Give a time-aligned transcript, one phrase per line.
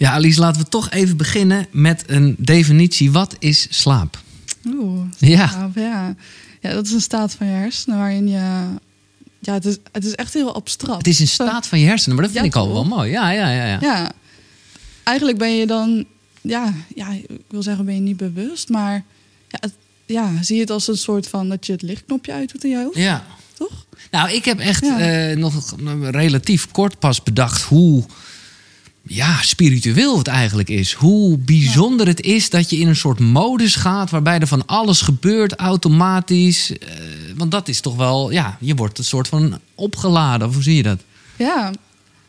[0.00, 3.10] Ja, Alice, laten we toch even beginnen met een definitie.
[3.12, 4.20] Wat is slaap?
[4.66, 5.48] Oeh, Ja.
[5.48, 6.14] slaap, ja.
[6.60, 8.64] ja, dat is een staat van je hersenen waarin je...
[9.40, 10.96] Ja, het is, het is echt heel abstract.
[10.98, 13.10] Het is een staat van je hersenen, maar dat vind Ja, ik al wel mooi.
[13.10, 13.64] Ja, ja, ja.
[13.64, 13.78] ja.
[13.80, 14.10] Ja,
[15.04, 16.04] eigenlijk ben je dan...
[16.40, 19.04] Ja, ja, ik wil zeggen ben je niet bewust, maar...
[19.48, 19.74] Ja, het-
[20.06, 22.70] ja, zie je het als een soort van dat je het lichtknopje uit doet in
[22.70, 23.26] je hoofd, ja.
[23.58, 23.86] toch?
[24.10, 24.98] Nou, ik heb echt Ja.
[24.98, 25.74] eh, nog
[26.10, 28.04] relatief kort pas bedacht hoe
[29.02, 30.92] ja, spiritueel het eigenlijk is.
[30.92, 35.00] Hoe bijzonder het is dat je in een soort modus gaat waarbij er van alles
[35.00, 36.78] gebeurt automatisch.
[36.78, 36.88] Eh,
[37.36, 40.48] want dat is toch wel, ja, je wordt een soort van opgeladen.
[40.48, 40.98] Of hoe zie je dat?
[41.36, 41.72] Ja,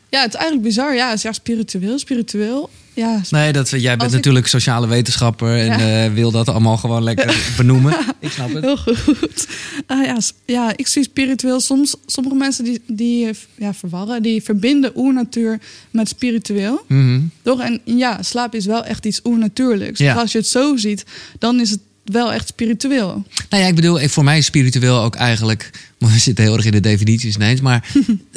[0.08, 0.94] ja het is eigenlijk bizar.
[0.94, 2.70] Ja, het is ja spiritueel, spiritueel.
[2.94, 6.04] Ja, Nee, dat, jij bent ik- natuurlijk sociale wetenschapper en Ja.
[6.04, 7.96] eh, wil dat allemaal gewoon lekker benoemen.
[8.20, 8.64] Ik snap het.
[8.64, 9.46] Heel goed.
[9.86, 11.94] Ah, ja, ja, ik zie spiritueel soms.
[12.06, 15.60] Sommige mensen die, die eh, ja, verwarren, die verbinden oernatuur
[15.90, 16.84] met spiritueel.
[16.88, 17.20] Mhm.
[17.42, 17.60] Toch?
[17.60, 19.98] En ja, slaap is wel echt iets oernatuurlijks.
[19.98, 20.12] Ja.
[20.12, 21.04] Dus als je het zo ziet,
[21.38, 23.24] dan is het wel echt spiritueel.
[23.50, 25.70] Nou ja, ik bedoel, voor mij is spiritueel ook eigenlijk.
[25.98, 27.88] We zitten heel erg in de definities ineens, maar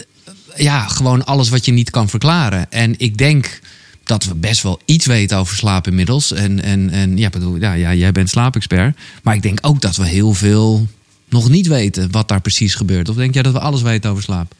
[0.55, 2.71] ja, gewoon alles wat je niet kan verklaren.
[2.71, 3.59] En ik denk
[4.05, 6.31] dat we best wel iets weten over slaap inmiddels.
[6.31, 8.97] En, en, en ja, bedoel, ja, ja, jij bent slaapexpert.
[9.23, 10.87] Maar ik denk ook dat we heel veel
[11.29, 13.09] nog niet weten wat daar precies gebeurt.
[13.09, 14.53] Of denk jij dat we alles weten over slaap?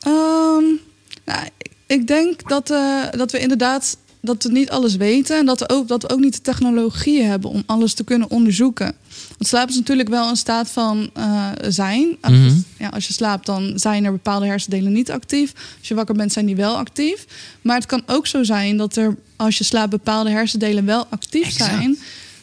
[0.00, 0.64] Ehm,
[1.24, 5.38] nou, ik- ik denk dat, eh, dat we inderdaad dat we niet alles weten.
[5.38, 8.30] En dat we, ook, dat we ook niet de technologie hebben om alles te kunnen
[8.30, 8.94] onderzoeken.
[9.42, 12.16] Want slaap is natuurlijk wel een staat van eh, zijn.
[12.20, 12.54] Als, Mhm.
[12.78, 15.52] ja, als je slaapt, dan zijn er bepaalde hersendelen niet actief.
[15.78, 17.24] Als je wakker bent, zijn die wel actief.
[17.62, 21.46] Maar het kan ook zo zijn dat er, als je slaapt, bepaalde hersendelen wel actief
[21.46, 21.70] Exact.
[21.70, 21.98] zijn.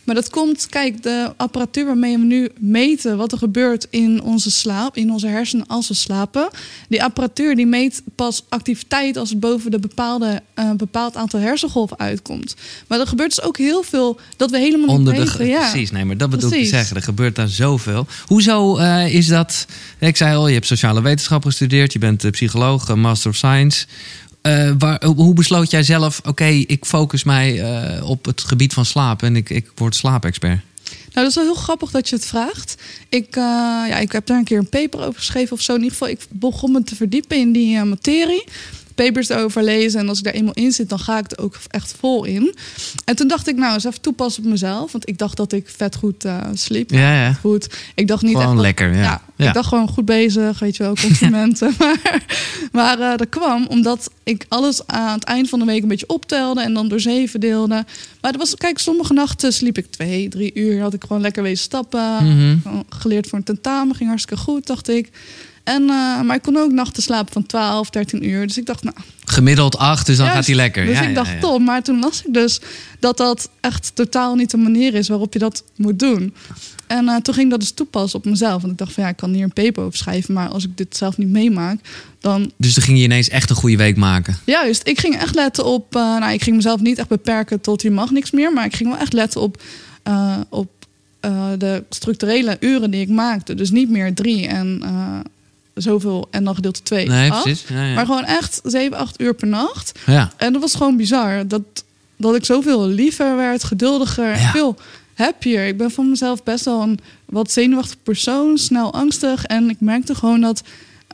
[0.09, 4.51] Maar dat komt, kijk, de apparatuur waarmee we nu meten wat er gebeurt in onze
[4.51, 6.49] slaap, in onze hersenen als we slapen.
[6.87, 11.99] Die apparatuur die meet pas activiteit als het boven de bepaalde, eh, bepaald aantal hersengolven
[11.99, 12.55] uitkomt.
[12.87, 15.47] Maar er gebeurt dus ook heel veel dat we helemaal Onder niet weten.
[15.47, 15.69] ja.
[15.69, 16.95] Precies, nee, maar dat bedoel ik te zeggen.
[16.95, 18.07] Er gebeurt daar zoveel.
[18.25, 19.65] Hoezo eh, is dat?
[19.99, 23.85] Ik zei al, je hebt sociale wetenschappen gestudeerd, je bent eh, psycholoog, Master of Science.
[24.41, 28.85] Eh, waar, hoe besloot jij zelf, oké, ik focus mij eh, op het gebied van
[28.85, 30.59] slaap en ik, ik word slaapexpert?
[30.89, 32.75] Nou, dat is wel heel grappig dat je het vraagt.
[33.09, 33.43] Ik, eh,
[33.87, 35.73] ja, ik heb daar een keer een paper over geschreven of zo.
[35.73, 38.43] In ieder geval, ik begon me te verdiepen in die materie.
[39.05, 39.99] Papers erover lezen.
[39.99, 42.55] En als ik daar eenmaal in zit, dan ga ik er ook echt vol in.
[43.05, 44.91] En toen dacht ik, nou, eens even toepassen op mezelf.
[44.91, 46.91] Want ik dacht dat ik vet goed eh, sliep.
[46.91, 47.33] Ja, ja.
[47.33, 47.69] Goed.
[47.95, 49.21] Ik dacht niet Gewoon echt lekker, ja.
[49.35, 49.47] Ja.
[49.47, 51.75] Ik dacht gewoon goed bezig, weet je wel, complimenten.
[52.71, 55.87] maar maar eh, dat kwam omdat ik alles aan het eind van de week een
[55.87, 57.85] beetje optelde en dan door zeven deelde.
[58.21, 60.81] Maar dat was, kijk, sommige nachten sliep ik twee, drie uur.
[60.81, 62.25] Had ik gewoon lekker wezen stappen.
[62.25, 62.81] Mhm.
[62.89, 65.09] Geleerd voor een tentamen, ging hartstikke goed, dacht ik.
[65.69, 68.47] En, eh, maar ik kon ook nachten slapen van 12, 13 uur.
[68.47, 70.39] Dus ik dacht, nou, Gemiddeld acht, dus dan Juist.
[70.39, 70.85] gaat hij lekker.
[70.85, 71.39] Dus ja, ik dacht ja.
[71.39, 71.59] top.
[71.61, 72.59] Maar toen las ik dus
[72.99, 76.33] dat dat echt totaal niet de manier is waarop je dat moet doen.
[76.87, 78.61] En eh, toen ging ik dat dus toepassen op mezelf.
[78.61, 80.33] Want ik dacht van ja, ik kan hier een paper over schrijven.
[80.33, 81.79] Maar als ik dit zelf niet meemaak,
[82.19, 82.51] dan...
[82.57, 84.37] Dus dan ging je ineens echt een goede week maken.
[84.45, 85.95] Juist, ik ging echt letten op...
[85.95, 88.53] eh, nou, ik ging mezelf niet echt beperken tot je mag niks meer.
[88.53, 89.61] Maar ik ging wel echt letten op,
[90.49, 90.69] op
[91.57, 93.55] de structurele uren die ik maakte.
[93.55, 94.81] Dus niet meer drie en
[95.81, 96.55] zoveel en dan.
[96.89, 97.63] Nee, precies.
[97.69, 97.93] Ja, ja.
[97.95, 99.91] Maar gewoon echt zeven, acht uur per nacht.
[100.05, 100.31] ja.
[100.37, 101.47] En dat was gewoon bizar.
[101.47, 101.61] Dat,
[102.17, 104.75] dat ik zoveel liever werd, geduldiger en veel
[105.13, 105.67] happier.
[105.67, 109.45] Ik ben van mezelf best wel een wat zenuwachtig persoon, snel angstig.
[109.45, 110.61] En ik merkte gewoon dat,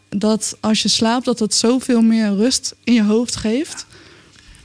[0.10, 3.86] dat als je slaapt, dat het zoveel meer rust in je hoofd geeft.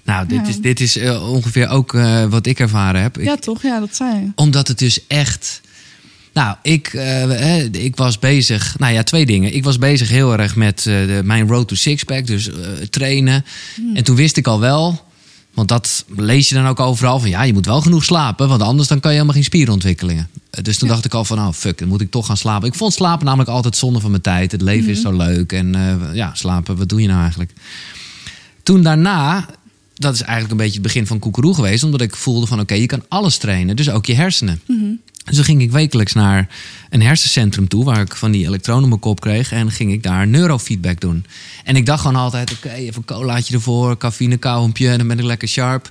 [0.02, 0.48] Nou, dit Ja.
[0.48, 3.18] is, dit is eh, ongeveer ook eh, wat ik ervaren heb.
[3.18, 3.62] Ik- ja, toch?
[3.62, 4.28] Ja, dat zei je.
[4.34, 5.60] Omdat het dus echt.
[6.40, 8.78] Nou, ik, eh, ik was bezig.
[8.78, 9.54] Nou ja, twee dingen.
[9.54, 12.54] Ik was bezig heel erg met eh, de, mijn road to sixpack, dus eh,
[12.90, 13.44] trainen.
[13.94, 15.08] En toen wist ik al wel.
[15.54, 18.62] Want dat lees je dan ook overal van ja, je moet wel genoeg slapen, want
[18.62, 20.28] anders dan kan je helemaal geen spierontwikkelingen.
[20.62, 20.94] Dus toen Ja.
[20.94, 22.68] dacht ik al van, oh fuck, dan moet ik toch gaan slapen.
[22.68, 24.52] Ik vond slapen namelijk altijd zonde van mijn tijd.
[24.52, 25.76] Het leven is zo leuk en
[26.12, 27.52] ja, slapen, wat doe je nou eigenlijk?
[28.62, 29.46] Toen daarna,
[29.94, 32.74] dat is eigenlijk een beetje het begin van koekeroe geweest, omdat ik voelde van oké,
[32.74, 34.60] je kan alles trainen, dus ook je hersenen.
[35.24, 36.48] Dus ging ik wekelijks naar
[36.90, 39.52] een hersencentrum toe, waar ik van die elektronen op mijn kop kreeg.
[39.52, 41.24] En ging ik daar neurofeedback doen.
[41.64, 45.18] En ik dacht gewoon altijd, oké, even een colaatje ervoor, cafeïne, kauwempje, en dan ben
[45.18, 45.90] ik lekker sharp.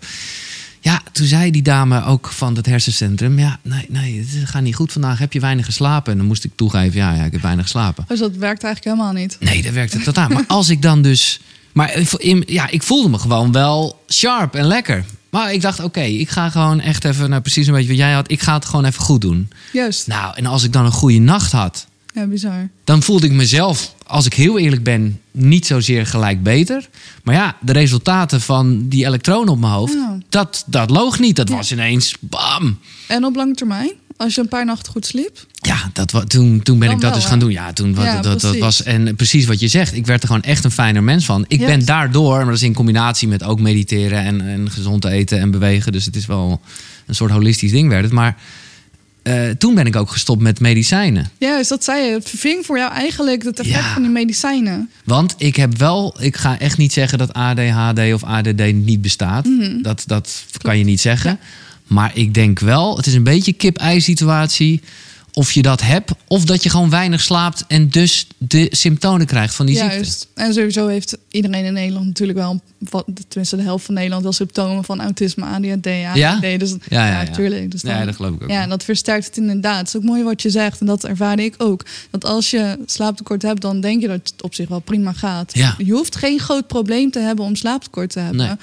[0.81, 4.76] Ja, toen zei die dame ook van het hersencentrum, ja, nee, nee, het gaat niet
[4.76, 6.12] goed vandaag, heb je weinig geslapen?
[6.12, 8.06] En dan moest ik toegeven, ja, ja ik heb weinig geslapen.
[8.08, 9.38] Dus dat werkt eigenlijk helemaal niet.
[9.40, 10.30] Nee, dat werkte totaal.
[10.30, 11.40] Maar als ik dan dus.
[11.74, 12.02] Maar
[12.46, 15.06] ja, ik voelde me gewoon wel sharp en lekker.
[15.30, 18.12] Maar ik dacht, oké, ik ga gewoon echt even, nou precies een beetje wat jij
[18.14, 19.50] had, ik ga het gewoon even goed doen.
[19.74, 20.08] Juist.
[20.08, 22.70] Nou, en als ik dan een goede nacht had, Ja, bizar.
[22.84, 26.90] Dan voelde ik mezelf, als ik heel eerlijk ben, niet zozeer gelijk beter.
[27.24, 30.18] Maar ja, de resultaten van die elektronen op mijn hoofd, Ja.
[30.30, 31.36] dat, dat loog niet.
[31.36, 31.56] Dat Ja.
[31.56, 32.80] was ineens bam.
[33.08, 33.92] En op lange termijn?
[34.19, 35.45] Als je een paar nachten goed sliep?
[35.54, 37.30] Ja, dat, toen, toen ben Dan ik dat wel, dus hè?
[37.30, 37.51] gaan doen.
[37.51, 38.83] Ja, toen Ja, dat, dat, was.
[38.83, 41.45] En precies wat je zegt, ik werd er gewoon echt een fijner mens van.
[41.48, 45.39] Ik ben daardoor, maar dat is in combinatie met ook mediteren en, en gezond eten
[45.39, 45.92] en bewegen.
[45.92, 46.62] Dus het is wel
[47.06, 48.13] een soort holistisch ding werd het.
[48.13, 48.38] Maar
[49.24, 51.30] eh, toen ben ik ook gestopt met medicijnen.
[51.38, 52.12] Juist, dat zei je.
[52.13, 53.94] Het verving voor jou eigenlijk het effect Ja.
[53.94, 54.89] van die medicijnen.
[55.04, 59.45] Want ik heb wel, ik ga echt niet zeggen dat ADHD of ADD niet bestaat.
[59.45, 59.81] Mhm.
[59.81, 61.39] Dat, dat kan je niet zeggen.
[61.89, 64.81] Maar ik denk wel, het is een beetje kip-ei situatie.
[65.33, 69.56] Of je dat hebt, of dat je gewoon weinig slaapt en dus de symptomen krijgt
[69.56, 69.94] van die ziekte.
[69.95, 70.27] Juist.
[70.36, 74.31] En sowieso heeft iedereen in Nederland natuurlijk wel, wat, tenminste de helft van Nederland, wel
[74.33, 76.15] symptomen van autisme, ADHD, ADD.
[76.18, 76.39] Ja?
[76.57, 77.31] Dus, Ja, ja, ja.
[77.31, 77.71] tuurlijk.
[77.71, 78.50] Dus dan- Ja, dat geloof ik ook.
[78.50, 79.77] Ja, en dat versterkt het inderdaad.
[79.77, 80.80] Het is ook mooi wat je zegt.
[80.80, 81.85] En dat ervaarde ik ook.
[82.09, 85.51] Dat als je slaaptekort hebt, dan denk je dat het op zich wel prima gaat.
[85.56, 85.75] Ja.
[85.77, 88.45] Je hoeft geen groot probleem te hebben om slaaptekort te hebben.
[88.47, 88.56] Nee.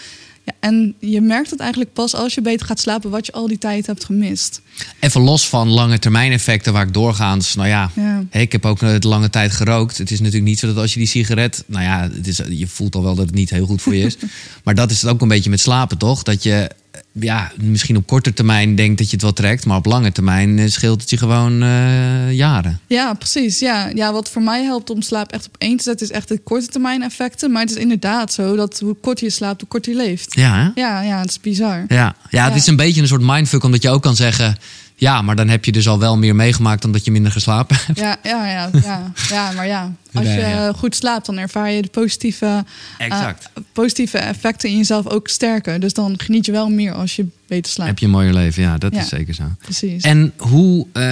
[0.46, 3.48] Ja, en je merkt het eigenlijk pas als je beter gaat slapen, wat je al
[3.48, 4.60] die tijd hebt gemist.
[5.00, 7.90] Even los van lange termijn effecten waar ik doorgaans, nou ja,
[8.30, 9.98] ik heb ook een lange tijd gerookt.
[9.98, 12.66] Het is natuurlijk niet zo dat als je die sigaret, nou ja, het is, je
[12.66, 14.16] voelt al wel dat het niet heel goed voor je is.
[14.64, 16.22] maar dat is het ook een beetje met slapen, toch?
[16.22, 16.76] Dat je eh,
[17.12, 20.58] ja, misschien op korte termijn denkt dat je het wel trekt, maar op lange termijn
[20.58, 22.80] eh, scheelt het je gewoon eh, jaren.
[22.86, 23.58] Ja, precies.
[23.58, 23.90] Ja.
[23.94, 26.38] ja, wat voor mij helpt om slaap echt op één te zetten, is echt de
[26.38, 27.50] korte termijn effecten.
[27.52, 30.34] Maar het is inderdaad zo dat hoe korter je slaapt, hoe korter je leeft.
[30.34, 30.80] Ja, hè?
[30.80, 31.84] Ja, ja, het is bizar.
[31.88, 32.16] Ja.
[32.30, 32.54] ja, het Ja.
[32.54, 34.56] is een beetje een soort mindfuck, omdat je ook kan zeggen,
[34.98, 37.76] ja, maar dan heb je dus al wel meer meegemaakt dan dat je minder geslapen
[37.86, 37.98] hebt.
[37.98, 39.92] Ja, ja, ja, ja, ja, maar ja.
[40.14, 40.72] Als je ja.
[40.72, 42.64] goed slaapt, dan ervaar je de positieve,
[42.98, 43.50] Exact.
[43.54, 45.80] eh, positieve effecten in jezelf ook sterker.
[45.80, 47.90] Dus dan geniet je wel meer als je beter slaapt.
[47.90, 49.00] Heb je een mooier leven, ja, dat Ja.
[49.00, 49.42] is zeker zo.
[49.58, 50.02] Precies.
[50.02, 51.02] En hoe, eh,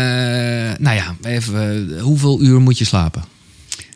[0.79, 3.25] nou ja, even, eh, hoeveel uur moet je slapen?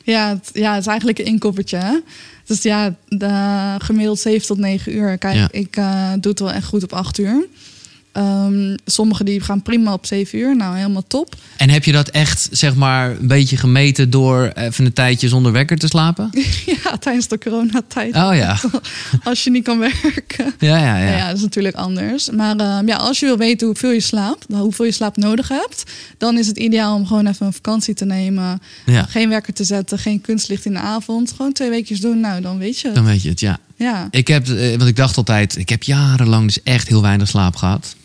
[0.05, 1.77] Ja, het, ja, het is eigenlijk een inkoppertje.
[1.77, 1.99] Hè?
[2.45, 5.19] Dus ja, de, gemiddeld 7 tot 9 uur.
[5.19, 5.49] Kijk, Ja.
[5.51, 7.47] ik eh, doe het wel echt goed op 8 uur.
[8.13, 10.57] Ehm, sommigen die gaan prima op 7 uur.
[10.57, 11.35] Nou, helemaal top.
[11.57, 15.53] En heb je dat echt, zeg maar, een beetje gemeten door even een tijdje zonder
[15.53, 16.31] wekker te slapen?
[16.85, 18.15] ja, tijdens de coronatijd.
[18.15, 18.59] Oh ja,
[19.25, 20.55] Als je niet kan werken.
[20.59, 21.17] ja, ja, Ja.
[21.17, 21.27] ja.
[21.27, 22.31] dat is natuurlijk anders.
[22.31, 25.83] Maar ehm, ja, als je wil weten hoeveel je slaapt, hoeveel je slaap nodig hebt,
[26.19, 28.61] dan is het ideaal om gewoon even een vakantie te nemen.
[28.87, 31.33] Ja, Geen wekker te zetten, geen kunstlicht in de avond.
[31.37, 32.21] Gewoon twee weekjes doen.
[32.21, 32.87] Nou, dan weet je.
[32.87, 32.97] het.
[32.97, 33.59] dan weet je het, ja.
[33.77, 34.09] Ja.
[34.11, 37.57] Ik heb, eh, want ik dacht altijd, ik heb jarenlang dus echt heel weinig slaap
[37.57, 37.97] gehad.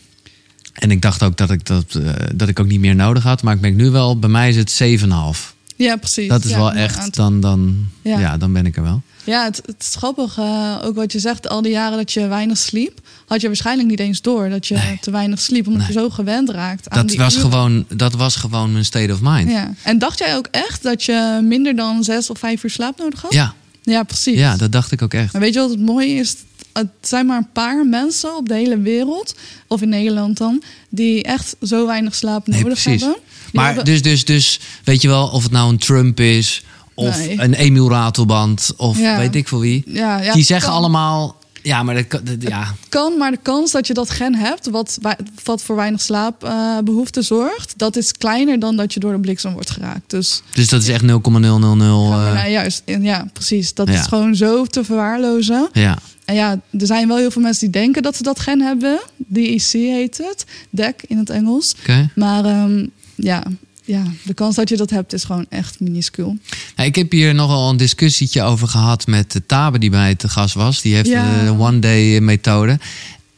[0.74, 3.42] En ik dacht ook dat ik dat, eh, dat ik ook niet meer nodig had.
[3.42, 5.54] Maar ik merk nu wel, bij mij is het 7,5.
[5.76, 6.28] ja, precies.
[6.28, 8.18] Dat is Ja, wel echt, dan, dan, Ja.
[8.18, 8.36] ja.
[8.36, 9.02] dan ben ik er wel.
[9.24, 10.38] Ja, het, het is grappig.
[10.38, 13.88] eh, ook wat je zegt, al die jaren dat je weinig sliep, had je waarschijnlijk
[13.88, 14.98] niet eens door dat je Nee.
[15.00, 15.92] te weinig sliep, omdat Nee.
[15.92, 17.50] je zo gewend raakt aan Dat die was, uren.
[17.50, 19.50] gewoon, dat was gewoon mijn state of mind.
[19.50, 19.74] Ja, Ja.
[19.82, 23.22] En dacht jij ook echt dat je minder dan zes of vijf uur slaap nodig
[23.22, 23.32] had?
[23.32, 24.40] ja, Ja, precies.
[24.56, 25.32] dat dacht ik ook echt.
[25.32, 26.34] Maar weet je wat het mooie is?
[26.74, 29.34] Het zijn maar een paar mensen op de hele wereld,
[29.68, 33.00] of in Nederland dan, die echt zo weinig slaap Nee, nodig precies.
[33.02, 33.20] hebben.
[33.22, 36.62] Die Maar hebben- dus, dus, dus, weet je wel, of het nou een Trump is,
[36.94, 37.40] of Nee.
[37.40, 39.18] een Emiel Ratelband, of Ja.
[39.18, 39.82] weet ik veel wie.
[39.86, 40.78] ja, ja, die zeggen kan.
[40.78, 44.98] allemaal, ja, maar dat, ja, kan, maar de kans dat je dat gen hebt, wat,
[45.44, 49.70] wat voor weinig slaapbehoefte zorgt, dat is kleiner dan dat je door de bliksem wordt
[49.70, 50.10] geraakt.
[50.10, 51.82] Dus dus dat is echt 0,000.
[51.82, 53.74] ja, eh, nou, juist, ja, precies.
[53.74, 53.94] Dat Ja.
[53.94, 55.68] is gewoon zo te verwaarlozen.
[55.72, 55.98] ja.
[56.24, 59.00] En ja, er zijn wel heel veel mensen die denken dat ze dat gen hebben.
[59.16, 61.74] DEC heet het, DEC in het Engels.
[61.80, 62.10] Oké.
[62.14, 63.42] Maar ehm, ja,
[63.84, 66.36] ja, de kans dat je dat hebt is gewoon echt minuscuul.
[66.76, 70.54] Nou, ik heb hier nogal een discussietje over gehad met Tabe die bij te gast
[70.54, 70.82] was.
[70.82, 71.44] Die heeft Ja.
[71.44, 72.78] de one-day methode.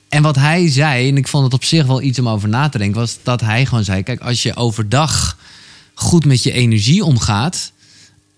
[0.09, 2.69] En wat hij zei, en ik vond het op zich wel iets om over na
[2.69, 5.37] te denken, was dat hij gewoon zei: Kijk, als je overdag
[5.95, 7.73] goed met je energie omgaat,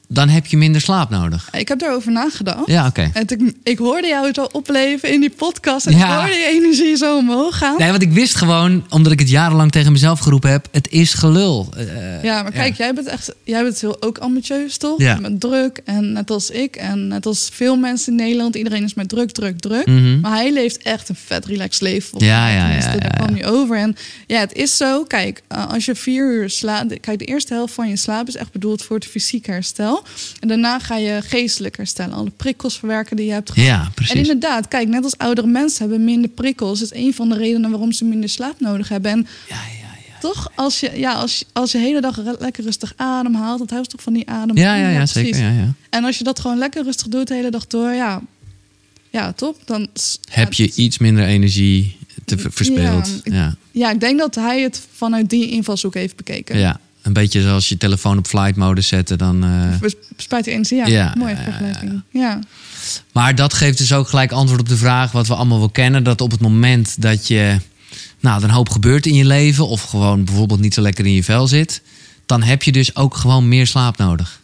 [0.09, 1.49] dan heb je minder slaap nodig.
[1.53, 2.67] Ik heb daarover nagedacht.
[2.67, 3.11] Ja, oké.
[3.13, 5.87] En ik, ik hoorde jou het al opleven in die podcast.
[5.87, 6.07] En Ja.
[6.13, 7.79] ik hoorde je energie zo omhoog gaan.
[7.79, 11.15] Nee, want ik wist gewoon, omdat ik het jarenlang tegen mezelf geroepen heb: het is
[11.15, 11.69] gelul.
[11.77, 14.99] Eh, Ja, maar kijk, jij bent echt, jij bent heel ook ambitieus, toch?
[15.01, 15.19] Ja.
[15.21, 18.95] Met druk en net als ik en net als veel mensen in Nederland, iedereen is
[18.95, 19.87] met druk, druk, druk.
[19.87, 20.21] mhm.
[20.21, 22.25] Maar hij leeft echt een vet relaxed leven.
[22.25, 23.77] Ja, ja, ja, Daar kwam je over.
[23.77, 23.97] En
[24.27, 25.05] ja, het is zo.
[25.05, 27.01] Kijk, eh, als je vier uur slaapt.
[27.01, 29.98] Kijk, de eerste helft van je slaap is echt bedoeld voor het fysiek herstel.
[30.41, 32.15] En daarna ga je geestelijk herstellen.
[32.15, 33.69] Alle prikkels verwerken die je hebt gehad.
[33.69, 34.15] Ja, En precies.
[34.15, 36.79] inderdaad, kijk, net als oudere mensen hebben minder prikkels.
[36.81, 39.11] Dat is een van de redenen waarom ze minder slaap nodig hebben.
[39.11, 40.19] En Ja, ja, ja.
[40.21, 43.71] toch, als je, ja, als, je- als je de hele dag lekker rustig ademhaalt, dat
[43.71, 44.57] houdt toch van die adem.
[44.57, 45.41] Ja, ja, ja, zeker.
[45.41, 45.73] Ja, ja.
[45.91, 48.21] En als je dat gewoon lekker rustig doet de hele dag door, ja,
[49.11, 49.57] ja top.
[49.65, 49.89] Dan
[50.31, 53.21] Heb je iets minder energie te ver- verspeeld.
[53.25, 56.59] Ja, Ja, ik denk dat hij het vanuit die invalshoek heeft bekeken.
[56.59, 56.81] ja.
[57.09, 59.19] Een beetje zoals je telefoon op flight mode zetten.
[59.19, 60.87] Dan, eh, Bes- Bespaart die energie, ja.
[60.87, 62.03] Ja, Mooie ja, vergelijking.
[62.11, 62.39] Ja.
[63.13, 66.05] Maar dat geeft dus ook gelijk antwoord op de vraag wat we allemaal wel kennen.
[66.05, 67.59] Dat op het moment dat je
[68.21, 69.69] nou, een hoop gebeurt in je leven.
[69.69, 71.83] Of gewoon bijvoorbeeld niet zo lekker in je vel zit.
[72.27, 74.41] Dan heb je dus ook gewoon meer slaap nodig.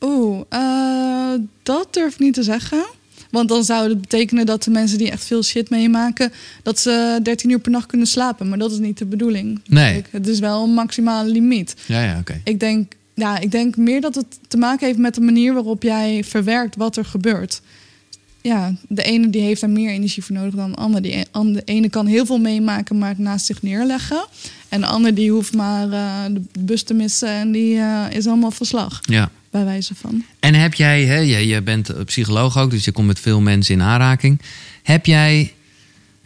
[0.00, 2.84] Oeh, eh, dat durf ik niet te zeggen.
[3.30, 6.32] Want dan zou het betekenen dat de mensen die echt veel shit meemaken...
[6.62, 8.48] dat ze 13 uur per nacht kunnen slapen.
[8.48, 9.60] Maar dat is niet de bedoeling.
[9.66, 10.02] Nee.
[10.10, 11.74] Het is wel een maximale limiet.
[11.86, 12.40] Ja, ja, oké.
[12.44, 15.82] Ik denk, ja, ik denk meer dat het te maken heeft met de manier waarop
[15.82, 17.60] jij verwerkt wat er gebeurt.
[18.42, 21.02] Ja, de ene die heeft daar meer energie voor nodig dan de ander.
[21.02, 24.24] Die an- de ene kan heel veel meemaken, maar het naast zich neerleggen.
[24.68, 28.26] En de ander die hoeft maar eh, de bus te missen en die eh, is
[28.26, 29.30] allemaal verslag, Ja.
[29.50, 30.24] Bij wijze van.
[30.40, 33.74] En heb jij, hè, je, je bent psycholoog ook, dus je komt met veel mensen
[33.74, 34.40] in aanraking.
[34.82, 35.52] Heb jij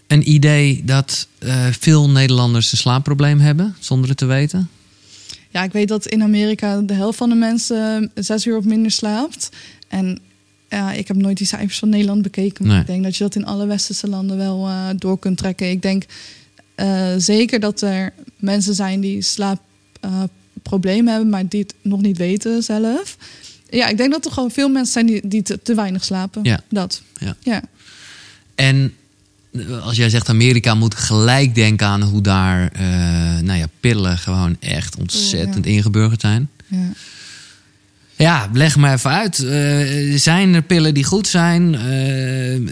[0.06, 4.68] een idee dat eh, veel Nederlanders een slaapprobleem hebben, zonder het te weten?
[5.50, 8.90] Ja, ik weet dat in Amerika de helft van de mensen zes uur of minder
[8.90, 9.48] slaapt.
[9.88, 10.18] En
[10.68, 12.64] ja, ik heb nooit die cijfers van Nederland bekeken.
[12.64, 12.80] Maar Nee.
[12.82, 15.70] ik denk dat je dat in alle westerse landen wel eh, door kunt trekken.
[15.70, 16.04] Ik denk
[16.74, 19.22] eh, zeker dat er mensen zijn die
[20.64, 23.16] slaapproblemen hebben, maar die het nog niet weten zelf.
[23.70, 26.44] Ja, ik denk dat er gewoon veel mensen zijn die, die te, te weinig slapen.
[26.44, 26.60] Ja.
[26.68, 27.02] Dat.
[27.18, 27.36] Ja.
[27.42, 27.62] ja.
[28.54, 28.92] En
[29.52, 32.82] eh, als jij zegt Amerika, moet ik gelijk denken aan hoe daar eh,
[33.42, 36.48] nou ja, pillen gewoon echt ontzettend ingeburgerd zijn.
[36.66, 36.92] ja.
[38.16, 39.38] Ja, leg me even uit.
[39.38, 41.70] Eh, zijn er pillen die goed zijn?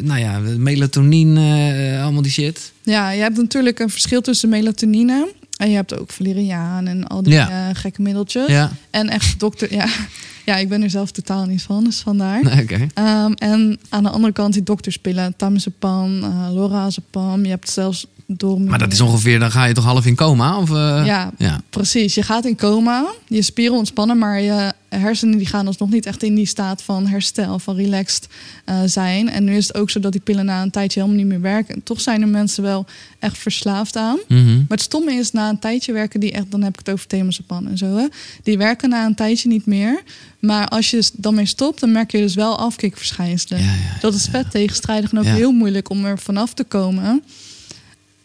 [0.05, 2.73] Nou ja, melatonine, allemaal die shit.
[2.83, 5.29] Ja, je hebt natuurlijk een verschil tussen melatonine
[5.63, 7.69] en je hebt ook valeriaan en al die Ja.
[7.69, 8.47] eh, gekke middeltjes.
[8.49, 9.87] Ja, En echt dokter, ja.
[10.45, 12.41] ja, ik ben er zelf totaal niet van, dus vandaar.
[12.95, 17.43] Ehm, en aan de andere kant die dokterspillen, tamazepam, uh, lorazepam.
[17.45, 18.61] Je hebt zelfs door.
[18.61, 20.59] Maar dat is ongeveer, dan ga je toch half in coma?
[20.59, 21.03] Of, eh?
[21.05, 21.61] Ja, ja.
[21.71, 22.15] precies.
[22.15, 26.23] Je gaat in coma, je spieren ontspannen, maar je hersenen die gaan alsnog niet echt
[26.23, 28.29] in die staat van herstel, van relaxed
[28.65, 29.31] eh, zijn.
[29.31, 31.41] En nu is het ook zo dat die pillen na een tijdje helemaal niet meer
[31.41, 31.75] werken.
[31.75, 32.87] En toch zijn er mensen wel
[33.19, 34.19] echt verslaafd aan.
[34.29, 34.57] Mhm.
[34.57, 37.07] Maar het stomme is, na een tijdje werken die echt, dan heb ik het over
[37.07, 38.07] temazepam en zo, hè,
[38.43, 40.03] die werken na een tijdje niet meer.
[40.39, 43.63] Maar als je dan mee stopt, dan merk je dus wel afkikverschijnselen.
[43.63, 47.23] Ja, ja, dat is vet tegenstrijdig en ook heel moeilijk om er vanaf te komen.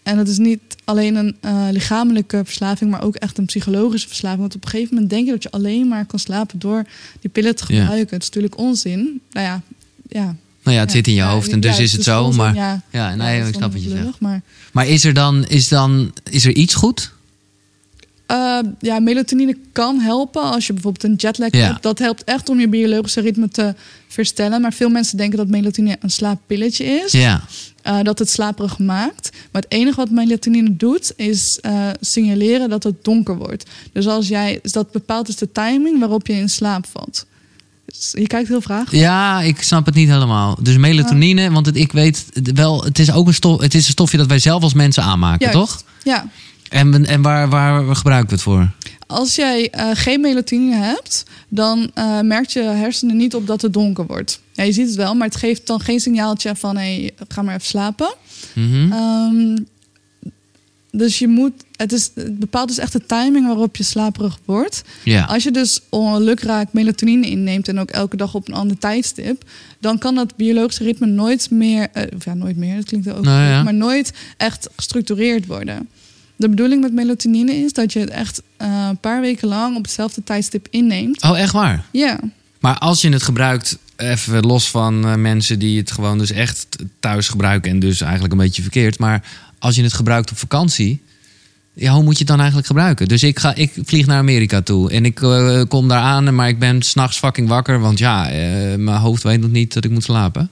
[0.08, 4.40] En het is niet alleen een eh, lichamelijke verslaving, maar ook echt een psychologische verslaving.
[4.42, 6.84] Want op een gegeven moment denk je dat je alleen maar kan slapen door
[7.22, 8.14] die pillen te gebruiken.
[8.14, 9.22] Het is natuurlijk onzin.
[9.32, 9.62] Nou ja,
[10.08, 10.36] ja.
[10.64, 12.24] Nou ja, het Ja, zit in je hoofd en dus is het zo.
[12.24, 12.82] onzin, Maar ja.
[12.92, 14.20] ja, nee, ik snap wat je zegt.
[14.72, 17.12] Maar is er dan, is dan, is er iets goed?
[18.32, 21.60] Uh, ja, melatonine kan helpen als je bijvoorbeeld een jetlag Ja.
[21.68, 21.84] hebt.
[21.84, 23.76] Dat helpt echt om je biologische ritme te
[24.08, 24.62] verstellen.
[24.62, 27.12] Maar veel mensen denken dat melatonine een slaappilletje is.
[27.12, 27.42] Ja,
[27.88, 29.30] Uh, dat het slaperig maakt.
[29.52, 33.70] Maar het enige wat melatonine doet, is uh, signaleren dat het donker wordt.
[33.94, 37.26] Dus als jij, dus dat bepaalt dus de timing waarop je in slaap valt.
[37.86, 38.92] Dus je kijkt heel vraag.
[38.92, 40.58] ja, ik snap het niet helemaal.
[40.62, 43.92] Dus melatonine, want het, ik weet wel, het is ook een stof, het is een
[43.92, 45.58] stofje dat wij zelf als mensen aanmaken, Juist.
[45.58, 45.84] toch?
[46.04, 46.26] Ja.
[46.70, 48.70] En, en waar, waar gebruiken we het voor?
[49.08, 53.74] Als jij uh, geen melatonine hebt, dan uh, merkt je hersenen niet op dat het
[53.74, 54.42] donker wordt.
[54.54, 57.42] Ja, je ziet het wel, maar het geeft dan geen signaaltje van hé, hey, ga
[57.42, 58.14] maar even slapen.
[58.54, 58.92] Mhm.
[58.92, 59.68] Um,
[60.92, 64.82] dus je moet, het, is, het bepaalt dus echt de timing waarop je slaperig wordt.
[65.04, 65.24] Ja.
[65.24, 65.82] Als je dus
[66.18, 69.44] lukraak melatonine inneemt en ook elke dag op een ander tijdstip,
[69.80, 73.24] dan kan dat biologische ritme nooit meer, uh, of ja, nooit meer, dat klinkt ook
[73.24, 73.64] Nou, goed, ja.
[73.64, 75.90] maar nooit echt gestructureerd worden.
[76.40, 79.84] De bedoeling met melatonine is dat je het echt uh, een paar weken lang op
[79.84, 81.24] hetzelfde tijdstip inneemt.
[81.24, 81.86] Oh, echt waar?
[81.92, 82.20] Ja.
[82.60, 86.68] Maar als je het gebruikt, even los van uh, mensen die het gewoon dus echt
[87.00, 89.00] thuis gebruiken en dus eigenlijk een beetje verkeerd.
[89.00, 89.24] Maar
[89.60, 91.02] als je het gebruikt op vakantie,
[91.74, 93.08] ja, hoe moet je het dan eigenlijk gebruiken?
[93.08, 96.48] Dus ik, ga, ik vlieg naar Amerika toe en ik uh, kom daar aan, maar
[96.48, 98.24] ik ben s'nachts fucking wakker, want ja,
[98.78, 100.50] mijn hoofd weet nog niet dat ik moet slapen.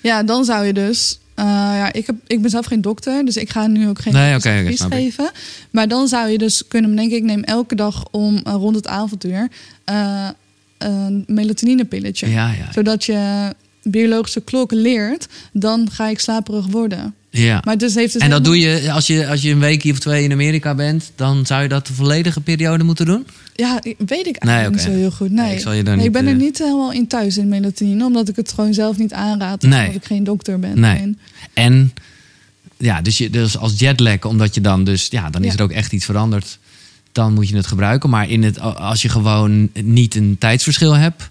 [0.00, 3.36] Ja, dan zou je dus uh, ja, ik, heb, ik ben zelf geen dokter, dus
[3.36, 5.30] ik ga nu ook geen nee, okay, advies okay, geven.
[5.70, 8.86] Maar dan zou je dus kunnen denken, ik neem elke dag om uh, rond het
[8.86, 9.48] avonduur
[9.90, 10.28] uh,
[10.78, 12.30] een melatoninepilletje.
[12.30, 12.72] Ja, ja.
[12.72, 17.14] Zodat je biologische klok leert, dan ga ik slaperig worden.
[17.30, 17.60] Ja.
[17.64, 19.98] Maar dus heeft het en dat doe je als, je als je een weekje of
[19.98, 23.26] twee in Amerika bent, dan zou je dat de volledige periode moeten doen?
[23.54, 24.70] Ja, weet ik eigenlijk nee, okay.
[24.70, 25.30] niet zo heel goed.
[25.30, 26.40] Nee, nee ik, zal je daar nee, niet, ik ben er uh...
[26.40, 29.62] niet helemaal in thuis in melatonine, omdat ik het gewoon zelf niet aanraad.
[29.62, 29.80] Nee.
[29.80, 30.80] Omdat ik geen dokter ben.
[30.80, 31.16] Nee.
[31.52, 31.92] En
[32.76, 35.58] ja, dus, je, dus als jetlag, omdat je dan dus, ja, dan is ja.
[35.58, 36.58] er ook echt iets veranderd.
[37.12, 38.10] Dan moet je het gebruiken.
[38.10, 41.30] Maar in het, als je gewoon niet een tijdsverschil hebt.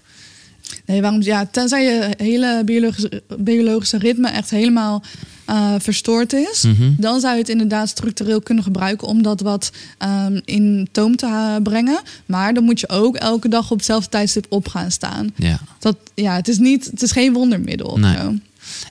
[0.88, 1.22] Nee, waarom?
[1.22, 5.02] Ja, tenzij je hele biologische, biologische ritme echt helemaal
[5.44, 6.90] eh, verstoord is, Mhm.
[6.96, 11.26] dan zou je het inderdaad structureel kunnen gebruiken om dat wat ehm, in toom te
[11.26, 12.00] ha- brengen.
[12.26, 15.30] Maar dan moet je ook elke dag op hetzelfde tijdstip op gaan staan.
[15.36, 15.58] Ja.
[15.78, 17.98] Dat, ja, het is, niet, het is geen wondermiddel.
[17.98, 18.40] Nee.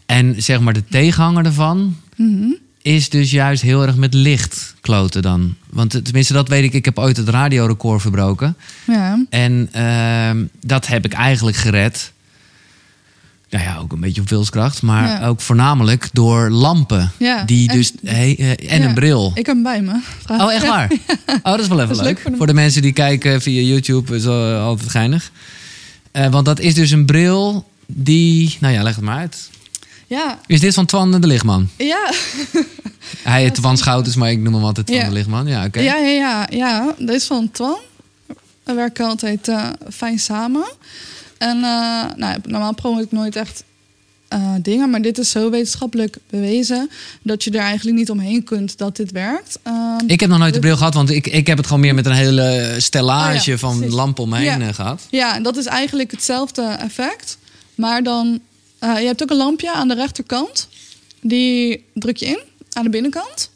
[0.06, 2.51] En zeg maar de tegenhanger ervan Mhm.
[2.88, 5.56] Is dus juist heel erg met licht kloten dan.
[5.70, 6.74] Want eh, tenminste, dat weet ik.
[6.74, 8.56] Ik heb ooit het radiorecord verbroken.
[8.88, 9.25] Ja.
[9.29, 12.12] En ehm, dat heb ik eigenlijk gered.
[13.50, 14.82] Nou ja, ook een beetje op wilskracht.
[14.82, 15.27] Maar Ja.
[15.27, 17.12] ook voornamelijk door lampen.
[17.17, 18.88] Ja, Die en- dus, hey, en Ja.
[18.88, 19.32] een bril.
[19.36, 20.00] Ik heb hem bij me.
[20.27, 20.91] Oh, echt waar?
[21.27, 22.06] Oh, dat is wel even is leuk.
[22.06, 25.32] leuk voor de- voor de mensen die kijken via YouTube is altijd geinig.
[26.12, 28.58] Eh, want dat is dus een bril die...
[28.60, 29.50] Nou ja, leg het maar uit.
[30.08, 31.70] Ja, Is dit van Twan de Lichtman?
[31.78, 32.12] ja.
[33.24, 35.06] Hij heet Twan Schouters, maar ik noem hem altijd Twan Ja.
[35.08, 35.48] de Lichtman.
[35.48, 35.80] Ja, oké.
[35.80, 36.96] Ja, ja, ja, ja.
[36.98, 37.78] Dat is van Twan.
[38.64, 40.66] We werken altijd eh, fijn samen.
[41.38, 43.64] En eh, nou, normaal promote ik nooit echt
[44.28, 46.90] eh, dingen, maar dit is zo wetenschappelijk bewezen
[47.22, 49.60] dat je er eigenlijk niet omheen kunt dat dit werkt.
[49.64, 51.96] Ehm, Ik heb nog nooit de bril gehad, want ik, ik heb het gewoon meer
[51.96, 53.96] met een hele stellage Oh ja, van precies.
[53.96, 54.60] lampen om me heen Ja.
[54.68, 55.02] eh, gehad.
[55.10, 57.38] Ja, en dat is eigenlijk hetzelfde effect.
[57.76, 58.40] Maar dan,
[58.79, 60.67] eh, je hebt ook een lampje aan de rechterkant.
[61.22, 62.39] Die druk je in
[62.72, 63.50] aan de binnenkant.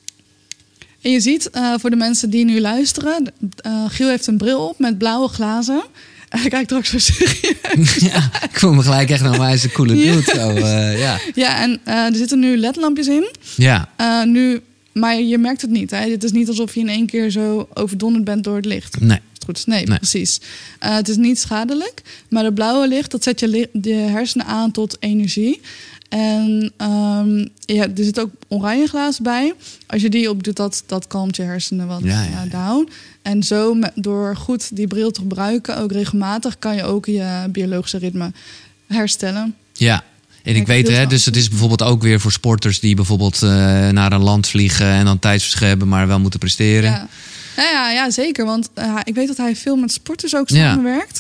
[1.02, 4.68] En je ziet eh, voor de mensen die nu luisteren, eh, Giel heeft een bril
[4.68, 5.84] op met blauwe glazen.
[6.30, 7.96] Hij kijkt straks zo serieus.
[8.14, 10.12] ja, ik voel me gelijk echt, maar hij is een coole Ja.
[10.14, 10.32] dude.
[10.36, 11.20] Zo, eh, ja.
[11.36, 13.30] Ja, en er zitten nu ledlampjes in.
[13.56, 13.90] ja,
[14.26, 14.62] nu,
[14.94, 15.92] maar je merkt het niet.
[15.92, 16.10] Hè?
[16.12, 19.00] Het is niet alsof je in één keer zo overdonderd bent door het licht.
[19.00, 19.20] nee.
[19.42, 19.66] Het goed is?
[19.66, 19.98] Nee, Nee.
[19.98, 20.40] precies.
[20.80, 22.02] Eh, het is niet schadelijk.
[22.30, 25.62] Maar het blauwe licht, dat zet je de hersenen aan tot energie.
[26.10, 29.54] En ehm, ja, er zit ook oranje glazen bij.
[29.88, 32.90] Als je die opdoet, dat, dat kalmt je hersenen wat Ja, ja, eh, down.
[33.22, 37.48] En zo, met, door goed die bril te gebruiken, ook regelmatig, kan je ook je
[37.50, 38.32] biologische ritme
[38.88, 39.56] herstellen.
[39.74, 40.04] Ja.
[40.44, 43.50] En ik weet, hè, dus het is bijvoorbeeld ook weer voor sporters die bijvoorbeeld eh,
[43.90, 46.92] naar een land vliegen en dan tijdsverschil hebben, maar wel moeten presteren.
[46.92, 47.08] Ja,
[47.58, 48.46] ja, ja, ja zeker.
[48.46, 50.56] Want eh, ik weet dat hij veel met sporters ook Ja.
[50.70, 51.20] samenwerkt.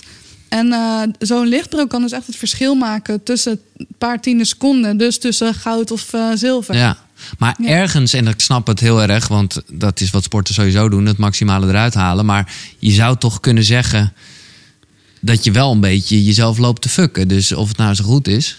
[0.49, 4.97] En eh, zo'n lichtbril kan dus echt het verschil maken tussen een paar tiende seconden.
[4.97, 6.75] Dus tussen goud of eh, zilver.
[6.75, 6.97] Ja.
[7.37, 7.67] Maar Ja.
[7.69, 11.17] ergens, en ik snap het heel erg, want dat is wat sporten sowieso doen, het
[11.17, 12.25] maximale eruit halen.
[12.25, 14.13] Maar je zou toch kunnen zeggen
[15.19, 17.27] dat je wel een beetje jezelf loopt te fucken.
[17.27, 18.57] Dus of het nou zo goed is.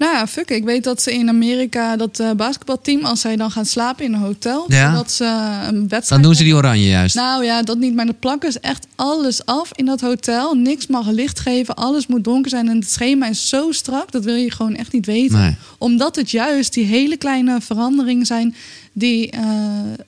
[0.00, 0.50] Nou ja, fuck.
[0.50, 4.12] Ik weet dat ze in Amerika, dat eh, basketbalteam, als zij dan gaan slapen in
[4.12, 4.94] een hotel, Ja.
[4.94, 5.24] dat ze
[5.68, 6.08] een wedstrijd.
[6.08, 7.14] Dan doen ze die oranje juist.
[7.14, 7.94] Nou ja, dat niet.
[7.94, 10.54] Maar de plakken is echt alles af in dat hotel.
[10.54, 11.74] Niks mag licht geven.
[11.74, 12.68] Alles moet donker zijn.
[12.68, 14.12] En het schema is zo strak.
[14.12, 15.38] Dat wil je gewoon echt niet weten.
[15.38, 15.56] Nee.
[15.78, 18.54] Omdat het juist die hele kleine veranderingen zijn...
[18.92, 19.42] die, eh,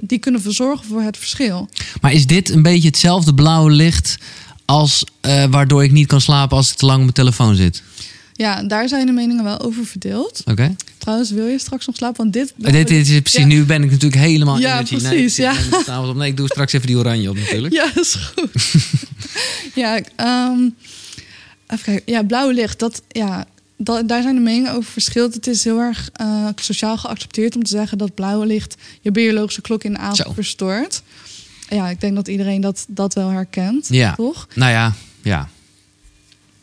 [0.03, 1.69] die kunnen verzorgen voor het verschil.
[2.01, 4.19] Maar is dit een beetje hetzelfde blauwe licht
[4.65, 7.83] als eh, waardoor ik niet kan slapen als ik te lang op mijn telefoon zit?
[8.43, 10.43] Ja, daar zijn de meningen wel over verdeeld.
[10.45, 10.75] Oké.
[10.99, 12.17] Trouwens, wil je straks nog slapen?
[12.17, 12.53] Want dit...
[12.57, 13.47] Dit, dit is precies, Ja.
[13.47, 14.97] nu ben ik natuurlijk helemaal Ja, energy.
[14.97, 15.53] precies, nee, ja.
[15.79, 16.17] ik- op.
[16.17, 17.75] nee, ik doe straks even die oranje op natuurlijk.
[17.75, 18.51] Ja, dat is goed.
[19.83, 20.59] ja, ehm,
[21.67, 22.13] even kijken.
[22.13, 22.79] Ja, blauw licht.
[22.79, 23.45] Dat, ja,
[23.77, 25.35] da- daar zijn de meningen over verschillend.
[25.35, 29.61] Het is heel erg eh, sociaal geaccepteerd om te zeggen dat blauw licht je biologische
[29.61, 30.33] klok in de avond Zo.
[30.33, 31.03] verstoort.
[31.69, 34.15] Ja, ik denk dat iedereen dat, dat wel herkent, Ja.
[34.15, 34.47] toch?
[34.55, 35.49] Nou ja, ja.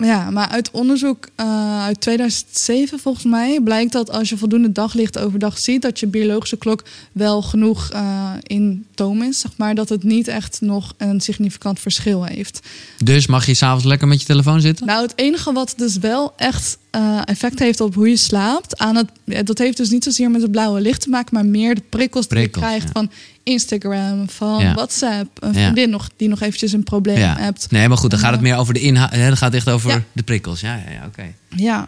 [0.03, 5.17] Ja, maar uit onderzoek eh, uit 2007 volgens mij blijkt dat als je voldoende daglicht
[5.17, 9.89] overdag ziet, dat je biologische klok wel genoeg eh, in toom is, zeg maar, dat
[9.89, 12.59] het niet echt nog een significant verschil heeft.
[13.03, 14.85] Dus mag je s'avonds lekker met je telefoon zitten?
[14.85, 18.95] Nou, het enige wat dus wel echt eh, effect heeft op hoe je slaapt, aan
[18.95, 21.83] het, dat heeft dus niet zozeer met het blauwe licht te maken, maar meer de
[21.89, 22.91] prikkels, Prikkels, die je krijgt ja.
[22.91, 23.11] van
[23.49, 24.73] Instagram, van Ja.
[24.73, 25.59] WhatsApp, een Ja.
[25.61, 27.35] vriendin nog, die nog eventjes een probleem ja.
[27.39, 27.71] hebt.
[27.71, 29.11] Nee, maar goed, dan En, gaat het eh, meer over de inhoud.
[29.11, 30.59] Dan gaat het echt over de prikkels.
[30.61, 31.23] Ja, ja, ja oké.
[31.55, 31.87] Ja,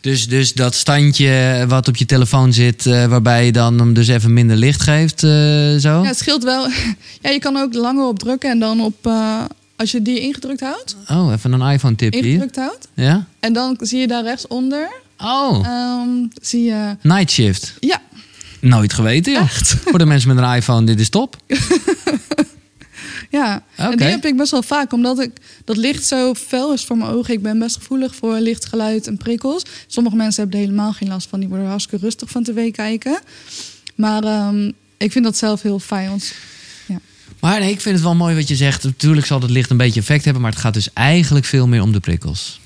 [0.00, 4.08] Dus, dus dat standje wat op je telefoon zit, eh, waarbij je dan hem dus
[4.08, 5.30] even minder licht geeft, eh,
[5.76, 6.00] zo?
[6.02, 6.68] Ja, het scheelt wel.
[7.22, 9.06] Ja, je kan ook langer op drukken en dan op.
[9.76, 12.24] als je die ingedrukt houdt, Oh, even een iPhone-tip hier.
[12.24, 12.88] ingedrukt houdt.
[12.94, 13.26] Ja?
[13.40, 14.88] En dan zie je daar rechtsonder.
[15.18, 16.08] Oh, ehm,
[16.42, 16.96] zie je.
[17.02, 17.74] Night Shift.
[17.80, 18.00] Ja,
[18.60, 19.76] Nooit geweten, echt.
[19.84, 21.36] Voor de mensen met een iPhone, dit is top.
[23.30, 23.62] Ja.
[23.74, 25.30] En die heb ik best wel vaak, omdat ik
[25.64, 27.34] dat licht zo fel is voor mijn ogen.
[27.34, 29.62] Ik ben best gevoelig voor licht, geluid en prikkels.
[29.86, 31.40] Sommige mensen hebben er helemaal geen last van.
[31.40, 33.20] Die worden hartstikke rustig van tv kijken.
[33.94, 36.08] Maar ehm, ik vind dat zelf heel fijn.
[36.08, 36.32] Want
[37.40, 38.84] Maar nee, ik vind het wel mooi wat je zegt.
[38.84, 41.82] Natuurlijk zal het licht een beetje effect hebben, maar het gaat dus eigenlijk veel meer
[41.82, 42.60] om de prikkels.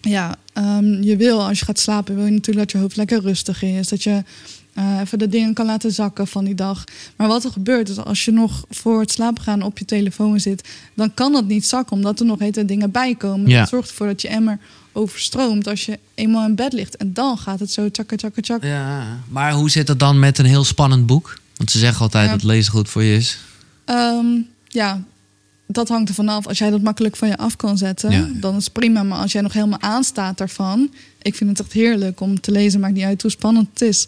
[0.00, 3.20] Ja, ehm, je wil als je gaat slapen, wil je natuurlijk dat je hoofd lekker
[3.20, 3.88] rustig is.
[3.88, 4.22] Dat je
[4.74, 6.84] eh, even de dingen kan laten zakken van die dag.
[7.16, 10.40] Maar wat er gebeurt is als je nog voor het slapen gaan op je telefoon
[10.40, 13.48] zit, dan kan dat niet zakken, omdat er nog hele dingen bij komen.
[13.50, 13.58] Ja.
[13.60, 14.58] Dat zorgt ervoor dat je emmer
[14.92, 16.96] overstroomt als je eenmaal in bed ligt.
[16.96, 18.62] En dan gaat het zo tjakka, tjakka, tjak.
[18.64, 21.38] Ja, maar hoe zit het dan met een heel spannend boek?
[21.56, 22.30] Want ze zeggen altijd Ja.
[22.32, 23.38] dat lezen goed voor je is.
[23.84, 24.26] Ehm,
[24.68, 25.02] ja,
[25.66, 26.46] dat hangt er vanaf.
[26.46, 28.28] Als jij dat makkelijk van je af kan zetten, Ja.
[28.34, 29.02] dan is het prima.
[29.02, 30.90] Maar als jij nog helemaal aanstaat daarvan,
[31.22, 32.80] ik vind het echt heerlijk om te lezen.
[32.80, 34.06] Maakt niet uit hoe spannend het is.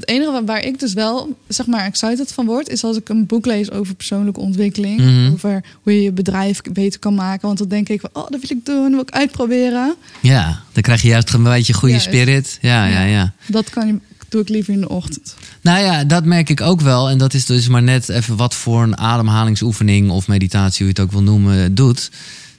[0.00, 3.26] Het enige waar, ik dus wel, zeg maar, excited van word, is als ik een
[3.26, 5.00] boek lees over persoonlijke ontwikkeling.
[5.00, 5.32] Mhm.
[5.32, 7.46] Over hoe je je bedrijf beter kan maken.
[7.46, 9.94] Want dan denk ik van, oh, dat wil ik doen, dat wil ik uitproberen.
[10.20, 12.58] Ja, dan krijg je juist een beetje goede spirit.
[12.60, 13.04] Ja, ja, Ja.
[13.04, 13.32] ja.
[13.46, 15.34] Dat kan je, doe ik liever in de ochtend.
[15.60, 17.08] Nou ja, dat merk ik ook wel.
[17.08, 21.00] En dat is dus maar net even wat voor een ademhalingsoefening of meditatie, hoe je
[21.00, 22.10] het ook wil noemen, doet.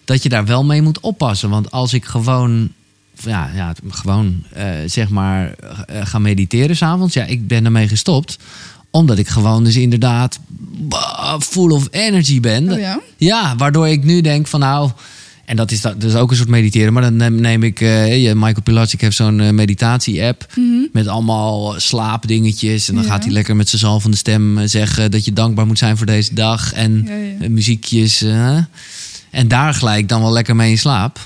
[0.05, 1.49] Dat je daar wel mee moet oppassen.
[1.49, 2.71] Want als ik gewoon,
[3.25, 5.53] ja, ja gewoon eh, zeg maar
[5.87, 8.37] eh, ga mediteren s'avonds, ja, ik ben ermee gestopt.
[8.91, 10.39] Omdat ik gewoon dus inderdaad
[11.39, 12.71] full of energy ben.
[12.71, 12.99] Oh ja?
[13.17, 14.91] Ja, waardoor ik nu denk van nou...
[15.45, 16.93] En dat is, dat, dus ook een soort mediteren.
[16.93, 17.79] Maar dan neem, neem ik...
[17.79, 20.53] je- Michael Pilatschik heeft zo'n meditatie-app...
[20.93, 22.89] met allemaal slaapdingetjes.
[22.89, 23.09] En dan Ja.
[23.09, 25.11] gaat hij lekker met zijn zalvende stem eh, zeggen...
[25.11, 26.73] dat je dankbaar moet zijn voor deze dag.
[26.73, 27.07] En
[27.39, 28.21] Ja, muziekjes.
[29.31, 31.19] en daar gelijk dan wel lekker mee in slaap.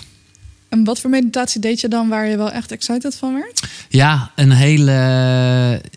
[0.73, 3.63] En wat voor meditatie deed je dan waar je wel echt excited van werd?
[3.89, 4.91] Ja, een hele...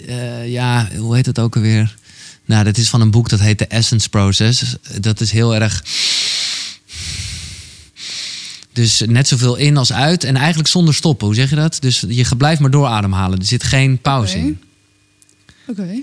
[0.07, 1.95] eh, ja, hoe heet het ook alweer?
[2.45, 4.77] Nou, dat is van een boek dat heet The Essence Process.
[5.01, 5.85] Dat is heel erg...
[8.73, 10.25] Dus net zoveel in als uit.
[10.25, 11.27] En eigenlijk zonder stoppen.
[11.27, 11.77] Hoe zeg je dat?
[11.81, 13.39] Dus je blijft maar doorademhalen.
[13.39, 14.61] Er zit geen pauze in.
[15.67, 16.03] Oké.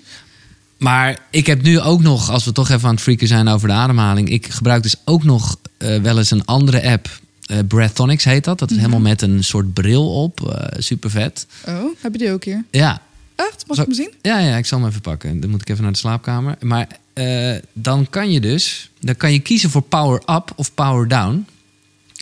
[0.77, 3.67] Maar ik heb nu ook nog, als we toch even aan het freaken zijn over
[3.67, 4.29] de ademhaling.
[4.29, 7.21] Ik gebruik dus ook nog eh, wel eens een andere app.
[7.45, 8.59] Eh Breathonics heet dat.
[8.59, 10.49] Dat is helemaal met een soort bril op.
[10.51, 11.47] eh super vet.
[11.67, 12.63] Oh, heb je die ook hier?
[12.71, 13.01] Ja,
[13.35, 13.63] Echt?
[13.67, 14.13] Mag Zo- ik hem zien?
[14.21, 15.39] Ja, ja, ik zal hem even pakken.
[15.39, 16.55] Dan moet ik even naar de slaapkamer.
[16.61, 18.89] Maar eh, dan kan je dus...
[18.99, 21.45] Dan kan je kiezen voor power up of power down.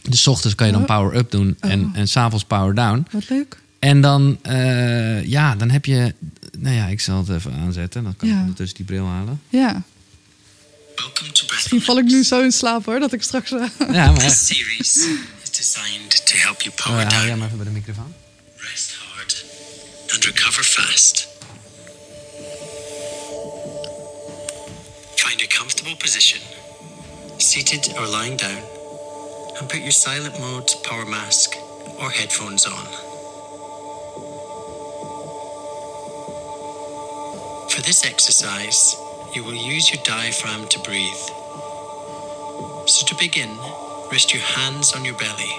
[0.09, 0.87] Dus ochtends kan je dan Oh.
[0.87, 1.97] power up doen en, Oh.
[1.97, 3.05] en s'avonds power down.
[3.11, 3.59] Wat leuk.
[3.79, 4.37] En dan,
[5.23, 6.13] ja, dan heb je...
[6.57, 8.03] Nou ja, ik zal het even aanzetten.
[8.03, 9.39] Dan kan ik ondertussen die bril halen.
[9.49, 9.81] Ja.
[10.95, 13.51] Welcome to Misschien val ik nu zo in slaap hoor, dat ik straks...
[13.51, 13.59] eh,
[13.91, 14.19] Ja, maar...
[14.27, 14.95] This series
[15.43, 17.71] is designed to help you Oh, power ja, hou jij down, maar even bij de
[17.71, 18.13] microfoon.
[18.57, 19.43] rest hard,
[20.13, 21.27] and recover fast.
[25.15, 26.39] Find a comfortable position,
[27.37, 28.61] seated or lying down,
[29.59, 31.55] and put your silent mode power mask
[31.97, 32.87] or headphones on.
[37.69, 38.95] For this exercise,
[39.33, 41.23] you will use your diaphragm to breathe.
[42.85, 43.57] So to begin,
[44.11, 45.53] rest your hands on your belly.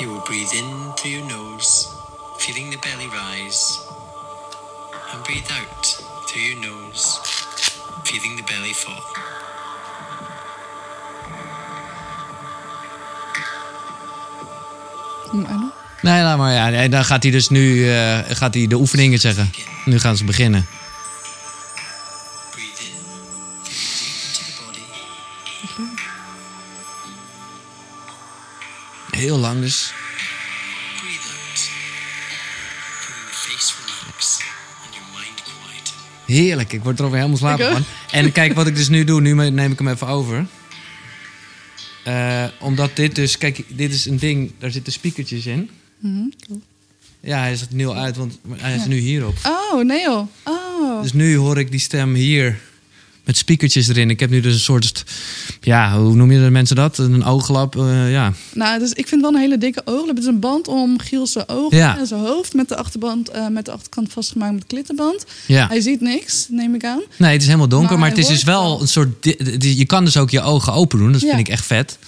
[0.00, 1.94] You will breathe in through your nose,
[2.38, 3.86] feeling the belly rise,
[5.12, 5.84] and breathe out
[6.28, 7.18] through your nose,
[8.04, 9.02] feeling the belly fall.
[15.32, 15.77] Mm, dan?
[16.02, 19.50] Nee, nou, maar ja, dan gaat hij dus nu eh, gaat hij de oefeningen zeggen.
[19.84, 20.66] Nu gaan ze beginnen.
[29.10, 29.92] Heel lang dus.
[36.26, 37.84] Heerlijk, ik word er alweer helemaal slaperig Ik van.
[38.10, 40.46] En kijk wat ik dus nu doe, nu neem ik hem even over.
[42.04, 45.70] Eh, omdat dit dus, kijk, dit is een ding, daar zitten speakertjes in.
[45.98, 46.60] Mhm, cool.
[47.20, 48.88] Ja, hij zet nu al uit, want hij is Ja.
[48.88, 49.36] nu hierop.
[49.72, 50.26] Oh, nee joh.
[50.44, 51.02] Oh.
[51.02, 52.58] Dus nu hoor ik die stem hier
[53.24, 54.10] met speakertjes erin.
[54.10, 55.04] Ik heb nu dus een soort,
[55.60, 56.98] ja, hoe noem je de mensen dat?
[56.98, 58.32] Een ooglap, eh, ja.
[58.54, 60.08] Nou, dus ik vind wel een hele dikke ooglap.
[60.08, 61.98] Het is een band om Giels zijn ogen Ja.
[61.98, 65.24] en zijn hoofd met de, achterband, eh, met de achterkant vastgemaakt met klittenband.
[65.46, 65.66] ja.
[65.68, 67.02] Hij ziet niks, neem ik aan.
[67.16, 68.80] Nee, het is helemaal donker, Maar het is dus wel wel.
[68.80, 69.24] een soort.
[69.58, 71.12] Je kan dus ook je ogen open doen.
[71.12, 71.28] Dat Ja.
[71.28, 71.98] vind ik echt vet.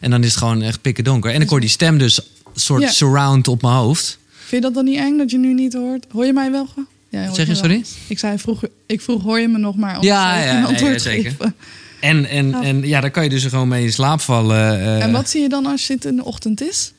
[0.00, 1.30] En dan is het gewoon echt pikken donker.
[1.32, 2.20] En ik hoor die stem dus
[2.54, 2.90] soort Ja.
[2.90, 4.18] surround op mijn hoofd.
[4.30, 6.06] Vind je dat dan niet eng dat je nu niet hoort?
[6.12, 6.68] Hoor je mij wel?
[7.08, 7.84] Ja, Zeg je, sorry?
[8.06, 10.92] Ik zei vroeger, ik vroeg hoor je me nog maar Ja, ja, een nee, antwoord
[10.92, 11.30] ja, zeker.
[11.30, 11.54] geven.
[12.00, 12.62] En, en, Ja.
[12.62, 14.80] en ja, dan kan je dus gewoon mee in slaap vallen.
[14.80, 15.02] eh.
[15.02, 16.92] En wat zie je dan als het in de ochtend is?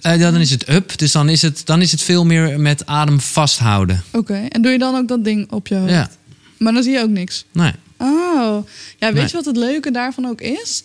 [0.00, 0.98] Ja, dan is het up.
[0.98, 4.02] Dus dan is het, dan is het veel meer met adem vasthouden.
[4.12, 5.90] Oké, en doe je dan ook dat ding op je hoofd?
[5.92, 6.10] Ja.
[6.58, 7.44] Maar dan zie je ook niks.
[7.52, 7.72] Nee.
[7.96, 8.66] Oh,
[8.98, 9.26] ja, weet Nee.
[9.26, 10.82] je wat het leuke daarvan ook is?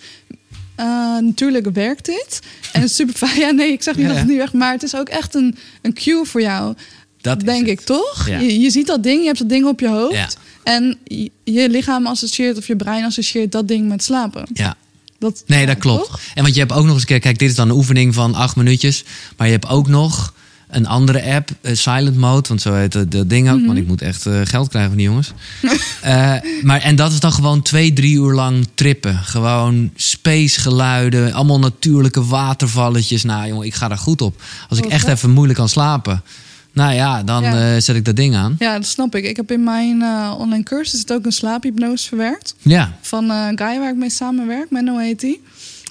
[0.76, 0.86] Eh,
[1.20, 2.40] natuurlijk werkt dit.
[2.72, 3.40] En super fijn.
[3.40, 5.36] Ja, nee, ik zeg niet Ja, dat het niet werkt, maar het is ook echt
[5.36, 6.76] een, een cue voor jou.
[7.22, 8.28] Dat denk ik toch?
[8.28, 8.40] Ja.
[8.40, 10.14] Je, je ziet dat ding, je hebt dat ding op je hoofd.
[10.16, 10.30] Ja.
[10.64, 14.46] En je, je lichaam associeert of je brein associeert dat ding met slapen.
[14.54, 14.76] Ja.
[15.20, 16.06] Dat, Nee, dat klopt.
[16.08, 16.20] toch?
[16.36, 18.56] En want je hebt ook nog eens kijk, dit is dan een oefening van acht
[18.56, 19.04] minuutjes.
[19.38, 20.34] Maar je hebt ook nog
[20.76, 23.58] een andere app, eh, Silent Mode, want zo heet dat, dat ding ook.
[23.58, 23.66] Mhm.
[23.66, 25.32] Want ik moet echt eh, geld krijgen van die jongens.
[26.02, 29.16] Eh, maar, en dat is dan gewoon twee, drie uur lang trippen.
[29.18, 33.24] Gewoon space geluiden, allemaal natuurlijke watervalletjes.
[33.24, 34.42] Nou jongen, ik ga daar goed op.
[34.70, 36.24] Als ik Oh, echt even moeilijk kan slapen,
[36.74, 37.80] nou ja, dan Ja.
[37.80, 38.56] zet ik dat ding aan.
[38.60, 39.26] Ja, dat snap ik.
[39.26, 40.04] Ik heb in mijn
[40.38, 42.56] online cursus het ook een slaaphypnose verwerkt.
[42.62, 45.40] Ja, Van een guy waar ik mee samenwerk, Menno heet hij.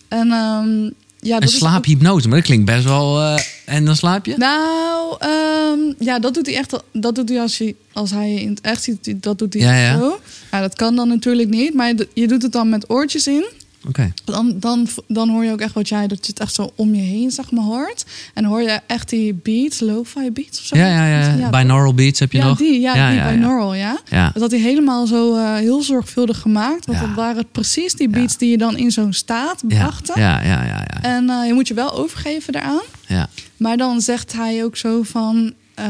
[0.08, 0.82] En ehm,
[1.20, 3.38] ja, dat een slaaphypnose, maar dat klinkt best wel...
[3.72, 4.34] en dan slaap je?
[4.36, 6.82] Nou, ehm, ja, dat doet hij echt.
[6.92, 9.22] Dat doet hij als, je, als hij in het echt ziet.
[9.22, 9.98] Dat doet hij Ja, ja.
[9.98, 10.20] zo.
[10.50, 11.74] Ja, dat kan dan natuurlijk niet.
[11.74, 13.44] Maar je, doet het dan met oortjes in.
[13.88, 14.12] Oké.
[14.24, 16.06] Dan, dan, dan hoor je ook echt wat jij.
[16.06, 18.04] Dat je het echt zo om je heen zeg maar hoort.
[18.34, 20.76] En hoor je echt die beats, lo-fi beats of zo.
[20.76, 21.50] Ja, ja, ja.
[21.50, 22.58] Binaural beats heb je ja, nog?
[22.58, 24.00] die, ja, Ja, die ja, binaural, ja.
[24.32, 26.86] Dat had hij helemaal zo eh, heel zorgvuldig gemaakt.
[26.86, 30.20] Want dat waren precies die beats die je dan in zo'n staat brachten.
[30.20, 31.02] ja, ja, ja, ja.
[31.02, 32.82] En eh, je moet je wel overgeven daaraan.
[33.06, 33.28] ja.
[33.62, 35.52] Maar dan zegt hij ook zo van...
[35.74, 35.86] eh,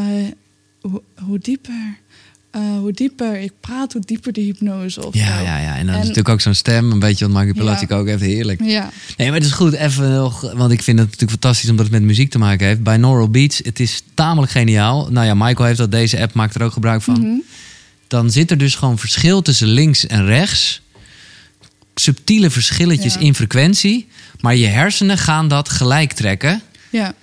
[0.80, 1.96] hoe, hoe dieper...
[2.50, 5.06] eh, hoe dieper ik praat, hoe dieper de hypnose.
[5.06, 5.76] Of Ja, ja, ja.
[5.76, 7.96] En dan is natuurlijk ook zo'n stem, een beetje wat manipulatie Ja.
[7.96, 8.60] ook echt heerlijk.
[8.64, 11.84] Ja, Nee, maar het is goed, even nog, want ik vind het natuurlijk fantastisch omdat
[11.84, 12.82] het met muziek te maken heeft.
[12.82, 15.08] Binaural Beats, het is tamelijk geniaal.
[15.10, 17.20] Nou ja, Michael heeft dat, deze app maakt er ook gebruik van.
[17.20, 17.38] Mhm.
[18.08, 20.80] Dan zit er dus gewoon verschil tussen links en rechts.
[21.94, 23.20] Subtiele verschilletjes Ja.
[23.20, 24.08] in frequentie.
[24.40, 26.62] Maar je hersenen gaan dat gelijk trekken.
[26.90, 27.14] ja.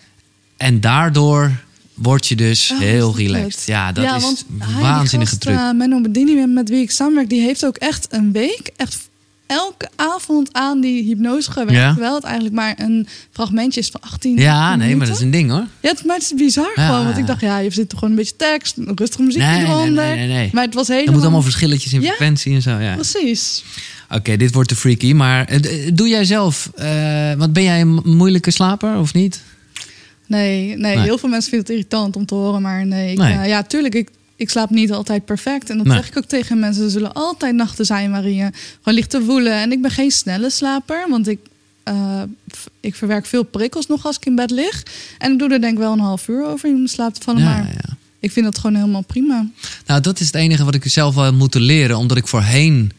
[0.60, 1.52] En daardoor
[1.94, 3.56] word je dus Oh, heel relaxed.
[3.56, 3.64] het?
[3.66, 4.46] Ja, dat is want
[4.80, 5.56] waanzinnige truc.
[5.56, 9.08] eh, Menno Bedini, met wie ik samenwerk, die heeft ook echt een week, echt
[9.48, 11.74] elke avond aan die hypnose gewerkt.
[11.74, 11.92] Ja.
[11.92, 15.32] Terwijl het eigenlijk maar een fragmentje is van 18 ja, nee, maar dat is een
[15.32, 15.66] ding hoor.
[15.82, 16.86] Ja, het, maar het is bizar Ja.
[16.88, 17.06] gewoon.
[17.06, 20.06] Want ik dacht, ja, je zit toch gewoon een beetje tekst, rustige muziek Nee, eronder.
[20.06, 20.50] nee, nee, nee.
[20.54, 21.14] Maar het was Er helemaal...
[21.14, 22.08] moeten allemaal verschilletjes in Ja.
[22.08, 22.78] frequentie en zo.
[22.78, 22.94] Ja.
[22.94, 23.64] Precies.
[24.10, 25.14] Oké, dit wordt te freaky.
[25.14, 26.70] Maar eh, doe jij zelf...
[26.76, 29.42] eh, wat ben jij een mo- moeilijke slaper of niet?
[30.30, 30.98] Nee, nee, Nee.
[31.00, 32.62] heel veel mensen vinden het irritant om te horen.
[32.62, 33.34] Maar nee, ik, Nee.
[33.34, 35.70] eh, ja, tuurlijk, ik, ik slaap niet altijd perfect.
[35.70, 35.96] En dat Nee.
[35.98, 36.84] zeg ik ook tegen mensen.
[36.84, 38.50] Er zullen altijd nachten zijn waarin je
[38.82, 39.54] gewoon ligt te woelen.
[39.54, 41.40] En ik ben geen snelle slaper, want ik,
[41.84, 42.22] eh,
[42.80, 44.84] ik verwerk veel prikkels nog als ik in bed lig.
[45.18, 47.42] En ik doe er denk ik wel een half uur over in slaap te vallen.
[47.42, 47.96] Ja, maar ja.
[48.20, 49.48] ik vind dat gewoon helemaal prima.
[49.86, 51.98] Nou, dat is het enige wat ik zelf wel moeten leren.
[51.98, 52.92] Omdat ik voorheen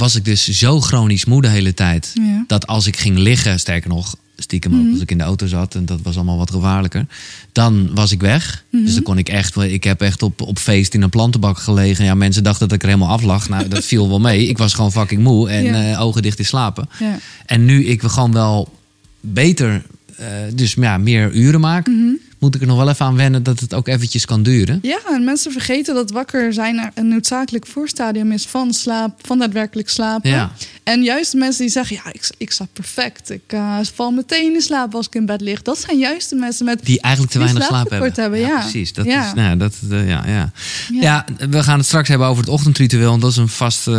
[0.00, 2.10] was ik dus zo chronisch moe de hele tijd.
[2.14, 2.44] Ja.
[2.46, 4.92] Dat als ik ging liggen, sterker nog, stiekem ook Mhm.
[4.92, 5.74] als ik in de auto zat...
[5.74, 7.06] en dat was allemaal wat gevaarlijker,
[7.52, 8.64] dan was ik weg.
[8.70, 8.84] Mhm.
[8.84, 9.56] Dus dan kon ik echt...
[9.56, 12.04] Ik heb echt op, op feest in een plantenbak gelegen.
[12.04, 13.48] Ja, mensen dachten dat ik er helemaal af lag.
[13.48, 14.46] Nou, dat viel wel mee.
[14.46, 15.92] Ik was gewoon fucking moe en Ja.
[15.92, 16.88] eh, ogen dicht in slapen.
[16.98, 17.18] Ja.
[17.46, 18.78] En nu ik gewoon wel
[19.20, 19.82] beter,
[20.16, 21.86] eh, dus ja, meer uren maak...
[21.86, 22.12] Mhm.
[22.40, 24.78] Moet ik er nog wel even aan wennen dat het ook eventjes kan duren.
[24.82, 29.88] Ja, en mensen vergeten dat wakker zijn een noodzakelijk voorstadium is van slaap, van daadwerkelijk
[29.88, 30.30] slapen.
[30.30, 30.52] Ja.
[30.82, 33.30] En juist de mensen die zeggen, ja, ik, ik slaap perfect.
[33.30, 35.62] Ik eh, val meteen in slaap als ik in bed lig.
[35.62, 36.80] Dat zijn juist de mensen met...
[36.86, 38.12] Die eigenlijk te Die weinig slaap hebben.
[38.14, 38.60] hebben, ja.
[38.60, 38.92] precies.
[38.92, 39.26] Dat Ja.
[39.26, 40.52] is, nou, dat, eh, ja, ja.
[41.00, 41.24] Ja.
[41.50, 43.10] We gaan het straks hebben over het ochtendritueel.
[43.10, 43.94] Want dat is een vast eh,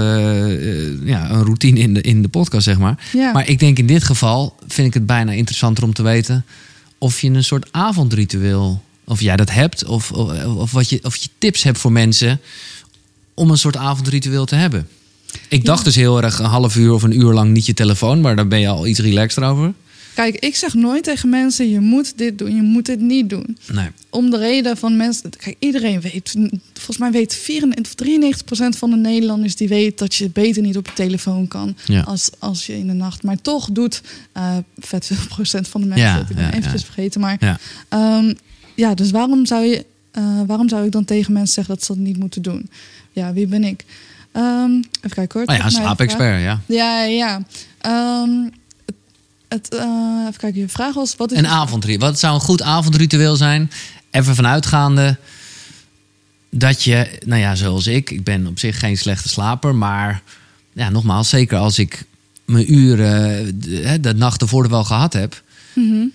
[1.06, 2.98] ja, een routine in de, in de podcast, zeg maar.
[3.12, 3.32] Ja.
[3.32, 6.46] Maar ik denk in dit geval vind ik het bijna interessanter om te weten
[7.02, 11.16] of je een soort avondritueel, of jij dat hebt, of, of, of wat je, of
[11.16, 12.40] je tips hebt voor mensen
[13.34, 14.88] om een soort avondritueel te hebben.
[15.48, 18.22] Ik dacht dus heel erg een half uur of een uur lang niet je telefoon,
[18.22, 19.74] maar daar ben je al iets relaxed over.
[20.14, 23.58] Kijk, ik zeg nooit tegen mensen, je moet dit doen, je moet dit niet doen.
[23.72, 23.88] Nee.
[24.10, 25.30] Om de reden van mensen...
[25.30, 26.36] Kijk, iedereen weet...
[26.74, 29.56] Volgens mij weet 94, 93% van de Nederlanders...
[29.56, 31.76] die weet dat je beter niet op je telefoon kan...
[31.86, 32.02] Ja.
[32.02, 33.24] Als, als je in de nacht...
[33.24, 36.08] Maar toch doet eh, vet veel procent van de mensen...
[36.08, 37.22] Ja, dat ik ben ja, eventjes vergeten.
[37.22, 37.60] Maar Ja.
[37.90, 38.34] Ehm,
[38.76, 41.94] ja, dus waarom zou, je, eh, waarom zou ik dan tegen mensen zeggen dat ze
[41.94, 42.70] dat niet moeten doen?
[43.12, 43.86] Ja, wie ben ik?
[44.32, 45.50] Ehm, even kijken hoor.
[45.50, 46.62] Oh ja, een slaapexpert, ja.
[46.66, 47.42] Ja, ja.
[47.78, 48.30] Ehm,
[49.54, 49.80] het, eh,
[50.28, 51.16] even kijken, je vraag was...
[51.16, 52.10] Wat is Een avondritueel.
[52.10, 53.72] Wat zou een goed avondritueel zijn?
[54.12, 55.18] Even vanuitgaande
[56.50, 60.22] dat je, nou ja, zoals ik, ik ben op zich geen slechte slaper, maar
[60.74, 62.06] ja, nogmaals, zeker als ik
[62.46, 65.44] mijn uren de, hè, de nacht ervoor wel gehad heb,
[65.76, 66.06] Mhm.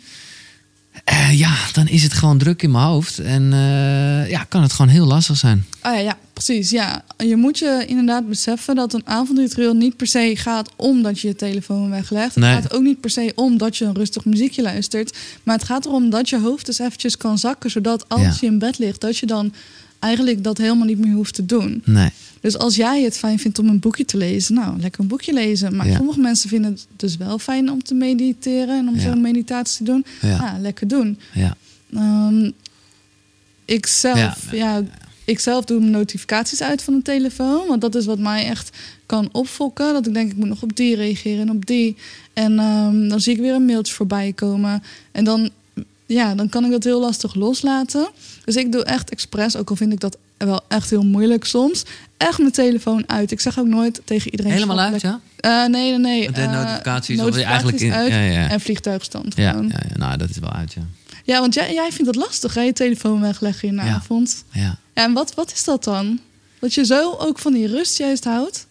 [1.05, 4.73] eh, ja, dan is het gewoon druk in mijn hoofd en eh, ja, kan het
[4.73, 5.67] gewoon heel lastig zijn.
[5.81, 6.71] Ah ja, ja, precies.
[6.71, 7.05] Ja.
[7.19, 11.37] Je moet je inderdaad beseffen dat een avondritueel niet per se gaat omdat je je
[11.37, 12.35] telefoon weglegt.
[12.35, 12.53] Het Nee.
[12.55, 15.17] gaat ook niet per se om dat je een rustig muziekje luistert.
[15.43, 17.71] Maar het gaat erom dat je hoofd dus eventjes kan zakken.
[17.71, 18.37] Zodat als Ja.
[18.41, 19.53] je in bed ligt, dat je dan
[19.99, 21.83] eigenlijk dat helemaal niet meer hoeft te doen.
[21.85, 22.11] Nee.
[22.41, 25.33] Dus als jij het fijn vindt om een boekje te lezen, nou, lekker een boekje
[25.33, 25.77] lezen.
[25.77, 25.97] Maar Ja.
[25.97, 29.01] sommige mensen vinden het dus wel fijn om te mediteren en om Ja.
[29.01, 30.05] zo'n meditatie te doen.
[30.23, 30.57] Ja.
[30.61, 31.19] Lekker doen.
[31.35, 31.57] Ja.
[31.95, 32.51] Ehm,
[33.65, 34.57] ik zelf, Ja.
[34.57, 34.83] ja,
[35.27, 37.67] ik zelf doe mijn notificaties uit van de telefoon.
[37.69, 39.93] Want dat is wat mij echt kan opfokken.
[39.93, 41.97] Dat ik denk, ik moet nog op die reageren en op die.
[42.33, 44.83] En ehm, dan zie ik weer een mailtje voorbij komen.
[45.13, 45.51] En dan
[46.07, 48.09] ja, dan kan ik dat heel lastig loslaten.
[48.45, 51.85] Dus ik doe echt expres, ook al vind ik dat wel echt heel moeilijk soms,
[52.17, 53.31] echt mijn telefoon uit.
[53.31, 54.53] Ik zeg ook nooit tegen iedereen...
[54.53, 55.21] Helemaal uit, ja?
[55.37, 56.33] Eh, nee, nee, nee.
[56.33, 58.49] De eh, notificaties, of notificaties eigenlijk in- uit ja, ja.
[58.51, 59.69] en vliegtuigstand Ja, gewoon.
[59.69, 60.83] ja, ja, nou, dat is wel uit, ja.
[61.25, 62.61] Ja, want jij, jij vindt het lastig, hè?
[62.61, 64.45] Je telefoon wegleggen in de avond.
[64.51, 66.21] Ja, Ja, en wat, wat is dat dan?
[66.59, 68.67] Dat je zo ook van die rust juist houdt?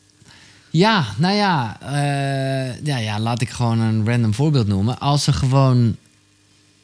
[0.70, 5.00] ja nou ja, eh, ja, ja, laat ik gewoon een random voorbeeld noemen.
[5.00, 5.96] Als er gewoon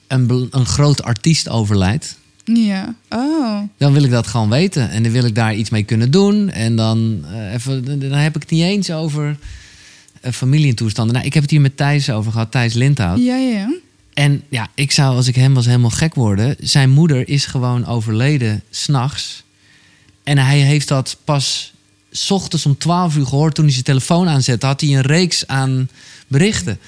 [0.08, 2.19] een, een groot artiest overlijdt...
[2.43, 2.95] Ja.
[3.10, 3.62] Oh.
[3.77, 4.89] dan wil ik dat gewoon weten.
[4.89, 6.49] En dan wil ik daar iets mee kunnen doen.
[6.49, 9.38] En dan, eh, even, dan heb ik het niet eens over
[10.21, 11.13] uh, familietoestanden.
[11.15, 13.17] Nou, ik heb het hier met Thijs over gehad, Thijs Lindhout.
[13.17, 13.73] Ja, ja, ja.
[14.13, 16.56] En ja, ik zou, als ik hem was, helemaal gek worden.
[16.60, 19.43] Zijn moeder is gewoon overleden s'nachts.
[20.24, 21.74] En hij heeft dat pas
[22.12, 24.65] 's ochtends om 12 uur gehoord toen hij zijn telefoon aanzette.
[24.65, 25.89] Had hij een reeks aan
[26.28, 26.80] berichten.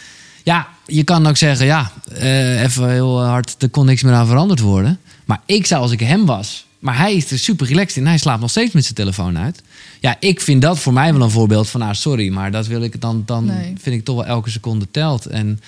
[0.43, 4.27] Ja, je kan ook zeggen, ja, eh, even heel hard, er kon niks meer aan
[4.27, 4.99] veranderd worden.
[5.25, 8.06] Maar ik zou als ik hem was, maar hij is er super relaxed in.
[8.08, 9.62] Hij slaapt nog steeds met zijn telefoon uit.
[10.00, 12.82] Ja, ik vind dat voor mij wel een voorbeeld van, nou sorry, maar dat wil
[12.82, 13.74] ik dan, dan Nee.
[13.82, 15.26] vind ik toch wel elke seconde telt.
[15.26, 15.60] En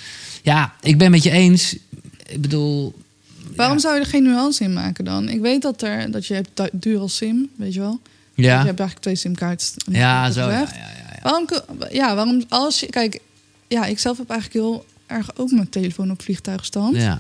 [0.43, 1.75] ja, ik ben met je eens.
[2.27, 2.93] Ik bedoel,
[3.55, 3.81] Waarom ja.
[3.81, 5.29] zou je er geen nuance in maken dan?
[5.29, 7.99] Ik weet dat, er, dat je hebt du- dual sim, weet je wel?
[8.33, 9.67] Je Ja, hebt eigenlijk twee simkaarten.
[9.91, 10.49] ja, zo.
[10.49, 10.67] Ja, ja.
[11.21, 11.47] Waarom,
[11.91, 12.85] ja, waarom als je...
[12.85, 13.19] Kijk,
[13.67, 16.95] ja, ik zelf heb eigenlijk heel erg ook mijn telefoon op vliegtuigstand.
[16.95, 17.19] Ja.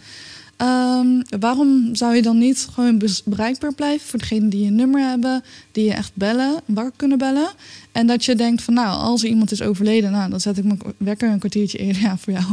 [0.57, 1.07] Ehm,
[1.39, 5.85] waarom zou je dan niet gewoon bereikbaar blijven voor degenen die je nummer hebben, die
[5.85, 7.49] je echt bellen, wakker kunnen bellen?
[7.91, 10.63] En dat je denkt van nou, als er iemand is overleden, nou, dan zet ik
[10.63, 12.01] mijn wekker een kwartiertje eerder.
[12.05, 12.45] Ja, voor jou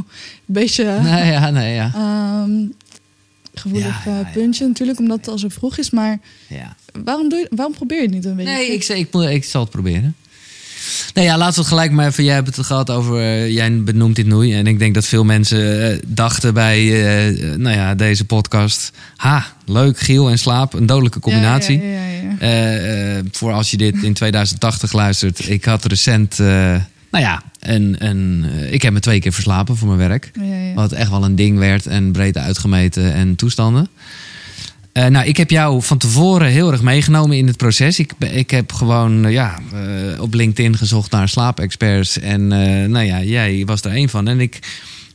[0.44, 1.90] beetje Nee, ja, nee, ja.
[1.94, 2.64] ehm,
[3.54, 5.90] gevoelig Ja, ja, eh, puntje natuurlijk, omdat het al zo vroeg is.
[5.90, 6.76] Maar ja.
[7.04, 8.52] waarom, doe je, waarom probeer je het niet een beetje?
[8.52, 10.14] Nee, ik, ik, moet- ik zal het proberen.
[11.14, 12.24] Nou ja, laten we het gelijk maar even.
[12.24, 13.18] Jij hebt het gehad over.
[13.18, 14.52] eh, jij benoemt dit nu.
[14.52, 18.90] En ik denk dat veel mensen eh, dachten bij eh, nou ja, deze podcast.
[19.16, 20.74] Ha, leuk, Giel en slaap.
[20.74, 21.82] Een dodelijke combinatie.
[21.82, 25.48] Ja, ja, voor als je dit in 2080 luistert.
[25.48, 26.38] Ik had recent.
[26.38, 30.30] nou ja, een, een, eh, ik heb me twee keer verslapen voor mijn werk.
[30.34, 30.74] Ja, ja.
[30.74, 33.88] Wat echt wel een ding werd en breedte uitgemeten en toestanden.
[34.92, 37.98] Eh, nou, ik heb jou van tevoren heel erg meegenomen in het proces.
[37.98, 42.18] Ik, ik heb gewoon eh, ja, eh, op LinkedIn gezocht naar slaapexperts.
[42.18, 42.46] En
[42.90, 44.28] nou ja, jij was er één van.
[44.28, 44.58] En ik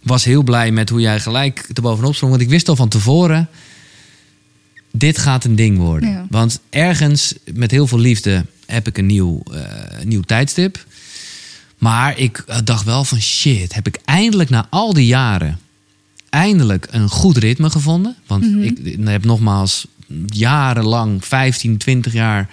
[0.04, 2.32] was heel blij met hoe jij gelijk erbovenop sprong.
[2.32, 3.50] Want ik wist al van tevoren,
[4.92, 6.10] dit gaat een ding worden.
[6.10, 6.26] Ja.
[6.30, 9.44] Want ergens, met heel veel liefde, heb ik een nieuw,
[10.04, 10.86] nieuw tijdstip.
[11.78, 15.60] Maar ik dacht wel van shit, heb ik eindelijk na al die jaren
[16.38, 18.16] eindelijk een goed ritme gevonden.
[18.28, 19.88] Want ik, ik heb nogmaals
[20.26, 22.50] jarenlang, 15, 20 jaar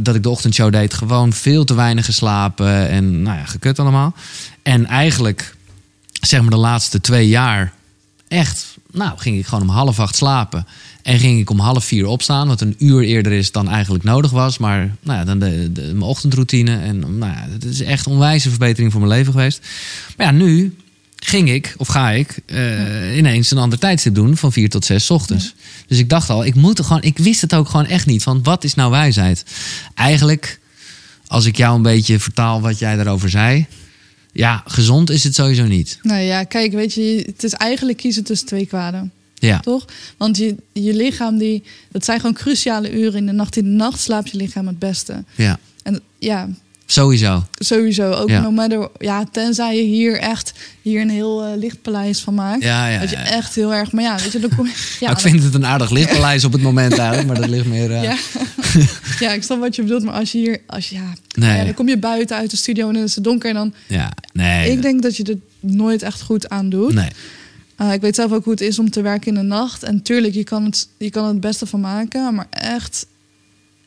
[0.00, 4.14] dat ik de ochtendshow deed, gewoon veel te weinig geslapen en nou ja, gekut allemaal.
[4.62, 5.56] En eigenlijk,
[6.20, 7.72] zeg maar de laatste twee jaar,
[8.28, 10.66] echt, nou ging ik gewoon om half acht slapen.
[11.02, 14.30] En ging ik om half vier opstaan, wat een uur eerder is dan eigenlijk nodig
[14.30, 14.58] was.
[14.58, 16.78] Maar nou ja, dan de, de, mijn ochtendroutine.
[16.78, 19.66] En nou ja, het is echt een onwijze verbetering voor mijn leven geweest.
[20.16, 20.74] Maar ja, nu
[21.26, 25.06] ging ik, of ga ik, eh, ineens een ander tijdstip doen van vier tot zes
[25.06, 25.54] 's ochtends.
[25.86, 28.22] Dus ik dacht al, ik moet er gewoon, ik wist het ook gewoon echt niet.
[28.22, 29.44] Van wat is nou wijsheid?
[29.94, 30.60] Eigenlijk,
[31.26, 33.66] als ik jou een beetje vertaal wat jij daarover zei.
[34.32, 35.98] Ja, gezond is het sowieso niet.
[36.02, 39.12] Nou ja, kijk, weet je, het is eigenlijk kiezen tussen twee kwaden.
[39.34, 39.84] Ja, Toch?
[40.16, 43.56] Want je, je lichaam, die, dat zijn gewoon cruciale uren in de nacht.
[43.56, 45.24] In de nacht slaapt je lichaam het beste.
[45.34, 46.48] ja, En ja,
[46.86, 47.46] sowieso.
[47.58, 48.10] sowieso.
[48.12, 48.40] Ook Ja.
[48.40, 52.62] no matter, ja, tenzij je hier echt hier een heel eh, lichtpaleis van maakt.
[52.62, 53.24] Ja, ja, dat je ja.
[53.24, 53.92] echt heel erg.
[53.92, 54.72] Maar ja, weet je, dan kom je.
[55.00, 57.92] Ja, ik vind het een aardig lichtpaleis op het moment eigenlijk, maar dat ligt meer.
[57.92, 58.16] eh, Ja.
[59.20, 60.02] ja, ik snap wat je bedoelt.
[60.04, 61.64] Maar als je hier, als je, ja, Nee.
[61.64, 63.48] dan kom je buiten uit de studio en dan is het donker.
[63.48, 64.70] En dan, ja, nee.
[64.72, 66.92] ik denk dat je er nooit echt goed aan doet.
[66.94, 67.08] nee.
[67.80, 69.82] Uh, ik weet zelf ook hoe het is om te werken in de nacht.
[69.82, 72.34] En tuurlijk, je kan het, je kan het beste van maken.
[72.34, 73.06] Maar echt,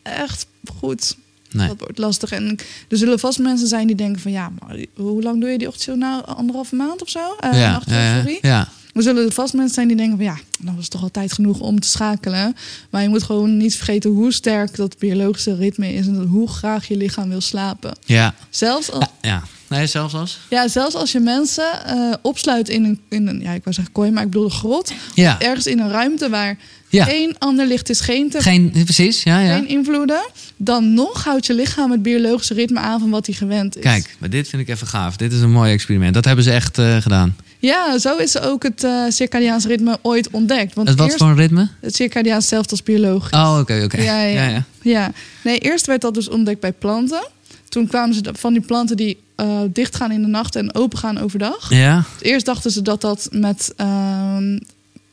[0.04, 0.46] echt
[0.80, 1.16] goed.
[1.58, 1.68] Nee.
[1.68, 2.32] Dat wordt lastig.
[2.32, 2.58] En
[2.90, 4.32] er zullen vast mensen zijn die denken van...
[4.32, 6.26] ja, maar hoe lang doe je die ochtendshow nou?
[6.26, 7.20] Anderhalve maand of zo?
[7.40, 8.38] Eh, Ja, ja, ja, sorry.
[8.42, 8.68] ja.
[8.94, 10.26] Er zullen vast mensen zijn die denken van...
[10.26, 12.56] ja, dan was het toch al tijd genoeg om te schakelen.
[12.90, 16.08] Maar je moet gewoon niet vergeten hoe sterk dat biologische ritme is...
[16.08, 17.98] en hoe graag je lichaam wil slapen.
[18.06, 18.34] ja.
[18.50, 19.44] Zelfs als, Ja, ja.
[19.70, 20.40] Nee, zelfs als?
[20.50, 23.40] ja, zelfs als je mensen eh, opsluit in een, in een...
[23.42, 24.94] ja, ik wou zeggen kooi, maar ik bedoel een grot.
[25.14, 25.40] Ja.
[25.42, 26.58] Ergens in een ruimte waar
[26.90, 27.04] Ja.
[27.06, 29.56] geen ander licht is, geen, te, Geen, precies, ja, ja.
[29.56, 30.30] geen invloeden...
[30.58, 33.82] dan nog houdt je lichaam het biologische ritme aan van wat hij gewend is.
[33.84, 35.16] Kijk, maar dit vind ik even gaaf.
[35.18, 36.14] Dit is een mooi experiment.
[36.14, 37.36] Dat hebben ze echt eh, gedaan.
[37.60, 40.74] Ja, zo is ook het eh circadiaans ritme ooit ontdekt.
[40.74, 41.70] Want Het wat eerst, voor een ritme?
[41.82, 43.32] het circadiaans hetzelfde als biologisch.
[43.38, 44.02] Oh, oké, oké.
[44.02, 44.44] Ja, ja.
[44.44, 44.64] ja, ja.
[44.82, 45.12] Ja,
[45.44, 47.28] nee, eerst werd dat dus ontdekt bij planten.
[47.70, 51.70] Toen kwamen ze van die planten die eh dichtgaan in de nacht en opengaan overdag.
[51.70, 52.06] Ja?
[52.22, 54.58] Eerst dachten ze dat dat met, ehm,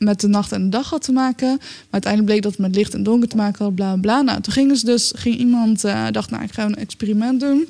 [0.05, 1.47] met de nacht en de dag had te maken.
[1.57, 4.21] Maar uiteindelijk bleek dat het met licht en donker te maken had, bla bla.
[4.21, 7.67] Nou, toen ging ze dus, ging iemand, eh, dacht, nou, ik ga een experiment doen.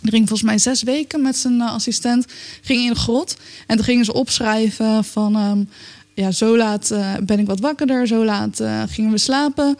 [0.00, 2.26] Die ging volgens mij zes weken met zijn eh, assistent,
[2.62, 3.36] ging in de grot.
[3.66, 5.62] En toen gingen ze opschrijven van, ehm,
[6.14, 9.76] ja, zo laat eh, ben ik wat wakkerder, zo laat eh, gingen we slapen.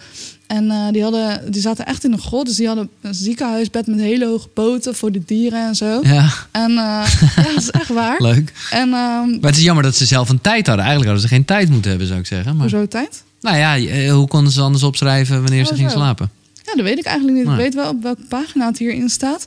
[0.47, 3.87] En eh, die, hadden, die zaten echt in een grot, dus die hadden een ziekenhuisbed
[3.87, 6.01] met hele hoge poten voor de dieren en zo.
[6.03, 7.05] Ja, En ja,
[7.37, 8.17] dat is echt waar.
[8.23, 8.53] leuk.
[8.71, 10.85] En ehm Maar het is jammer dat ze zelf een tijd hadden.
[10.85, 12.57] Eigenlijk hadden ze geen tijd moeten hebben, zou ik zeggen.
[12.57, 13.23] Maar, hoezo tijd?
[13.41, 15.97] nou ja, hoe konden ze anders opschrijven wanneer ze Oh, gingen zo.
[15.97, 16.31] slapen?
[16.65, 17.49] Ja, dat weet ik eigenlijk niet.
[17.49, 19.47] Ik weet wel op welke pagina het hierin staat.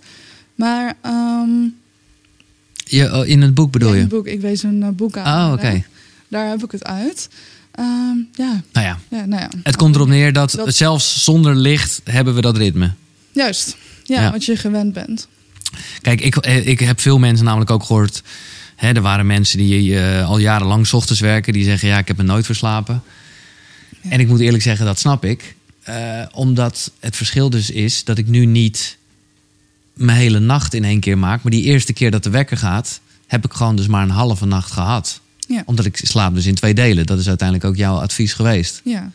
[0.55, 1.49] Maar ehm,
[2.83, 4.05] Je, oh, in het boek bedoel ja, in je?
[4.07, 5.47] het boek, ik wees een boek aan.
[5.47, 5.83] Oh, oké.
[6.27, 7.29] Daar heb ik het uit.
[7.71, 9.49] Ehm, ja, Nou ja, ja, nou ja.
[9.63, 12.93] het komt erop neer dat, Dat- zelfs zonder licht hebben we dat ritme.
[13.31, 13.77] Juist.
[14.03, 14.31] Ja, Ja.
[14.31, 15.27] wat je gewend bent.
[16.01, 18.23] Kijk, ik, eh, ik heb veel mensen namelijk ook gehoord.
[18.75, 21.53] Hè, er waren mensen die eh, al jarenlang 's ochtends werken.
[21.53, 23.03] Die zeggen, ja, ik heb me nooit verslapen.
[24.09, 25.55] En ik moet eerlijk zeggen, dat snap ik.
[25.83, 28.97] Eh, omdat het verschil dus is dat ik nu niet
[29.93, 31.43] mijn hele nacht in één keer maak.
[31.43, 34.45] Maar die eerste keer dat de wekker gaat, heb ik gewoon dus maar een halve
[34.45, 35.21] nacht gehad.
[35.47, 35.63] Ja.
[35.65, 37.05] Omdat ik slaap dus in twee delen.
[37.05, 38.81] Dat is uiteindelijk ook jouw advies geweest.
[38.83, 39.11] Ja.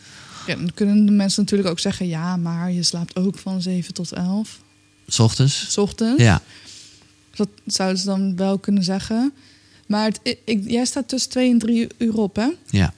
[0.46, 0.54] ja.
[0.54, 2.08] Dan kunnen de mensen natuurlijk ook zeggen...
[2.08, 4.60] ja, maar je slaapt ook van 7 tot 11.
[5.08, 5.72] 's ochtends.
[5.72, 6.22] S ochtends.
[6.22, 6.42] Ja,
[7.34, 9.32] Dat zouden ze dan wel kunnen zeggen.
[9.86, 12.48] Maar het, ik, jij staat tussen 2 en 3 uur op, hè?
[12.70, 12.94] ja.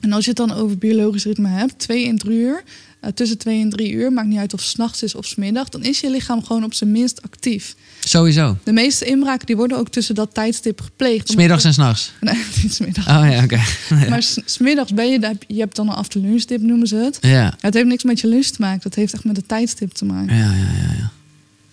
[0.00, 2.62] En als je het dan over biologisch ritme hebt, 2 en 3 uur...
[3.00, 5.26] eh, tussen 2 en 3 uur, maakt niet uit of het 's nachts is of
[5.26, 5.68] 's middag...
[5.68, 7.74] dan is je lichaam gewoon op zijn minst actief.
[8.00, 8.56] Sowieso.
[8.64, 11.28] De meeste inbraken die worden ook tussen dat tijdstip gepleegd.
[11.28, 12.12] Smiddags en s'nachts.
[12.20, 13.06] Nee, niet smiddags.
[13.06, 13.60] Oh ja, oké.
[14.10, 17.18] Maar s- smiddags ben je, je hebt dan een afternoonstip, noemen ze het.
[17.20, 17.30] Ja.
[17.30, 18.80] Ja, het heeft niks met je lust te maken.
[18.82, 20.36] Dat heeft echt met de tijdstip te maken.
[20.36, 21.10] Ja, ja, ja, ja.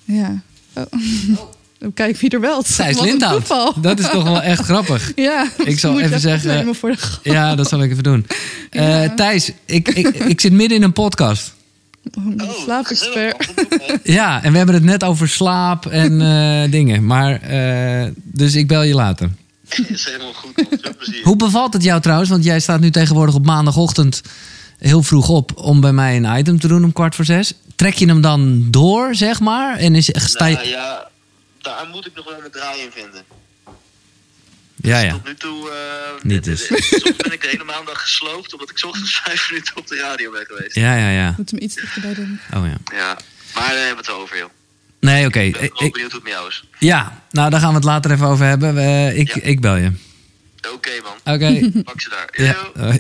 [0.06, 0.42] Ja.
[0.84, 1.42] Oh.
[1.94, 2.62] Kijk wie er wel.
[2.62, 3.36] Thijs Lindhout.
[3.46, 3.74] toeval.
[3.82, 5.12] Dat is toch wel echt grappig.
[5.16, 6.98] Ja, Ik zal even zeggen- Voor de...
[7.32, 8.26] Ja, dat zal ik even doen.
[8.72, 9.04] Ja.
[9.04, 11.54] Eh, Thijs, ik, ik, ik zit midden in een podcast.
[12.18, 13.48] Oh, slaapexpert.
[14.04, 17.06] Ja, en we hebben het net over slaap en eh, dingen.
[17.06, 19.30] Maar, eh, dus ik bel je later.
[19.88, 20.80] is helemaal goed, man.
[20.82, 21.24] Veel plezier.
[21.24, 22.30] Hoe bevalt het jou trouwens?
[22.30, 24.22] Want jij staat nu tegenwoordig op maandagochtend
[24.78, 27.54] heel vroeg op om bij mij een item te doen om kwart voor zes.
[27.76, 29.78] Trek je hem dan door, zeg maar?
[29.78, 30.56] En is, sta je...
[30.56, 31.08] Nou ja,
[31.66, 33.24] daar moet ik nog wel mijn draai in vinden.
[34.76, 35.12] Ja, ja.
[35.12, 35.70] Tot nu toe...
[35.70, 36.66] eh, Niet dus.
[36.68, 39.96] Soms ben ik de hele maandag gesloopt omdat ik 's ochtends vijf minuten op de
[39.96, 40.76] radio ben geweest.
[40.76, 41.34] Ja, ja, ja.
[41.38, 42.40] Moet hem iets dichterbij doen.
[42.54, 42.78] Oh ja.
[42.98, 43.18] Ja,
[43.54, 44.50] maar daar hebben we het over, joh.
[45.00, 45.40] Nee, oké.
[45.40, 46.64] Ik ben Ik- benieuwd hoe het met jou is.
[46.80, 48.78] Ja, nou daar gaan we het later even over hebben.
[49.18, 49.42] Ik, Ja.
[49.42, 49.92] ik bel je.
[50.74, 51.36] Oké, man.
[51.36, 51.72] Oké.
[51.84, 52.30] Pak ze daar.
[52.32, 52.98] ja.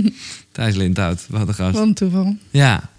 [0.52, 1.72] Thijs Lindhout, wat een gast.
[1.74, 2.36] Wat een toeval.
[2.50, 2.90] Ja.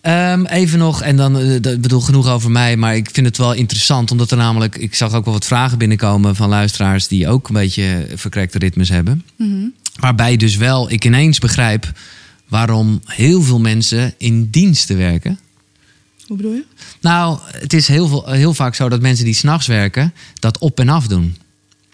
[0.00, 3.36] Ehm, even nog, en dan, dat- ik bedoel genoeg over mij, maar ik vind het
[3.38, 7.28] wel interessant, omdat er namelijk, ik zag ook wel wat vragen binnenkomen van luisteraars die
[7.28, 9.24] ook een beetje verkrekte ritmes hebben.
[9.36, 9.66] Mhm.
[10.00, 11.92] Waarbij dus wel ik ineens begrijp
[12.48, 15.38] waarom heel veel mensen in diensten werken.
[16.26, 16.64] Hoe bedoel je?
[17.00, 20.80] Nou, het is heel, veel, heel vaak zo dat mensen die s'nachts werken, dat op
[20.80, 21.36] en af doen.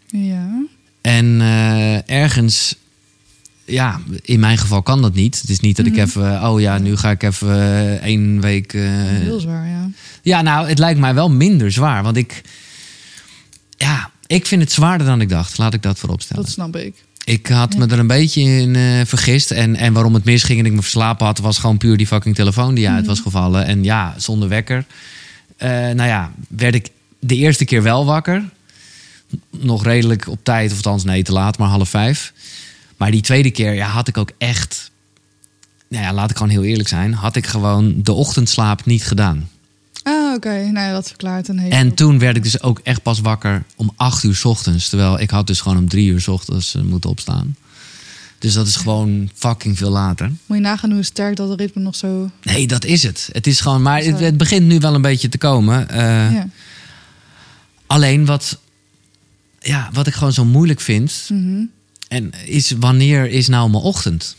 [0.06, 0.64] Ja.
[1.00, 2.74] En eh, ergens,
[3.64, 5.40] ja, in mijn geval kan dat niet.
[5.40, 6.00] Het is niet dat ik Mhm.
[6.00, 8.72] even, oh ja, nu ga ik even eh, één week.
[8.74, 9.90] eh, Heel zwaar, ja.
[10.22, 12.02] ja, nou, het lijkt mij wel minder zwaar.
[12.02, 12.42] Want ik,
[13.76, 15.58] ja, ik vind het zwaarder dan ik dacht.
[15.58, 16.42] Laat ik dat voorop stellen.
[16.42, 16.94] Dat snap ik.
[17.24, 19.50] Ik had me er een beetje in eh, vergist.
[19.50, 22.34] En, en waarom het misging en ik me verslapen had, was gewoon puur die fucking
[22.34, 23.66] telefoon die uit was gevallen.
[23.66, 24.84] En ja, zonder wekker.
[25.58, 26.88] Nou ja, werd ik
[27.18, 28.44] de eerste keer wel wakker.
[29.50, 32.32] Nog redelijk op tijd, of althans nee, te laat, maar half vijf.
[32.96, 34.90] Maar die tweede keer ja, had ik ook echt,
[35.88, 39.48] nou ja, laat ik gewoon heel eerlijk zijn, had ik gewoon de ochtendslaap niet gedaan.
[40.02, 40.48] Ah, oké.
[40.48, 43.64] Nou ja, dat verklaart een hele En toen werd ik dus ook echt pas wakker
[43.76, 44.88] om acht uur 's ochtends.
[44.88, 47.56] Terwijl ik had dus gewoon om drie uur 's ochtends eh, moeten opstaan.
[48.38, 50.32] Dus dat is gewoon fucking veel later.
[50.46, 52.30] Moet je nagaan hoe sterk dat ritme nog zo...
[52.42, 53.28] Nee, dat is het.
[53.32, 55.88] Het is gewoon, maar het, het begint nu wel een beetje te komen.
[55.88, 56.48] Eh, ja.
[57.86, 58.58] Alleen wat,
[59.60, 61.26] ja, wat ik gewoon zo moeilijk vind.
[61.28, 61.64] Mhm.
[62.08, 64.36] En is wanneer is nou mijn ochtend?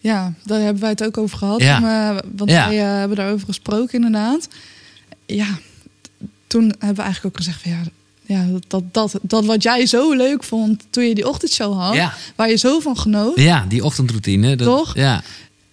[0.00, 1.60] Ja, daar hebben wij het ook over gehad.
[1.60, 1.78] Ja.
[1.78, 2.68] Maar, want Ja.
[2.68, 4.48] wij eh, hebben daarover gesproken inderdaad.
[5.26, 5.58] Ja,
[6.46, 7.80] toen hebben we eigenlijk ook gezegd van ja...
[8.26, 12.14] Ja, dat, dat, dat wat jij zo leuk vond toen je die ochtendshow had, Ja.
[12.36, 13.38] waar je zo van genoot.
[13.40, 14.56] Ja, die ochtendroutine.
[14.56, 14.94] Dat, Toch?
[14.94, 15.22] Ja.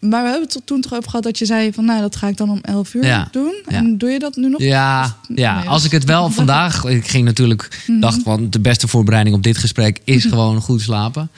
[0.02, 2.16] Maar we hebben het er toen toch over gehad dat je zei van nou, dat
[2.16, 3.28] ga ik dan om 11 uur Ja.
[3.32, 3.54] doen.
[3.68, 3.76] Ja.
[3.76, 4.62] En doe je dat nu nog?
[4.62, 6.84] Ja, ja, Nee, als ik het wel vandaag.
[6.86, 7.84] Ik ging natuurlijk.
[8.00, 11.30] dacht van de beste voorbereiding op dit gesprek is gewoon goed slapen.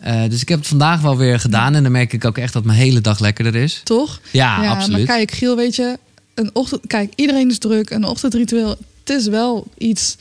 [0.00, 1.74] Eh, dus ik heb het vandaag wel weer gedaan.
[1.74, 3.80] En dan merk ik ook echt dat mijn hele dag lekkerder is.
[3.84, 4.20] Toch?
[4.30, 5.06] Ja, absoluut.
[5.06, 5.98] Maar kijk, Giel, weet je,
[6.34, 7.90] een ochtend, kijk, iedereen is druk.
[7.90, 8.68] Een ochtendritueel,
[9.04, 10.16] het is wel iets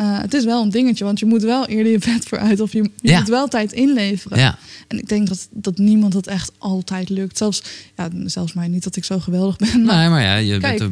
[0.00, 2.72] eh, het is wel een dingetje, want je moet wel eerder je bed vooruit of
[2.72, 3.18] je, je Ja.
[3.18, 4.38] moet wel tijd inleveren.
[4.38, 4.58] Ja.
[4.88, 7.36] En ik denk dat, dat niemand dat echt altijd lukt.
[7.38, 7.62] Zelfs,
[7.96, 9.84] ja, zelfs mij niet dat ik zo geweldig ben.
[9.84, 10.78] Maar Nee, maar ja, je Kijk.
[10.78, 10.90] bent er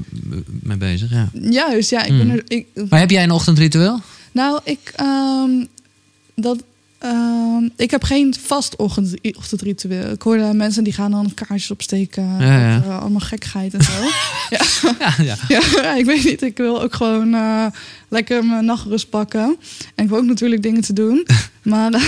[0.62, 1.10] mee bezig.
[1.10, 1.28] Ja.
[1.50, 2.18] juist, ja, ik Mm.
[2.18, 2.42] ben er.
[2.48, 4.00] Ik, Maar heb jij een ochtendritueel?
[4.32, 5.50] nou, ik, ehm,
[6.34, 6.62] dat,
[6.98, 10.10] ehm, ik heb geen vast ochtend, ochtendritueel.
[10.10, 12.36] Ik hoorde mensen die gaan dan kaarsjes opsteken.
[12.38, 12.78] Ja, ja.
[12.78, 13.92] of, eh, allemaal gekkigheid en zo.
[14.56, 14.60] ja.
[14.98, 15.36] Ja, ja.
[15.82, 16.42] Ja, ik weet niet.
[16.42, 17.66] Ik wil ook gewoon eh,
[18.08, 19.56] lekker mijn nachtrust pakken.
[19.94, 21.26] En ik wil ook natuurlijk dingen te doen.
[21.62, 22.02] Maar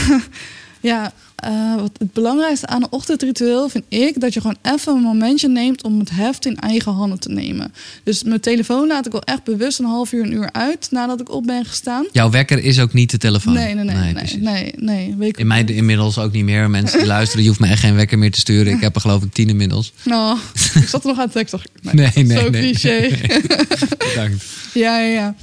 [0.81, 5.03] ja, eh, wat het belangrijkste aan een ochtendritueel vind ik dat je gewoon even een
[5.03, 7.73] momentje neemt om het heft in eigen handen te nemen.
[8.05, 11.21] Dus mijn telefoon laat ik wel echt bewust een half uur, een uur uit nadat
[11.21, 12.07] ik op ben gestaan.
[12.13, 13.53] Jouw wekker is ook niet de telefoon.
[13.53, 16.71] Nee, nee, nee, nee, nee, nee, ik In mij inmiddels ook niet meer.
[16.71, 18.73] Mensen die luisteren, je hoeft me echt geen wekker meer te sturen.
[18.73, 19.93] Ik heb er geloof ik tien inmiddels.
[20.05, 20.39] Nou,
[20.83, 21.55] ik zat er nog aan het tekst.
[21.55, 22.61] ik, Nee, nee, zo nee.
[22.61, 23.11] cliché.
[24.09, 24.45] Bedankt.
[24.75, 25.35] Ja, ja, ja.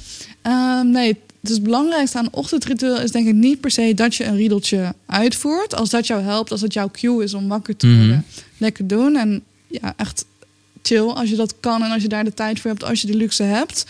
[0.42, 1.16] Ehm, nee,
[1.48, 4.36] dus het belangrijkste aan een ochtendritueel is denk ik niet per se dat je een
[4.36, 5.74] riedeltje uitvoert.
[5.74, 7.98] Als dat jou helpt, als het jouw cue is om wakker te Mhm.
[7.98, 8.24] worden.
[8.56, 10.24] Lekker doen en ja, echt
[10.82, 13.06] chill als je dat kan en als je daar de tijd voor hebt, als je
[13.06, 13.84] de luxe hebt.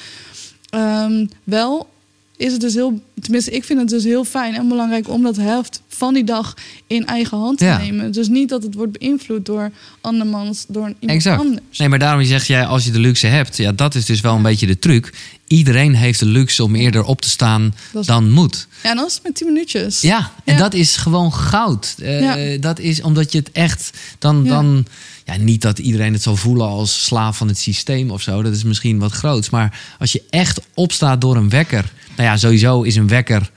[0.70, 1.88] Ehm, wel
[2.36, 5.36] is het dus heel, tenminste ik vind het dus heel fijn en belangrijk om dat
[5.36, 6.54] heft van die dag
[6.86, 7.78] in eigen hand te Ja.
[7.78, 8.12] nemen.
[8.12, 9.70] Dus niet dat het wordt beïnvloed door
[10.00, 11.40] andermans, door iemand Exact.
[11.40, 11.78] anders.
[11.78, 14.34] Nee, maar daarom zeg jij, als je de luxe hebt, ja, dat is dus wel
[14.36, 15.12] een beetje de truc.
[15.46, 18.66] Iedereen heeft de luxe om eerder op te staan is- dan moet.
[18.82, 20.00] Ja, en dan is het met 10 minuutjes.
[20.00, 20.58] Ja, en Ja.
[20.60, 21.94] dat is gewoon goud.
[21.98, 22.58] Eh, Ja.
[22.58, 24.44] Dat is omdat je het echt dan.
[24.44, 24.86] Dan
[25.24, 28.42] ja, niet dat iedereen het zal voelen als slaaf van het systeem of zo.
[28.42, 29.50] Dat is misschien wat groots.
[29.50, 31.92] Maar als je echt opstaat door een wekker.
[32.16, 33.50] Nou ja, sowieso is een wekker.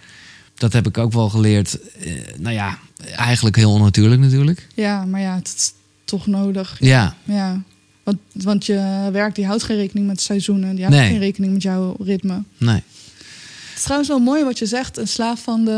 [0.62, 1.80] Dat heb ik ook wel geleerd.
[2.00, 2.78] eh, nou ja,
[3.16, 4.68] eigenlijk heel onnatuurlijk natuurlijk.
[4.76, 5.74] Ja, maar ja, het is
[6.06, 6.78] toch nodig.
[6.80, 7.62] Ja, Ja,
[8.04, 10.76] want, want je werk die houdt geen rekening met seizoenen.
[10.76, 11.10] Die houdt Nee.
[11.10, 12.44] geen rekening met jouw ritme.
[12.58, 12.84] nee.
[13.70, 15.72] Het is trouwens wel mooi wat je zegt, een slaaf van, de,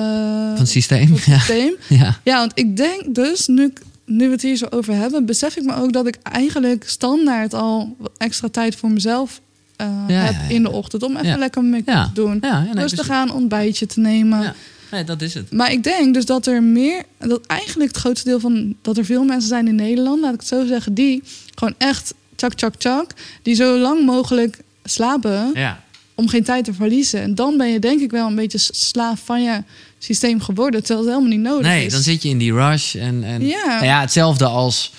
[0.51, 1.07] Van het systeem.
[1.07, 1.37] van het Ja.
[1.37, 1.73] systeem.
[1.99, 2.19] ja.
[2.23, 3.73] Ja, want ik denk dus, nu,
[4.05, 7.53] nu we het hier zo over hebben, besef ik me ook dat ik eigenlijk standaard
[7.53, 9.41] al extra tijd voor mezelf
[9.75, 11.03] eh, Ja, heb in de ochtend.
[11.03, 12.05] Om even lekker mijn Ja.
[12.05, 12.37] te doen.
[12.41, 13.11] Ja, ja, nee, Rustig precies.
[13.13, 14.55] aan, ontbijtje te nemen.
[14.93, 15.51] Nee, dat is het.
[15.51, 19.05] Maar ik denk dus dat er meer, dat eigenlijk het grootste deel van, dat er
[19.05, 21.23] veel mensen zijn in Nederland, laat ik het zo zeggen, die
[21.55, 25.83] gewoon echt tjak, tjak, tjak, die zo lang mogelijk slapen Ja.
[26.15, 27.21] om geen tijd te verliezen.
[27.21, 29.63] En dan ben je denk ik wel een beetje slaaf van je
[29.99, 31.91] systeem geworden, terwijl het helemaal niet nodig Nee, is.
[31.93, 32.95] dan zit je in die rush.
[32.95, 33.65] En, en, Ja.
[33.67, 34.93] Nou ja, hetzelfde als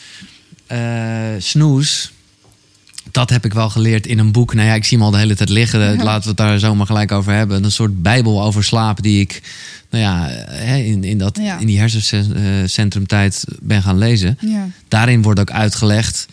[0.67, 2.13] eh snoes.
[3.15, 4.55] Dat heb ik wel geleerd in een boek.
[4.55, 5.81] Nou ja, ik zie hem al de hele tijd liggen.
[5.81, 6.03] Ja.
[6.11, 7.65] Laten we het daar zo maar gelijk over hebben.
[7.65, 9.43] Een soort bijbel over slaap die ik
[9.91, 10.29] nou ja,
[10.77, 11.59] in, in, dat, Ja.
[11.59, 14.39] in die hersencentrumtijd ben gaan lezen.
[14.41, 14.69] Ja.
[14.89, 16.27] Daarin wordt ook uitgelegd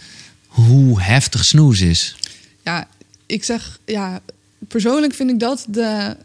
[0.48, 2.16] hoe heftig snoes is.
[2.64, 2.88] ja,
[3.26, 4.20] ik zeg, ja,
[4.68, 6.16] persoonlijk vind ik dat de,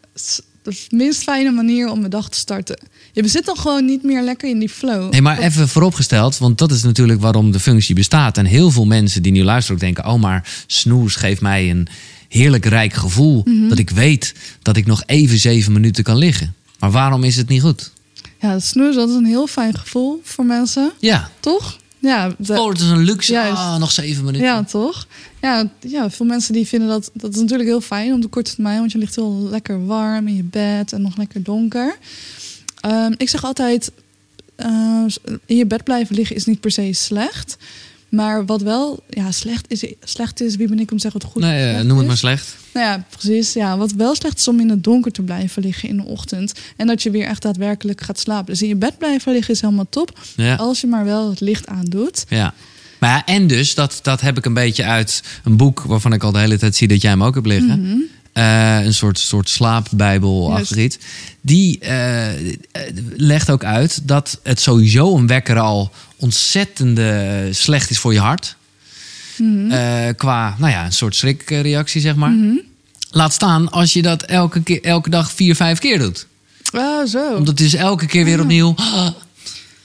[0.67, 2.79] de minst fijne manier om mijn dag te starten.
[3.13, 5.11] Je zit dan gewoon niet meer lekker in die flow.
[5.11, 8.39] Nee, maar even vooropgesteld, want dat is natuurlijk waarom de functie bestaat.
[8.39, 11.89] En heel veel mensen die nu luisteren ook denken: oh, maar snoes geeft mij een
[12.29, 13.43] heerlijk rijk gevoel.
[13.45, 13.69] Mhm.
[13.69, 16.55] Dat ik weet dat ik nog even zeven minuten kan liggen.
[16.79, 17.93] Maar waarom is het niet goed?
[18.41, 21.79] Ja, snoes, dat is een heel fijn gevoel voor mensen, Ja, toch?
[22.07, 23.41] Ja, de- oh, het is een luxe.
[23.41, 24.47] Ah, nog zeven minuten.
[24.47, 25.07] Ja, toch?
[25.41, 27.11] Ja, ja, veel mensen die vinden dat...
[27.15, 28.79] Dat is natuurlijk heel fijn om de korte termijn.
[28.79, 31.97] Want je ligt heel lekker warm in je bed en nog lekker donker.
[32.81, 33.91] Ehm, ik zeg altijd...
[34.57, 35.05] eh,
[35.47, 37.57] in je bed blijven liggen is niet per se slecht.
[38.09, 40.57] Maar wat wel ja, slecht, is, slecht is...
[40.57, 42.07] Wie ben ik om te zeggen wat goed Nee, of eh, noem het is?
[42.07, 42.57] maar slecht.
[42.73, 43.53] Nou ja, precies.
[43.53, 46.53] Ja, wat wel slecht is om in het donker te blijven liggen in de ochtend.
[46.77, 48.47] En dat je weer echt daadwerkelijk gaat slapen.
[48.47, 50.19] Dus in je bed blijven liggen is helemaal top.
[50.37, 50.55] Ja.
[50.55, 52.25] Als je maar wel het licht aandoet.
[52.29, 52.55] Ja.
[52.99, 56.23] Maar ja, en dus, dat, dat heb ik een beetje uit een boek waarvan ik
[56.23, 57.81] al de hele tijd zie dat jij hem ook hebt liggen.
[57.81, 57.99] Mhm.
[58.37, 60.99] Eh, een soort, soort slaapbijbel achter iets.
[61.41, 62.27] Die eh,
[63.17, 68.57] legt ook uit dat het sowieso een wekker al ontzettende slecht is voor je hart.
[69.37, 69.71] Mhm.
[69.71, 72.31] Eh, qua, nou ja, een soort schrikreactie, zeg maar.
[72.31, 72.57] Mhm.
[73.11, 76.27] Laat staan als je dat elke, keer, elke dag vier, vijf keer doet.
[76.73, 77.35] Ah, zo.
[77.35, 78.75] Omdat het is elke keer weer opnieuw...
[78.77, 79.09] ah,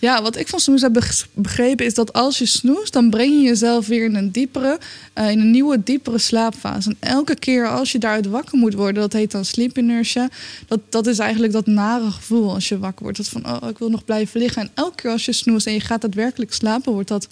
[0.01, 3.33] Ja, wat ik van snoes heb beg- begrepen is dat als je snoest, dan breng
[3.33, 4.79] je jezelf weer in een diepere,
[5.13, 6.89] eh, in een nieuwe, diepere slaapfase.
[6.89, 10.29] En elke keer als je daaruit wakker moet worden, dat heet dan sleep inertia.
[10.67, 13.17] Dat, dat is eigenlijk dat nare gevoel als je wakker wordt.
[13.17, 14.61] Dat van, oh, ik wil nog blijven liggen.
[14.61, 17.27] En elke keer als je snoest en je gaat daadwerkelijk slapen, wordt dat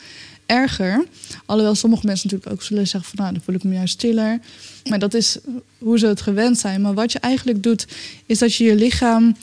[0.45, 1.05] erger.
[1.45, 4.39] Alhoewel sommige mensen natuurlijk ook zullen zeggen van, nou, dan voel ik me juist stiller.
[4.89, 5.37] Maar dat is
[5.77, 6.81] hoe ze het gewend zijn.
[6.81, 7.87] Maar wat je eigenlijk doet,
[8.25, 9.35] is dat je je lichaam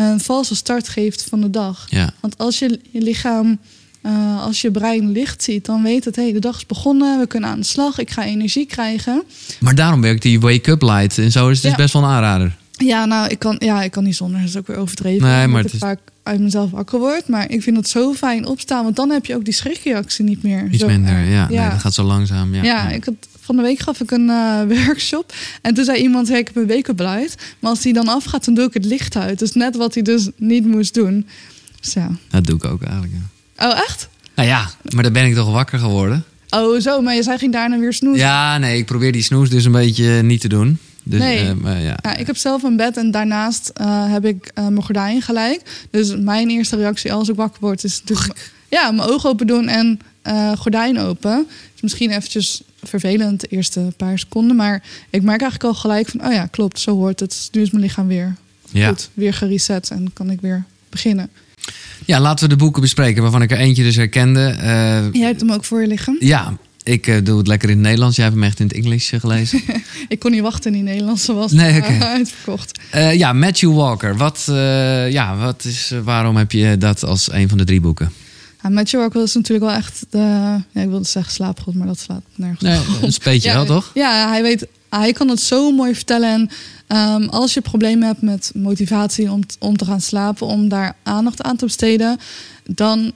[0.00, 1.86] een valse start geeft van de dag.
[1.90, 2.12] Ja.
[2.20, 3.58] Want als je, je lichaam,
[4.02, 7.18] eh, als je brein licht ziet, dan weet het, hé, hey, de dag is begonnen,
[7.20, 9.22] we kunnen aan de slag, ik ga energie krijgen.
[9.60, 11.76] Maar daarom werkt die wake-up light en zo is het dus Ja.
[11.76, 12.56] best wel een aanrader.
[12.70, 14.40] Ja, nou, ik kan, ja, ik kan niet zonder.
[14.40, 15.28] Dat is ook weer overdreven.
[15.28, 17.28] Nee, maar ik het is- vaak uit mezelf wakker word.
[17.28, 18.84] Maar ik vind het zo fijn opstaan.
[18.84, 20.68] Want dan heb je ook die schrikreactie niet meer.
[20.70, 21.46] Iets Zo minder, ja.
[21.50, 21.60] ja.
[21.60, 22.54] Nee, dat gaat zo langzaam.
[22.54, 25.34] Ja, Ja, ik had, van de week gaf ik een eh, workshop.
[25.62, 27.36] En toen zei iemand, hey, ik heb een weekopbeleid.
[27.58, 29.38] Maar als die dan afgaat, dan doe ik het licht uit.
[29.38, 31.26] Dus net wat hij dus niet moest doen.
[31.80, 32.10] Dus ja.
[32.30, 33.12] Dat doe ik ook eigenlijk.
[33.56, 33.68] Ja.
[33.68, 34.08] Oh, echt?
[34.34, 36.24] Nou ja, maar dan ben ik toch wakker geworden.
[36.50, 37.00] Oh, zo.
[37.00, 38.26] Maar zij ging daarna weer snoezen.
[38.26, 40.78] Ja, nee, ik probeer die snoes dus een beetje niet te doen.
[41.08, 41.38] Dus, Nee.
[41.48, 41.98] eh, maar ja.
[42.02, 45.86] Ja, ik heb zelf een bed en daarnaast eh, heb ik eh, mijn gordijn gelijk.
[45.90, 49.68] Dus mijn eerste reactie als ik wakker word is natuurlijk ja, mijn ogen open doen
[49.68, 51.46] en eh, gordijn open.
[51.74, 56.26] Is misschien eventjes vervelend de eerste paar seconden, maar ik merk eigenlijk al gelijk van,
[56.26, 57.48] oh ja, klopt, zo hoort het.
[57.52, 58.34] Nu is mijn lichaam weer
[58.70, 58.88] Ja.
[58.88, 61.30] goed, weer gereset en kan ik weer beginnen.
[62.04, 64.46] ja, laten we de boeken bespreken waarvan ik er eentje dus herkende.
[64.46, 66.16] Eh, Jij hebt hem ook voor je liggen.
[66.20, 66.56] ja,
[66.86, 68.16] ik eh, doe het lekker in het Nederlands.
[68.16, 69.60] Jij hebt hem echt in het Engels eh, gelezen.
[70.08, 72.78] Ik kon niet wachten in die Nederlandse was Nee, uitverkocht.
[72.90, 74.16] Eh, ja, Matthew Walker.
[74.16, 74.42] Wat,
[75.10, 78.12] ja, wat is, waarom heb je dat als een van de drie boeken?
[78.62, 80.18] Ja, Matthew Rockwell is natuurlijk wel echt de,
[80.72, 83.02] ja, ik wilde zeggen slaapgod, maar dat slaat nergens Nee, op.
[83.02, 83.90] een speetje wel, toch?
[83.94, 86.32] Ja, hij weet, hij kan het zo mooi vertellen.
[86.32, 86.50] En
[86.86, 91.42] ehm, als je problemen hebt met motivatie om, om te gaan slapen, om daar aandacht
[91.42, 92.18] aan te besteden,
[92.64, 93.12] dan,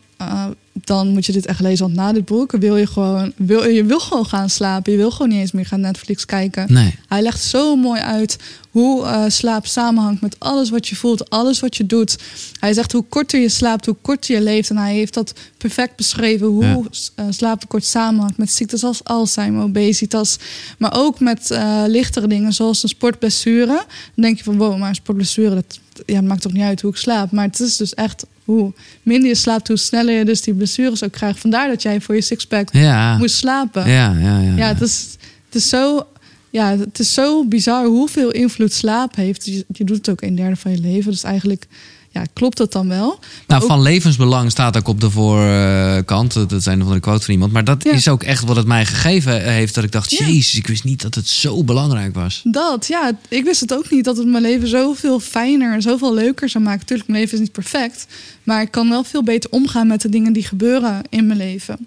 [0.72, 1.84] dan moet je dit echt lezen.
[1.84, 4.92] Want na dit boek wil je gewoon, wil, je wil gewoon gaan slapen.
[4.92, 6.72] Je wil gewoon niet eens meer gaan Netflix kijken.
[6.72, 6.94] Nee.
[7.08, 8.38] Hij legt zo mooi uit
[8.70, 12.16] hoe eh, slaap samenhangt met alles wat je voelt, alles wat je doet.
[12.60, 14.70] Hij zegt hoe korter je slaapt, hoe korter je leeft.
[14.70, 16.80] En hij heeft dat perfect beschreven hoe Ja.
[17.14, 20.36] eh, slaaptekort samenhangt met ziektes als Alzheimer, obesitas.
[20.78, 23.66] Maar ook met eh, lichtere dingen zoals een sportblessure.
[24.14, 26.90] Dan denk je van wow, maar een sportblessure, dat ja, maakt toch niet uit hoe
[26.90, 27.30] ik slaap.
[27.32, 31.02] Maar het is dus echt hoe minder je slaapt, hoe sneller je dus die blessures
[31.04, 31.38] ook krijgt.
[31.40, 33.16] Vandaar dat jij voor je sixpack Ja.
[33.16, 33.88] moest slapen.
[33.90, 34.56] Ja, ja, ja.
[34.56, 35.06] Ja, het is,
[35.46, 36.06] het is zo.
[36.50, 39.44] Ja, het is zo bizar hoeveel invloed slaap heeft.
[39.44, 41.10] Je, je doet het ook een derde van je leven.
[41.10, 41.66] Dus eigenlijk
[42.12, 43.18] ja, klopt dat dan wel.
[43.46, 46.32] Nou, ook- van levensbelang staat ook op de voorkant.
[46.50, 47.52] Dat zijn van de quote van iemand.
[47.52, 47.90] Maar dat Ja.
[47.92, 49.74] is ook echt wat het mij gegeven heeft.
[49.74, 50.26] Dat ik dacht, Ja.
[50.26, 52.40] jezus, ik wist niet dat het zo belangrijk was.
[52.44, 56.14] Dat, ja, ik wist het ook niet dat het mijn leven zoveel fijner en zoveel
[56.14, 56.86] leuker zou maken.
[56.86, 58.06] Tuurlijk, mijn leven is niet perfect.
[58.42, 61.86] Maar ik kan wel veel beter omgaan met de dingen die gebeuren in mijn leven.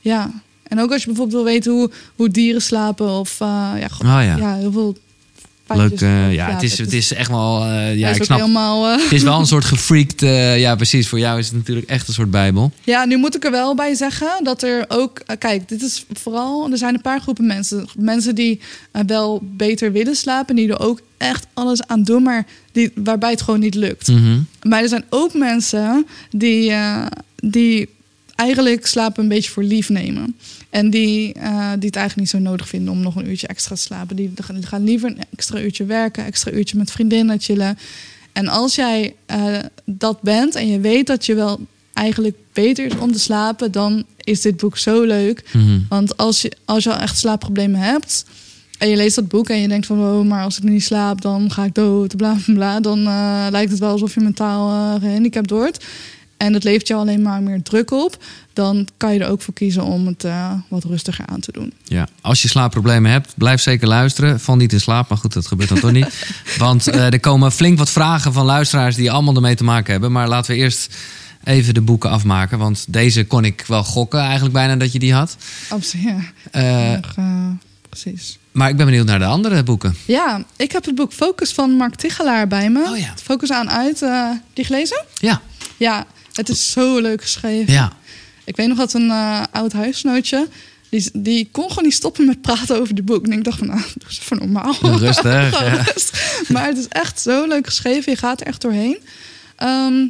[0.00, 0.30] Ja.
[0.68, 3.48] En ook als je bijvoorbeeld wil weten hoe, hoe dieren slapen of uh,
[3.80, 4.36] ja, gewoon, Oh ja.
[4.36, 4.96] ja, heel veel
[5.74, 6.00] Leuk.
[6.00, 7.64] eh, ja, het is, het is echt wel...
[7.64, 8.38] eh, ja, ik snap.
[8.40, 8.86] helemaal.
[8.86, 10.22] eh, Het is wel een soort gefreakt...
[10.22, 11.08] eh, ja, precies.
[11.08, 12.72] Voor jou is het natuurlijk echt een soort bijbel.
[12.84, 15.18] Ja, nu moet ik er wel bij zeggen dat er ook.
[15.26, 16.70] eh, Kijk, dit is vooral.
[16.70, 17.86] Er zijn een paar groepen mensen.
[17.98, 18.60] Mensen die
[18.92, 20.56] eh, wel beter willen slapen.
[20.56, 22.22] Die er ook echt alles aan doen.
[22.22, 24.08] Maar die, waarbij het gewoon niet lukt.
[24.08, 24.38] Mhm.
[24.62, 27.06] Maar er zijn ook mensen die, eh,
[27.36, 27.88] die
[28.34, 30.36] eigenlijk slapen een beetje voor lief nemen.
[30.78, 33.80] En die, die het eigenlijk niet zo nodig vinden om nog een uurtje extra te
[33.80, 34.16] slapen.
[34.16, 37.78] Die, die gaan liever een extra uurtje werken, extra uurtje met vriendinnen chillen.
[38.38, 41.60] En als jij eh, dat bent en je weet dat je wel
[41.92, 45.44] eigenlijk beter is om te slapen, dan is dit boek zo leuk.
[45.52, 45.78] Mhm.
[45.88, 48.24] Want als je, als je al echt slaapproblemen hebt
[48.78, 50.84] en je leest dat boek en je denkt van, oh, maar als ik nu niet
[50.84, 54.20] slaap, dan ga ik dood, bla bla bla, dan eh, lijkt het wel alsof je
[54.20, 55.84] mentaal eh, gehandicapt wordt.
[56.38, 58.24] En het levert jou alleen maar meer druk op.
[58.52, 61.72] Dan kan je er ook voor kiezen om het eh, wat rustiger aan te doen.
[61.84, 64.40] Ja, als je slaapproblemen hebt, blijf zeker luisteren.
[64.40, 66.26] Val niet in slaap, maar goed, dat gebeurt dan toch niet.
[66.58, 70.12] Want eh, er komen flink wat vragen van luisteraars die allemaal ermee te maken hebben.
[70.12, 70.96] Maar laten we eerst
[71.44, 72.58] even de boeken afmaken.
[72.58, 75.36] Want deze kon ik wel gokken eigenlijk bijna dat je die had.
[75.68, 76.06] Absoluut,
[76.52, 77.00] ja.
[77.14, 77.48] Eh,
[77.88, 78.38] precies.
[78.52, 79.94] maar ik ben benieuwd naar de andere boeken.
[80.04, 82.88] Ja, ik heb het boek Focus van Mark Tichelaar bij me.
[82.90, 83.14] Oh ja.
[83.22, 84.04] Focus aan uit.
[84.52, 85.04] die gelezen?
[85.14, 85.40] Ja,
[85.76, 86.06] Ja,
[86.38, 87.72] het is zo leuk geschreven.
[87.72, 87.92] ja.
[88.44, 90.48] Ik weet nog dat een eh, oud huisnootje...
[90.90, 93.26] Die, die kon gewoon niet stoppen met praten over de boek.
[93.26, 94.76] En ik dacht van, nou, doe eens even normaal.
[94.80, 95.84] Rustig, ja.
[96.48, 98.12] Maar het is echt zo leuk geschreven.
[98.12, 98.98] Je gaat er echt doorheen.
[99.56, 100.06] Ehm,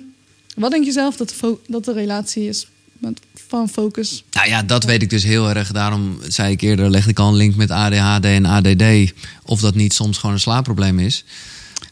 [0.57, 2.67] wat denk je zelf dat de, dat de relatie is
[2.99, 4.25] met, van focus?
[4.31, 5.73] Nou ja, dat weet ik dus heel erg.
[5.73, 9.13] Daarom zei ik eerder, legde ik al een link met ADHD en ADD.
[9.45, 11.25] Of dat niet soms gewoon een slaapprobleem is.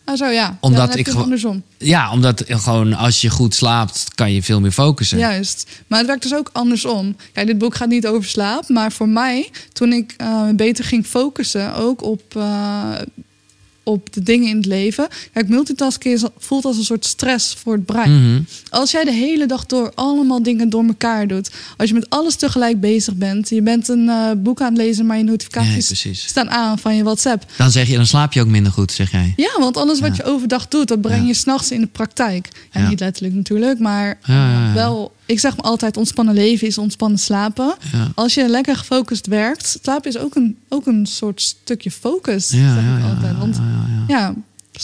[0.06, 0.56] Ah, zo ja.
[0.60, 1.62] Omdat ja, ik je het gewo- andersom.
[1.78, 5.18] Ja, omdat gewoon als je goed slaapt, kan je veel meer focussen.
[5.18, 5.66] Juist.
[5.86, 7.16] Maar het werkt dus ook andersom.
[7.32, 8.68] Kijk, dit boek gaat niet over slaap.
[8.68, 12.90] Maar voor mij, toen ik eh, beter ging focussen, ook op, eh,
[13.88, 15.08] op de dingen in het leven.
[15.32, 18.30] Kijk, multitasken is, voelt als een soort stress voor het brein.
[18.30, 18.40] Mhm.
[18.68, 21.50] Als jij de hele dag door allemaal dingen door elkaar doet.
[21.76, 23.48] Als je met alles tegelijk bezig bent.
[23.48, 26.96] Je bent een eh, boek aan het lezen, maar je Ja, notificaties staan aan van
[26.96, 27.44] je WhatsApp.
[27.56, 29.32] Dan zeg je, dan slaap je ook minder goed, zeg jij.
[29.36, 31.26] Ja, want alles wat je overdag doet, dat breng Ja.
[31.26, 32.48] je s'nachts in de praktijk.
[32.72, 32.88] Ja, Ja.
[32.88, 34.74] Niet letterlijk natuurlijk, maar Ja, ja, ja.
[34.74, 35.14] wel.
[35.26, 37.74] Ik zeg me altijd, ontspannen leven is ontspannen slapen.
[37.92, 38.08] Ja.
[38.14, 42.50] Als je lekker gefocust werkt, slapen is ook een, ook een soort stukje focus.
[42.50, 43.32] Ja, zeg ik ja, altijd.
[43.32, 43.60] ja, Want
[44.08, 44.34] ja,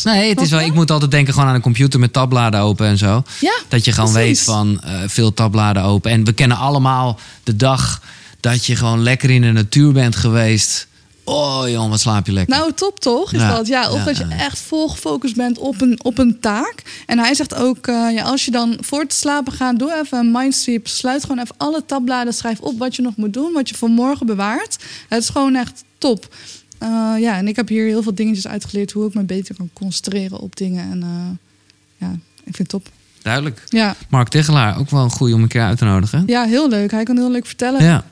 [0.04, 2.86] Nee, het is wel, ik moet altijd denken gewoon aan een computer met tabbladen open
[2.86, 3.22] en zo.
[3.40, 4.38] Ja, Dat je gewoon precies.
[4.38, 6.10] weet van eh, veel tabbladen open.
[6.10, 8.02] En we kennen allemaal de dag
[8.40, 10.86] dat je gewoon lekker in de natuur bent geweest.
[11.24, 12.56] Oh joh, wat slaap je lekker.
[12.56, 13.32] Nou, top toch?
[13.32, 13.66] Is Ja, dat?
[13.66, 17.02] Ja, of ja, dat je echt vol gefocust bent op een, op een taak.
[17.06, 20.18] En hij zegt ook, eh, ja, als je dan voor te slapen gaat, doe even
[20.18, 20.88] een mindsweep.
[20.88, 23.88] Sluit gewoon even alle tabbladen, schrijf op wat je nog moet doen, wat je voor
[23.90, 24.76] morgen bewaart.
[25.08, 26.34] Het is gewoon echt top.
[26.78, 29.70] Eh, ja, en ik heb hier heel veel dingetjes uitgeleerd hoe ik me beter kan
[29.72, 30.90] concentreren op dingen.
[30.90, 32.12] En eh, ja,
[32.44, 32.88] ik vind het top.
[33.22, 33.62] Duidelijk.
[33.68, 36.22] Ja, Mark Tegelaar, ook wel een goeie om een keer uit te nodigen.
[36.26, 36.90] ja heel leuk.
[36.90, 37.84] Hij kan heel leuk vertellen.
[37.84, 38.04] Ja.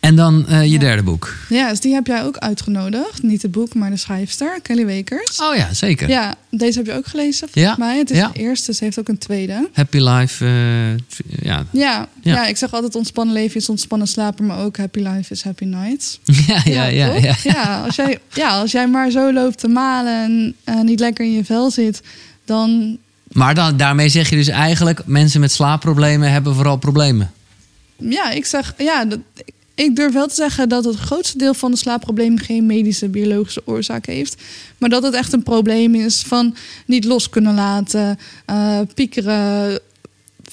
[0.00, 0.78] En dan eh, je Ja.
[0.78, 1.34] derde boek.
[1.48, 3.22] Ja, dus die heb jij ook uitgenodigd.
[3.22, 5.40] Niet het boek, maar de schrijfster, Kelly Wekers.
[5.40, 6.08] Oh ja, zeker.
[6.08, 7.98] Ja, deze heb je ook gelezen volgens Ja, mij.
[7.98, 8.30] Het is ja.
[8.32, 9.68] de eerste, ze heeft ook een tweede.
[9.72, 10.44] Happy Life.
[10.44, 11.64] eh, ja.
[11.70, 12.46] Ja, Ja.
[12.46, 16.20] ik zeg altijd ontspannen leven is ontspannen slapen, maar ook happy life is happy nights.
[16.46, 17.34] ja, ja, ja.
[17.42, 21.24] ja, als jij, ja, als jij maar zo loopt te malen en eh, niet lekker
[21.24, 22.00] in je vel zit,
[22.44, 22.98] dan
[23.32, 25.00] Maar dan, daarmee zeg je dus eigenlijk...
[25.06, 27.30] mensen met slaapproblemen hebben vooral problemen.
[27.96, 29.18] ja, ik zeg ja, dat,
[29.80, 33.62] ik durf wel te zeggen dat het grootste deel van de slaapproblemen geen medische biologische
[33.64, 34.42] oorzaak heeft,
[34.78, 36.56] maar dat het echt een probleem is van
[36.86, 39.80] niet los kunnen laten, eh, piekeren,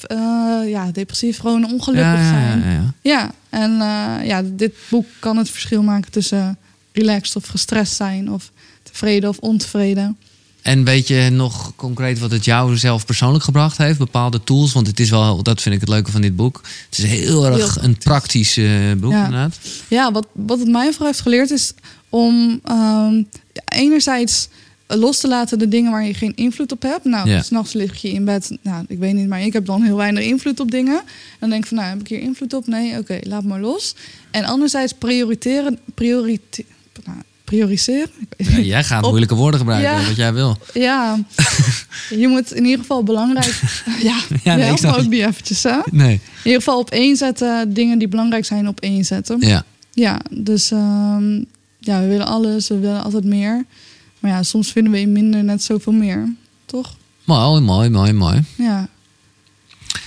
[0.02, 2.60] eh, ja, depressief, gewoon ongelukkig ja, zijn.
[2.60, 2.94] ja, ja.
[3.02, 6.58] Ja, en eh, ja, dit boek kan het verschil maken tussen
[6.92, 8.52] relaxed of gestrest zijn, of
[8.84, 10.18] tevreden of ontevreden.
[10.68, 13.98] En weet je nog concreet wat het jou zelf persoonlijk gebracht heeft?
[13.98, 14.74] Bepaalde tools?
[14.74, 16.62] Want het is wel, dat vind ik het leuke van dit boek.
[16.90, 18.66] Het is heel erg een praktisch eh,
[18.98, 19.26] boek Ja.
[19.26, 19.58] inderdaad.
[19.88, 21.74] Ja, wat, wat het mij vooral heeft geleerd is
[22.10, 23.24] om ehm,
[23.66, 24.48] enerzijds
[24.88, 27.04] los te laten de dingen waar je geen invloed op hebt.
[27.04, 27.42] Nou, Ja.
[27.42, 30.24] s'nachts lig je in bed, nou, ik weet niet, maar ik heb dan heel weinig
[30.24, 31.02] invloed op dingen.
[31.40, 32.68] Dan denk ik van, nou, heb ik hier invloed op?
[32.68, 33.96] Nee, oké, laat maar los.
[34.32, 36.66] En anderzijds prioriteren, priorite,
[37.06, 37.18] nou,
[37.48, 38.10] prioriseren.
[38.38, 40.08] Ja, jij gaat Op- moeilijke woorden gebruiken, Ja.
[40.08, 40.58] wat jij wil.
[40.74, 41.20] Ja,
[42.22, 43.60] je moet in ieder geval belangrijk.
[44.04, 45.64] Ja, Ja, nee, ja ik snap ook niet eventjes.
[45.64, 45.72] Hè?
[45.76, 46.20] In Nee.
[46.44, 49.38] ieder geval op één zetten, dingen die belangrijk zijn op één zetten.
[49.40, 49.64] Ja.
[49.94, 51.36] Ja, dus ehm,
[51.80, 53.66] ja, we willen alles, we willen altijd meer.
[54.20, 56.34] Maar ja, soms vinden we in minder net zoveel meer.
[56.66, 56.96] Toch?
[57.24, 58.44] Mooi, mooi, mooi, mooi.
[58.56, 58.88] Ja,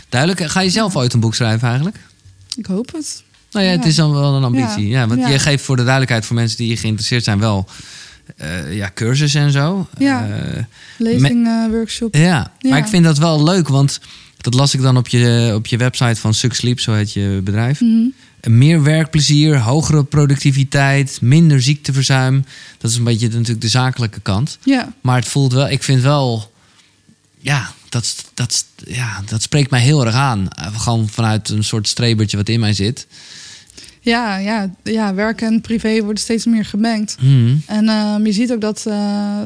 [0.09, 0.51] Duidelijk.
[0.51, 1.97] Ga je zelf ooit een boek schrijven eigenlijk?
[2.57, 3.23] ik hoop het.
[3.51, 4.89] Nou ja, het is dan wel een ambitie.
[4.89, 7.69] Ja, want je geeft voor de duidelijkheid voor mensen die geïnteresseerd zijn wel
[8.37, 9.89] eh, ja, cursussen en zo.
[9.99, 10.29] Ja.
[10.29, 10.63] Eh,
[10.99, 12.15] Lezing, eh, workshop.
[12.15, 12.71] Ja, Ja.
[12.71, 14.01] maar ik vind dat wel leuk, want
[14.37, 17.41] dat las ik dan op je, op je website van Suck Sleep, zo heet je
[17.45, 17.81] bedrijf.
[17.81, 18.09] Mhm.
[18.59, 22.45] Meer werkplezier, hogere productiviteit, minder ziekteverzuim.
[22.79, 24.59] Dat is een beetje natuurlijk de zakelijke kant.
[24.65, 26.53] Ja, Maar het voelt wel, ik vind wel,
[27.39, 30.49] ja, dat, dat, ja, dat spreekt mij heel erg aan.
[30.49, 33.07] Eh, Gewoon vanuit een soort strebertje wat in mij zit.
[34.01, 37.17] Ja, ja, ja, werk en privé worden steeds meer gemengd.
[37.21, 37.57] Mhm.
[37.67, 39.39] En ehm, je ziet ook dat, eh,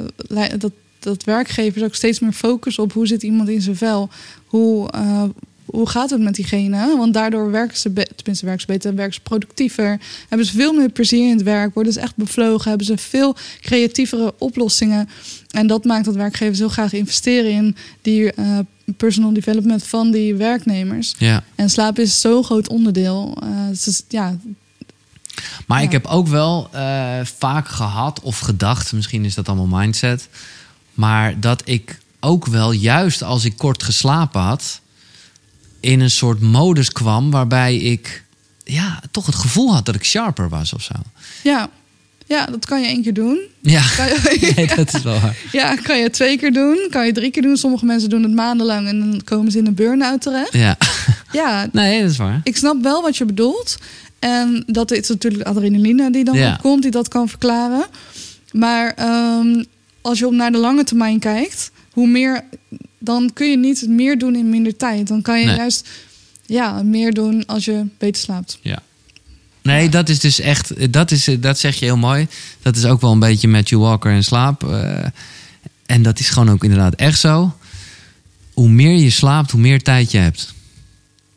[0.59, 4.09] dat, dat werkgevers ook steeds meer focussen op hoe zit iemand in zijn vel.
[4.47, 5.23] Hoe, eh,
[5.65, 6.97] hoe gaat het met diegene?
[6.97, 10.01] Want daardoor werken ze, tenminste werken ze beter, werken ze productiever.
[10.29, 13.37] Hebben ze veel meer plezier in het werk, worden ze echt bevlogen, hebben ze veel
[13.61, 15.09] creatievere oplossingen.
[15.51, 18.59] En dat maakt dat werkgevers heel graag investeren in die eh,
[18.97, 21.15] personal development van die werknemers.
[21.19, 21.45] Ja.
[21.55, 23.37] En slaap is zo'n groot onderdeel.
[23.43, 24.39] Eh, ja,
[25.67, 25.85] Maar Ja.
[25.85, 30.29] ik heb ook wel eh, vaak gehad of gedacht, misschien is dat allemaal mindset,
[30.95, 34.81] maar dat ik ook wel juist als ik kort geslapen had,
[35.85, 38.25] in een soort modus kwam waarbij ik
[38.65, 40.93] ja, toch het gevoel had dat ik sharper was of zo.
[41.43, 41.69] ja,
[42.27, 43.39] ja, dat kan je één keer doen.
[43.61, 43.81] Ja,
[44.41, 45.37] je, nee, dat is wel waar.
[45.53, 47.57] Ja, kan je twee keer doen, kan je drie keer doen.
[47.57, 50.53] Sommige mensen doen het maandenlang en dan komen ze in een burn-out terecht.
[50.53, 50.77] Ja,
[51.33, 52.41] Ja, nee, dat is waar.
[52.45, 53.77] ik snap wel wat je bedoelt.
[54.19, 56.53] En dat is natuurlijk adrenaline die dan Ja.
[56.53, 57.87] opkomt, die dat kan verklaren.
[58.53, 59.65] Maar ehm,
[60.01, 62.45] als je op naar de lange termijn kijkt, hoe meer,
[63.05, 65.07] dan kun je niet meer doen in minder tijd.
[65.09, 65.57] Dan kan je Nee.
[65.57, 65.89] juist
[66.47, 68.59] ja, meer doen als je beter slaapt.
[68.63, 68.79] Ja.
[69.63, 72.27] Nee, dat is dus echt, dat, is, dat zeg je heel mooi.
[72.63, 74.71] Dat is ook wel een beetje Matthew Walker en slaap.
[74.71, 75.05] eh,
[75.87, 77.57] en dat is gewoon ook inderdaad echt zo.
[78.53, 80.55] Hoe meer je slaapt, hoe meer tijd je hebt.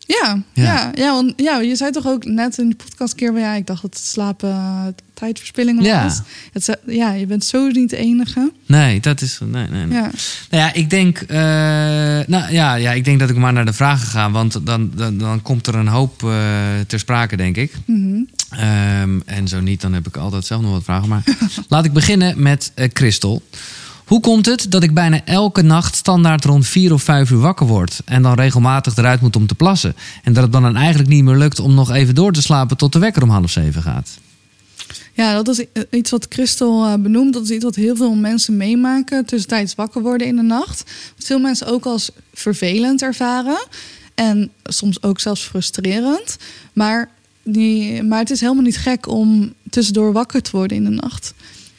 [0.08, 0.64] Ja, Ja.
[0.64, 0.92] ja.
[0.96, 3.32] Ja, want ja, je zei toch ook net in de podcast een keer...
[3.32, 5.88] van, ja, ik dacht dat het slapen eh, tijdverspilling was.
[5.88, 6.14] Ja.
[6.54, 8.52] Het, ja, je bent zo niet de enige.
[8.66, 9.40] Nee, dat is.
[9.44, 9.98] Nee, nee, nee.
[9.98, 10.10] Ja,
[10.50, 11.18] Nou ja, ik denk.
[11.18, 11.38] eh,
[12.28, 14.32] nou ja, ja, ik denk dat ik maar naar de vragen ga.
[14.32, 16.30] Want dan, dan, dan komt er een hoop eh,
[16.88, 17.74] ter sprake, denk ik.
[17.86, 18.22] Mhm.
[18.50, 21.10] Ehm, en zo niet, dan heb ik altijd zelf nog wat vragen.
[21.10, 21.24] Maar
[21.70, 23.42] laat ik beginnen met Christel.
[24.08, 27.66] Hoe komt het dat ik bijna elke nacht standaard rond 4 of 5 uur wakker
[27.68, 29.96] word en dan regelmatig eruit moet om te plassen?
[30.24, 32.94] En dat het dan eigenlijk niet meer lukt om nog even door te slapen tot
[32.94, 34.10] de wekker om half zeven gaat?
[35.14, 37.34] Ja, dat is i- iets wat Christel eh, benoemt.
[37.34, 39.26] Dat is iets wat heel veel mensen meemaken.
[39.26, 40.84] Tussentijds wakker worden in de nacht.
[41.16, 43.68] Wat veel mensen ook als vervelend ervaren.
[44.16, 46.38] En soms ook zelfs frustrerend.
[46.74, 47.10] Maar,
[47.44, 51.34] die, maar het is helemaal niet gek om tussendoor wakker te worden in de nacht.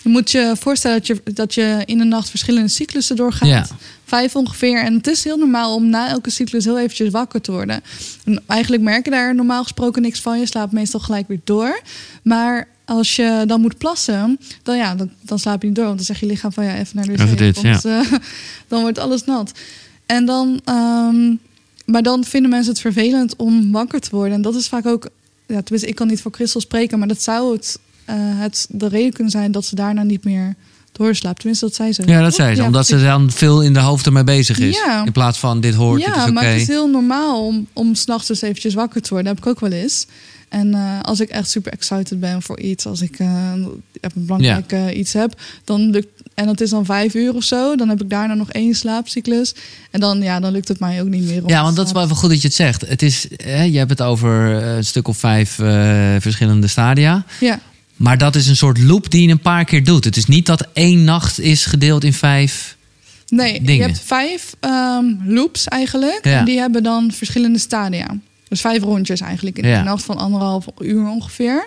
[0.08, 3.48] Je moet je voorstellen dat je, dat je in de nacht verschillende cyclussen doorgaat.
[3.48, 3.66] Ja.
[4.04, 4.82] Vijf ongeveer.
[4.82, 7.82] En het is heel normaal om na elke cyclus heel eventjes wakker te worden.
[8.24, 10.38] En eigenlijk merk je daar normaal gesproken niks van.
[10.38, 11.80] Je slaapt meestal gelijk weer door.
[12.22, 15.84] Maar als je dan moet plassen, dan, ja, dan, dan slaap je niet door.
[15.84, 17.20] Want dan zegt je lichaam van ja, even naar de wc.
[17.20, 18.12] Even dit, want, eh,
[18.68, 19.52] dan wordt alles nat.
[20.06, 21.34] En dan, ehm,
[21.84, 24.34] maar dan vinden mensen het vervelend om wakker te worden.
[24.34, 25.08] En dat is vaak ook,
[25.46, 27.78] ja, tenminste, ik kan niet voor Christel spreken, maar dat zou het,
[28.16, 30.54] het de reden kunnen zijn dat ze daarna niet meer
[30.98, 31.38] doorslaapt.
[31.38, 32.02] Tenminste, dat zei ze.
[32.06, 32.60] Ja, dat zei ze.
[32.60, 34.76] Ja, omdat ze dan veel in de hoofd ermee bezig is.
[34.76, 35.04] Ja.
[35.04, 38.26] In plaats van dit hoort, Ja, is maar het is heel normaal om, om s'nachts
[38.26, 39.26] dus eventjes wakker te worden.
[39.26, 40.06] Dat heb ik ook wel eens.
[40.48, 43.52] En eh, als ik echt super excited ben voor iets, als ik eh,
[44.00, 47.76] een belangrijk eh, iets heb, dan lukt, en dat is dan vijf uur of zo,
[47.76, 49.54] dan heb ik daarna nog één slaapcyclus.
[49.90, 51.42] En dan, ja, dan lukt het mij ook niet meer.
[51.42, 52.88] om Ja, want dat is wel even goed dat je het zegt.
[52.88, 57.24] Het is, hè, je hebt het over eh, een stuk of vijf eh, verschillende stadia.
[57.40, 57.60] Ja,
[57.98, 60.04] Maar dat is een soort loop die je een paar keer doet.
[60.04, 62.76] Het is niet dat één nacht is gedeeld in vijf.
[63.28, 66.24] nee, je hebt vijf ehm, loops eigenlijk.
[66.24, 66.38] Ja.
[66.38, 68.18] En die hebben dan verschillende stadia.
[68.48, 69.78] Dus vijf rondjes eigenlijk in Ja.
[69.78, 71.66] een nacht van anderhalf uur ongeveer.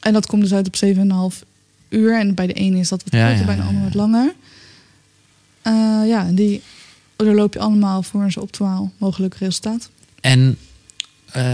[0.00, 1.44] En dat komt dus uit op 7,5
[1.88, 2.18] uur.
[2.18, 4.34] En bij de ene is dat wat korter, bij de andere wat langer.
[5.62, 5.72] Eh,
[6.06, 6.62] ja, die
[7.16, 9.90] daar loop je allemaal voor een zo optimaal mogelijk resultaat.
[10.20, 10.58] En
[11.32, 11.44] eh,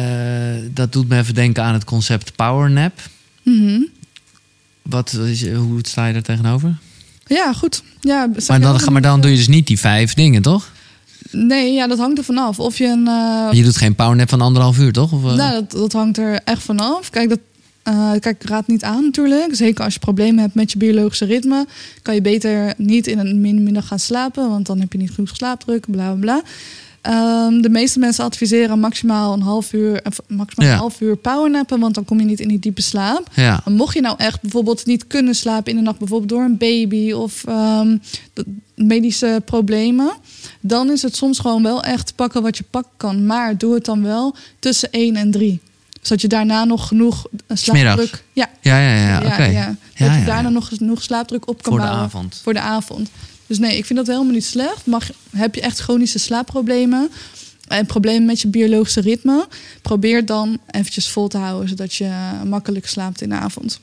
[0.70, 3.00] dat doet me even denken aan het concept power nap.
[3.42, 3.80] Mhm.
[4.88, 6.76] Wat is, hoe sta je daar tegenover?
[7.26, 7.82] Ja, goed.
[8.00, 10.64] Ja, Maar dan, maar dan doe je dus niet die vijf dingen, toch?
[11.32, 12.60] eh, Nee, ja, dat hangt er vanaf.
[12.60, 13.06] Of je een...
[13.08, 15.12] eh, Je doet geen power nap van anderhalf uur, toch?
[15.12, 15.34] Of, eh?
[15.34, 17.10] Nou, dat, dat hangt er echt vanaf.
[17.10, 17.38] Kijk, dat,
[17.82, 19.54] eh, kijk, raad niet aan natuurlijk.
[19.54, 21.66] Zeker als je problemen hebt met je biologische ritme,
[22.02, 25.36] kan je beter niet in een middag gaan slapen, want dan heb je niet genoeg
[25.36, 26.42] slaapdruk, bla bla bla.
[27.06, 30.72] Ehm, de meeste mensen adviseren maximaal een half uur, of maximaal Ja.
[30.72, 33.28] een half uur powernappen, want dan kom je niet in die diepe slaap.
[33.34, 33.60] ja.
[33.64, 36.56] Maar mocht je nou echt bijvoorbeeld niet kunnen slapen in de nacht, bijvoorbeeld door een
[36.56, 37.96] baby of ehm,
[38.32, 38.44] de-
[38.74, 40.10] medische problemen,
[40.60, 43.26] dan is het soms gewoon wel echt pakken wat je pakken kan.
[43.26, 45.60] Maar doe het dan wel tussen 1 en 3.
[46.02, 48.24] Zodat je daarna nog genoeg eh, slaapdruk.
[48.32, 49.44] Ja, Ja, ja, ja, oké.
[49.44, 50.54] ja, Ja, Dat je ja, daarna ja.
[50.54, 52.40] nog genoeg slaapdruk op kan Voor de bouwen avond.
[52.42, 53.08] voor de avond.
[53.46, 54.86] Dus nee, ik vind dat helemaal niet slecht.
[54.86, 57.10] Mag, heb je echt chronische slaapproblemen
[57.68, 59.48] en problemen met je biologische ritme,
[59.82, 62.10] probeer dan eventjes vol te houden, zodat je
[62.44, 63.80] makkelijk slaapt in de avond.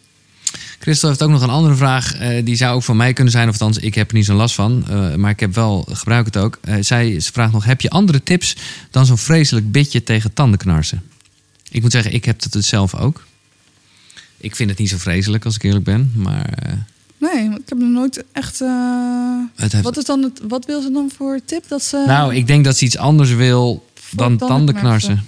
[0.80, 2.16] Christel heeft ook nog een andere vraag.
[2.16, 3.48] eh, die zou ook van mij kunnen zijn.
[3.48, 4.86] Of althans, ik heb er niet zo last van.
[4.90, 6.58] eh, maar ik heb wel, gebruik het ook.
[6.62, 8.56] Eh, zij vraagt nog, heb je andere tips
[8.92, 11.04] dan zo'n vreselijk bitje tegen tandenknarsen?
[11.72, 13.26] Ik moet zeggen, ik heb het dus zelf ook.
[14.38, 16.12] Ik vind het niet zo vreselijk, als ik eerlijk ben.
[16.16, 16.50] Maar
[17.32, 18.60] Nee, ik heb nog nooit echt.
[19.56, 19.84] het heeft...
[19.84, 21.68] Wat, is dan het, wat wil ze dan voor tip?
[21.68, 22.04] Dat ze.
[22.08, 25.26] Nou, ik denk dat ze iets anders wil dan tandenknarsen.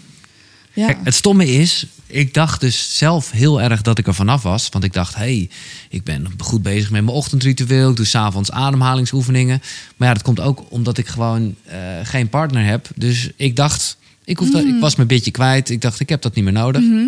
[0.73, 0.85] ja.
[0.85, 4.69] Kijk, het stomme is, ik dacht dus zelf heel erg dat ik er vanaf was.
[4.69, 5.49] Want ik dacht, hé, hey,
[5.89, 7.89] ik ben goed bezig met mijn ochtendritueel.
[7.89, 9.61] Ik doe s'avonds ademhalingsoefeningen.
[9.95, 12.87] Maar ja, dat komt ook omdat ik gewoon eh, geen partner heb.
[12.95, 15.69] Dus ik dacht, ik, hoef dat, ik was mijn beetje kwijt.
[15.69, 16.81] Ik dacht, ik heb dat niet meer nodig.
[16.81, 17.07] Mhm.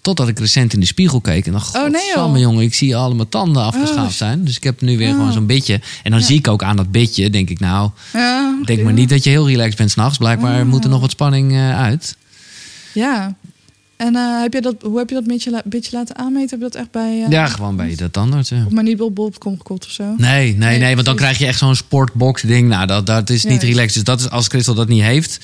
[0.00, 1.46] Totdat ik recent in de spiegel keek.
[1.46, 4.16] En dacht, Oh, nee, godsamme, jongen, ik zie al mijn tanden afgeschaafd Oh.
[4.16, 4.44] zijn.
[4.44, 5.80] Dus ik heb nu weer gewoon zo'n beetje.
[6.02, 6.26] En dan Ja.
[6.26, 7.90] zie ik ook aan dat beetje, denk ik, nou...
[8.12, 10.18] Ja, Denk maar niet dat je heel relaxed bent s'nachts.
[10.18, 10.66] Blijkbaar Oh.
[10.66, 12.16] moet er nog wat spanning eh, uit.
[12.94, 13.34] Ja.
[13.96, 16.48] En eh, heb je dat, hoe heb je dat beetje, la- beetje laten aanmeten?
[16.50, 17.22] Heb je dat echt bij.
[17.24, 18.48] eh, Ja, gewoon bij de tandarts.
[18.48, 18.64] ja.
[18.66, 20.04] Of maar niet op bol.com gekocht of zo?
[20.16, 22.68] Nee, nee, nee, Nee, want dan krijg je echt zo'n sportbox ding.
[22.68, 23.66] Nou, dat, dat is niet Juist.
[23.68, 23.94] relaxed.
[23.94, 25.40] Dus dat is als Christel dat niet heeft.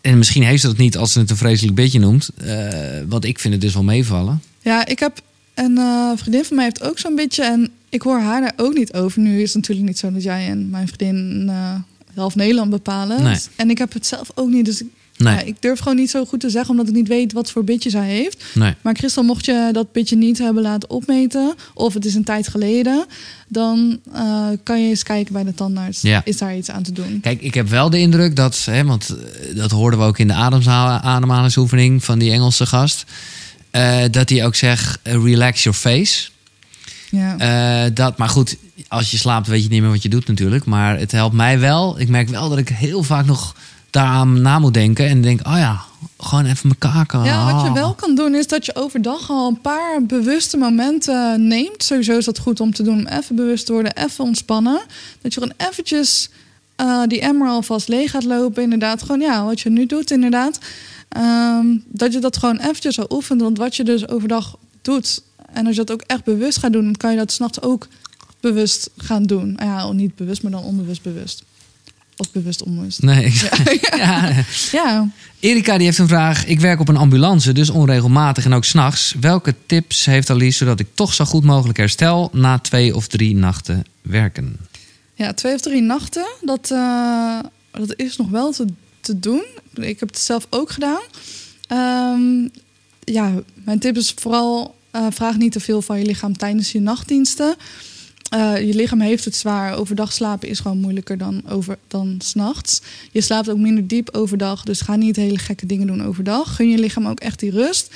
[0.00, 2.28] En misschien heeft ze dat niet als ze het een vreselijk beetje noemt.
[2.36, 2.68] eh,
[3.08, 4.42] want ik vind het dus wel meevallen.
[4.60, 5.20] Ja, ik heb
[5.54, 8.74] een eh, vriendin van mij heeft ook zo'n beetje en ik hoor haar daar ook
[8.74, 9.20] niet over.
[9.20, 11.74] Nu is het natuurlijk niet zo dat jij en mijn vriendin eh
[12.18, 13.22] half Nederland bepalen.
[13.22, 13.38] Nee.
[13.56, 16.10] En ik heb het zelf ook niet, dus ik, Nee, ja, ik durf gewoon niet
[16.10, 18.44] zo goed te zeggen omdat ik niet weet wat voor bitje zij heeft.
[18.54, 18.74] nee.
[18.80, 22.48] Maar Christel, mocht je dat bitje niet hebben laten opmeten of het is een tijd
[22.48, 23.06] geleden,
[23.48, 26.00] dan eh, kan je eens kijken bij de tandarts.
[26.00, 26.20] Ja.
[26.24, 27.18] Is daar iets aan te doen?
[27.22, 30.26] Kijk, ik heb wel de indruk dat, hè, want eh, dat hoorden we ook in
[30.28, 30.34] de
[31.02, 33.04] ademhalingsoefening van die Engelse gast.
[33.70, 36.28] eh, dat hij ook zegt, relax your face.
[37.10, 37.90] Ja.
[37.90, 38.56] Dat, maar goed,
[38.88, 40.64] als je slaapt weet je niet meer wat je doet natuurlijk.
[40.64, 42.00] Maar het helpt mij wel.
[42.00, 43.54] Ik merk wel dat ik heel vaak nog
[43.90, 45.06] daaraan na moet denken.
[45.08, 45.80] En denk, oh ja,
[46.18, 47.24] gewoon even mijn kaken.
[47.24, 47.72] Ja, wat je Ah.
[47.74, 51.82] wel kan doen is dat je overdag al een paar bewuste momenten neemt.
[51.82, 54.80] Sowieso is dat goed om te doen, om even bewust te worden, even ontspannen.
[55.22, 56.28] Dat je gewoon eventjes
[56.76, 58.62] eh, die emmer alvast leeg gaat lopen.
[58.62, 60.58] Inderdaad, gewoon ja, wat je nu doet inderdaad.
[61.08, 63.40] Ehm, dat je dat gewoon eventjes al oefent.
[63.40, 65.22] Want wat je dus overdag doet,
[65.52, 67.86] En als je dat ook echt bewust gaat doen, dan kan je dat s'nachts ook
[68.40, 69.56] bewust gaan doen.
[69.62, 71.42] Ja, niet bewust, maar dan onbewust bewust.
[72.18, 73.02] Of bewust onbewust.
[73.02, 73.32] Nee,
[73.96, 74.44] ja.
[74.72, 75.08] Ja,
[75.40, 76.46] Erika die heeft een vraag.
[76.46, 79.14] Ik werk op een ambulance, dus onregelmatig en ook s'nachts.
[79.20, 83.36] Welke tips heeft Alice zodat ik toch zo goed mogelijk herstel na twee of drie
[83.36, 84.56] nachten werken?
[85.18, 87.38] ja twee of drie nachten, dat, eh,
[87.70, 88.64] dat is nog wel te,
[89.00, 89.44] te doen.
[89.74, 91.02] Ik heb het zelf ook gedaan.
[91.66, 92.48] Ehm,
[93.04, 93.32] ja,
[93.64, 97.56] mijn tip is vooral eh, vraag niet te veel van je lichaam tijdens je nachtdiensten.
[98.28, 99.76] Eh, je lichaam heeft het zwaar.
[99.76, 102.82] Overdag slapen is gewoon moeilijker dan, over, dan s'nachts.
[103.12, 104.64] Je slaapt ook minder diep overdag.
[104.64, 106.56] Dus ga niet hele gekke dingen doen overdag.
[106.56, 107.94] Gun je lichaam ook echt die rust.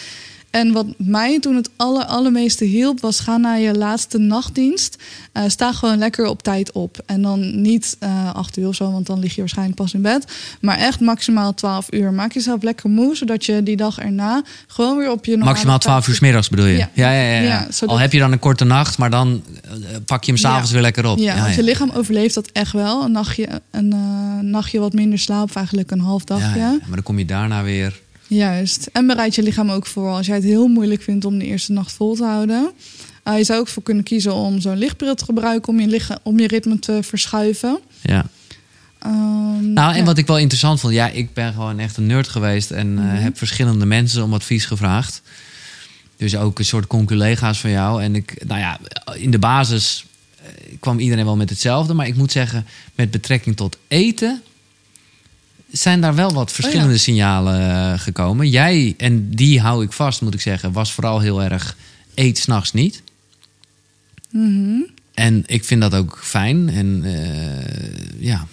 [0.52, 4.96] En wat mij toen het aller, allermeeste hielp, was ga naar je laatste nachtdienst.
[5.32, 7.02] Eh, sta gewoon lekker op tijd op.
[7.06, 10.02] En dan niet eh acht uur of zo, want dan lig je waarschijnlijk pas in
[10.02, 10.24] bed.
[10.60, 12.12] Maar echt maximaal 12 uur.
[12.12, 15.78] Maak jezelf lekker moe, zodat je die dag erna gewoon weer op je normale Maximaal
[15.78, 16.76] 12 uur 's middags bedoel je?
[16.76, 16.90] Ja.
[16.92, 17.22] ja, ja.
[17.22, 17.42] ja, ja.
[17.42, 19.70] Ja, zodat- Al heb je dan een korte nacht, maar dan eh,
[20.06, 21.18] pak je hem s'avonds weer lekker op.
[21.18, 23.04] Ja, want je lichaam overleeft dat echt wel.
[23.04, 23.94] Een nachtje, een,
[24.50, 26.58] nachtje wat minder slaap, eigenlijk een half dagje.
[26.58, 28.00] ja, maar dan kom je daarna weer.
[28.34, 28.88] Juist.
[28.92, 31.72] En bereid je lichaam ook voor als jij het heel moeilijk vindt om de eerste
[31.72, 32.72] nacht vol te houden.
[33.22, 36.18] Eh, je zou ook voor kunnen kiezen om zo'n lichtbril te gebruiken om je, lichaam,
[36.22, 37.78] om je ritme te verschuiven.
[38.02, 38.26] Ja.
[38.98, 40.04] Ehm, Nou, en ja.
[40.04, 43.04] wat ik wel interessant vond, ja, ik ben gewoon echt een nerd geweest en eh,
[43.04, 43.14] Mhm.
[43.22, 45.22] heb verschillende mensen om advies gevraagd.
[46.16, 48.02] Dus ook een soort conculega's van jou.
[48.02, 48.78] En ik, nou ja,
[49.14, 50.04] in de basis
[50.36, 50.44] eh,
[50.80, 51.94] kwam iedereen wel met hetzelfde.
[51.94, 54.42] Maar ik moet zeggen, met betrekking tot eten
[55.72, 57.00] zijn daar wel wat verschillende Oh ja.
[57.00, 58.48] signalen eh, gekomen.
[58.48, 61.76] Jij, en die hou ik vast, moet ik zeggen, was vooral heel erg
[62.14, 63.02] eet s'nachts niet.
[64.30, 64.80] Mhm.
[65.14, 66.68] En ik vind dat ook fijn.
[66.68, 68.46] En eh, ja,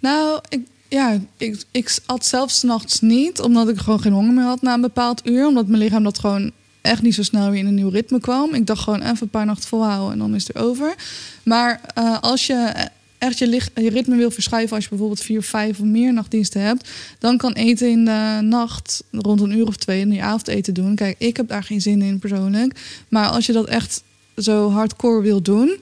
[0.00, 4.44] Nou, ik, ja, ik, ik at zelf s'nachts niet, omdat ik gewoon geen honger meer
[4.44, 5.46] had na een bepaald uur.
[5.46, 6.50] Omdat mijn lichaam dat gewoon
[6.80, 8.54] echt niet zo snel weer in een nieuw ritme kwam.
[8.54, 10.94] Ik dacht gewoon even een paar nachten volhouden en dan is het er over.
[11.42, 12.88] Maar eh, als je
[13.18, 16.88] echt je, je ritme wil verschuiven, als je bijvoorbeeld vier, vijf of meer nachtdiensten hebt,
[17.18, 20.94] dan kan eten in de nacht rond een uur of twee in je avondeten doen.
[20.94, 22.80] Kijk, ik heb daar geen zin in persoonlijk.
[23.08, 24.02] Maar als je dat echt
[24.36, 25.78] zo hardcore wil doen,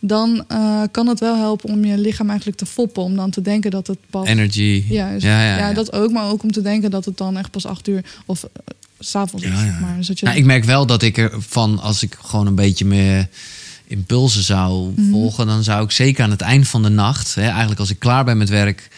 [0.00, 3.02] dan eh, kan het wel helpen om je lichaam eigenlijk te foppen.
[3.02, 4.28] Om dan te denken dat het pas...
[4.28, 4.84] energy.
[4.88, 5.24] Juist.
[5.24, 5.74] Ja, Ja, ja, ja.
[5.74, 6.10] dat ook.
[6.10, 8.50] Maar ook om te denken dat het dan echt pas acht uur of eh,
[8.98, 9.52] s s'avonds is.
[9.52, 9.78] Ja, ja.
[9.80, 12.54] Maar, zodat je Nou, ik merk wel dat ik er van, als ik gewoon een
[12.54, 13.28] beetje mijn
[13.90, 15.10] impulsen zou Mhm.
[15.10, 17.98] volgen, dan zou ik zeker aan het eind van de nacht, hè, eigenlijk als ik
[17.98, 18.88] klaar ben met werk,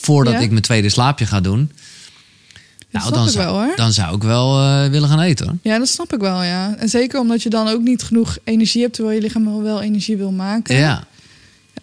[0.00, 0.38] voordat Ja?
[0.38, 1.70] ik mijn tweede slaapje ga doen,
[2.90, 3.76] Dat nou, dan, ik zou, wel, hoor.
[3.76, 5.46] dan zou ik wel eh, willen gaan eten.
[5.46, 5.56] Hoor.
[5.62, 6.74] Ja, dat snap ik wel, ja.
[6.76, 8.94] En zeker omdat je dan ook niet genoeg energie hebt...
[8.94, 10.76] terwijl je lichaam wel, energie wil maken.
[10.76, 11.04] Ja,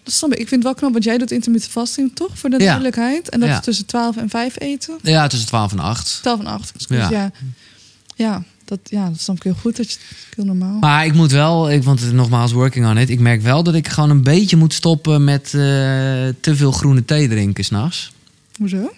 [0.03, 0.39] Dat snap ik.
[0.39, 2.29] Ik vind het wel knap, want jij doet intermittent fasting, toch?
[2.33, 2.65] Voor de Ja.
[2.65, 3.29] duidelijkheid.
[3.29, 3.57] En dat Ja.
[3.57, 4.97] is tussen 12 en 5 eten.
[5.01, 6.19] ja, tussen 12 en 8.
[6.21, 7.07] 12 en 8, excuus.
[7.09, 7.31] Ja.
[8.15, 8.43] Ja.
[8.71, 8.77] Ja.
[8.77, 9.77] dat, ja, dat snap ik heel goed.
[9.77, 9.97] Dat je,
[10.35, 10.79] heel normaal.
[10.79, 13.09] Maar ik moet wel, ik, want het- nogmaals, working on it.
[13.09, 15.51] Ik merk wel dat ik gewoon een beetje moet stoppen met eh,
[16.41, 18.11] te veel groene thee drinken s'nachts.
[18.57, 18.91] Hoezo?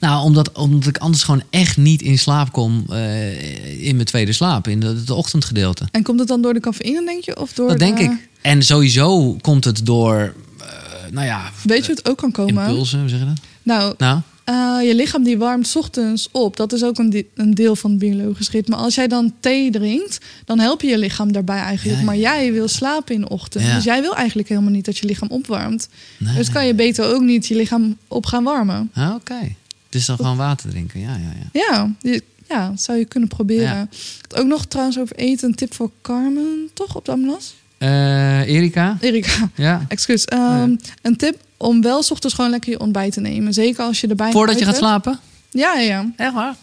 [0.00, 4.32] Nou, omdat, omdat ik anders gewoon echt niet in slaap kom eh, in mijn tweede
[4.32, 5.84] slaap, in het ochtendgedeelte.
[5.90, 7.40] En komt het dan door de cafeïne, denk je?
[7.40, 8.28] Of door Dat denk de- ik.
[8.40, 10.66] En sowieso komt het door, eh,
[11.10, 12.66] nou ja, Weet je wat ook kan komen?
[12.68, 13.38] impulsen, hoe zeg je dat?
[13.62, 14.20] Nou, Nou,
[14.50, 16.56] Eh, je lichaam die warmt 's ochtends op.
[16.56, 18.76] Dat is ook een, een deel van het biologisch ritme.
[18.76, 21.98] Als jij dan thee drinkt, dan help je je lichaam daarbij eigenlijk.
[21.98, 23.64] Ja, Maar jij wil slapen in de ochtend.
[23.64, 23.74] Ja.
[23.74, 25.88] Dus jij wil eigenlijk helemaal niet dat je lichaam opwarmt.
[26.18, 26.34] nee.
[26.36, 28.90] Dus kan je beter ook niet je lichaam op gaan warmen.
[28.94, 29.54] Ah, Oké.
[29.88, 31.94] Dus dan gewoon water drinken, ja, ja, ja.
[32.02, 33.90] Ja, ja dat zou je kunnen proberen.
[34.36, 35.48] Ook nog trouwens over eten.
[35.48, 37.50] Een tip voor Carmen, toch op de ambulance?
[37.78, 38.96] Eh, Erika?
[39.00, 39.84] Erika, Ja.
[39.88, 40.24] excuus.
[40.24, 40.76] Ehm.
[41.02, 43.52] Een tip om wel 's ochtends gewoon lekker je ontbijt te nemen.
[43.52, 45.18] Zeker als je erbij Voordat je gaat slapen?
[45.50, 46.10] Ja, ja, ja.
[46.16, 46.54] Echt waar?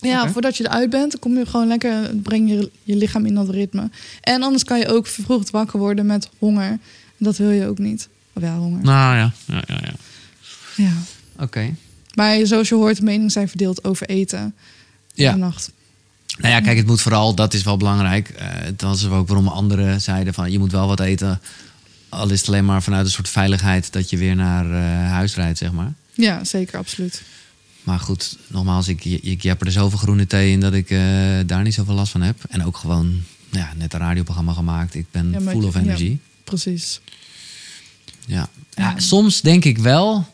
[0.00, 3.34] Ja, voordat je eruit bent, dan kom je gewoon lekker, breng je je lichaam in
[3.34, 3.90] dat ritme.
[4.20, 6.78] En anders kan je ook vervroegd wakker worden met honger.
[7.16, 8.08] Dat wil je ook niet.
[8.32, 8.82] Of ja, honger.
[8.82, 9.80] Nou ja, ja, ja.
[9.82, 9.92] ja.
[10.76, 10.92] Ja.
[11.44, 11.74] Oké.
[12.14, 14.54] Maar zoals je hoort, meningen zijn verdeeld over eten
[15.14, 15.32] Ja.
[15.32, 15.70] de nacht.
[16.38, 18.28] Nou ja, kijk, het moet vooral, dat is wel belangrijk.
[18.28, 18.46] Eh
[18.76, 21.40] dat is ook waarom anderen zeiden van je moet wel wat eten.
[22.16, 25.34] Al is het alleen maar vanuit een soort veiligheid dat je weer naar eh, huis
[25.34, 25.92] rijdt, zeg maar.
[26.14, 27.22] Ja, zeker, absoluut.
[27.82, 30.98] Maar goed, nogmaals, ik, ik, heb er zoveel groene thee in dat ik eh,
[31.46, 32.36] daar niet zoveel last van heb.
[32.48, 34.94] En ook gewoon ja, net een radioprogramma gemaakt.
[34.94, 35.80] Ik ben Ja, full je- of ja.
[35.80, 36.18] energie.
[36.44, 37.00] Precies.
[38.26, 38.48] Ja.
[38.74, 40.26] Ja, soms denk ik wel,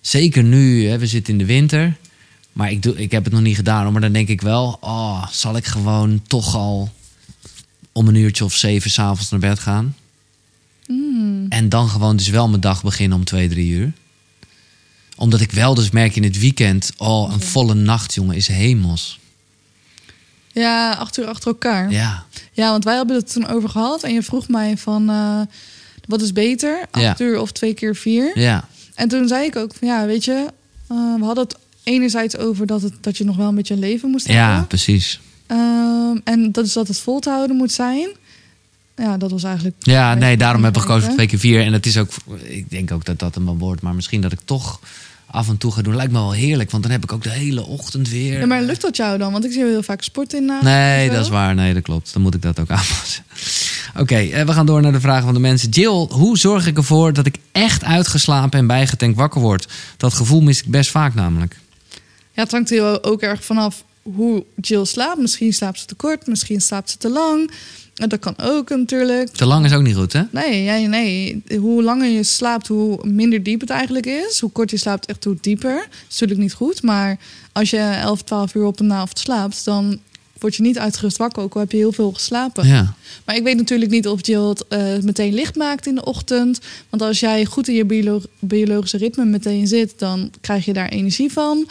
[0.00, 1.96] zeker nu, hè, we zitten in de winter.
[2.52, 5.26] Maar ik, doe, ik heb het nog niet gedaan, maar dan denk ik wel, oh,
[5.30, 6.92] zal ik gewoon toch al
[7.92, 9.96] om een uurtje of zeven s'avonds naar bed gaan?
[10.86, 11.46] Mm.
[11.48, 13.92] En dan gewoon dus wel mijn dag beginnen om twee, drie uur.
[15.16, 19.18] Omdat ik wel dus merk in het weekend, oh, een volle nacht, jongen, is hemels.
[20.52, 21.90] Ja, acht uur achter elkaar.
[21.90, 24.02] Ja, Ja, want wij hebben het toen over gehad.
[24.02, 25.40] En je vroeg mij van, eh,
[26.06, 26.86] wat is beter?
[26.90, 27.24] Acht Ja.
[27.26, 28.38] uur of twee keer vier?
[28.38, 30.46] Ja, En toen zei ik ook van, ja, weet je...
[30.88, 33.80] eh, we hadden het enerzijds over dat, het, dat je nog wel een beetje een
[33.80, 34.66] leven moest ja hebben.
[34.66, 35.20] precies.
[35.46, 38.08] Ehm, en dat is dat het vol te houden moet zijn.
[38.96, 39.76] Ja, dat was eigenlijk...
[39.78, 41.60] Ja, nee, daarom heb ik gekozen voor twee keer vier.
[41.64, 42.08] En het is ook,
[42.42, 43.82] ik denk ook dat dat een wordt.
[43.82, 44.80] Maar misschien dat ik toch
[45.26, 45.96] af en toe ga doen.
[45.96, 48.38] Lijkt me wel heerlijk, want dan heb ik ook de hele ochtend weer.
[48.40, 49.32] Ja, maar lukt dat jou dan?
[49.32, 50.44] Want ik zie heel vaak sport in.
[50.44, 51.54] na- Nee, dat is waar.
[51.54, 52.12] Nee, dat klopt.
[52.12, 53.24] Dan moet ik dat ook aanpassen.
[53.96, 55.68] Oké, eh, we gaan door naar de vragen van de mensen.
[55.68, 59.68] Jill, hoe zorg ik ervoor dat ik echt uitgeslapen en bijgetankt wakker word?
[59.96, 61.56] Dat gevoel mis ik best vaak namelijk.
[62.32, 63.84] Ja, het hangt er ook erg vanaf
[64.14, 65.20] hoe Jill slaapt.
[65.20, 67.50] Misschien slaapt ze te kort, misschien slaapt ze te lang.
[67.94, 69.28] Dat kan ook natuurlijk.
[69.30, 70.22] Te lang is ook niet goed, hè?
[70.30, 71.42] Nee, ja, nee.
[71.58, 74.40] Hoe langer je slaapt, hoe minder diep het eigenlijk is.
[74.40, 75.74] Hoe kort je slaapt, echt hoe dieper.
[75.74, 76.82] Dat is natuurlijk niet goed.
[76.82, 77.18] Maar
[77.52, 79.98] als je 11, 12 uur op een avond slaapt, dan
[80.38, 81.42] word je niet uitgerust wakker.
[81.42, 82.66] Ook al heb je heel veel geslapen.
[82.66, 82.94] Ja.
[83.24, 86.60] Maar ik weet natuurlijk niet of Jill het eh, meteen licht maakt in de ochtend.
[86.90, 90.88] Want als jij goed in je biolo- biologische ritme meteen zit, dan krijg je daar
[90.88, 91.68] energie van.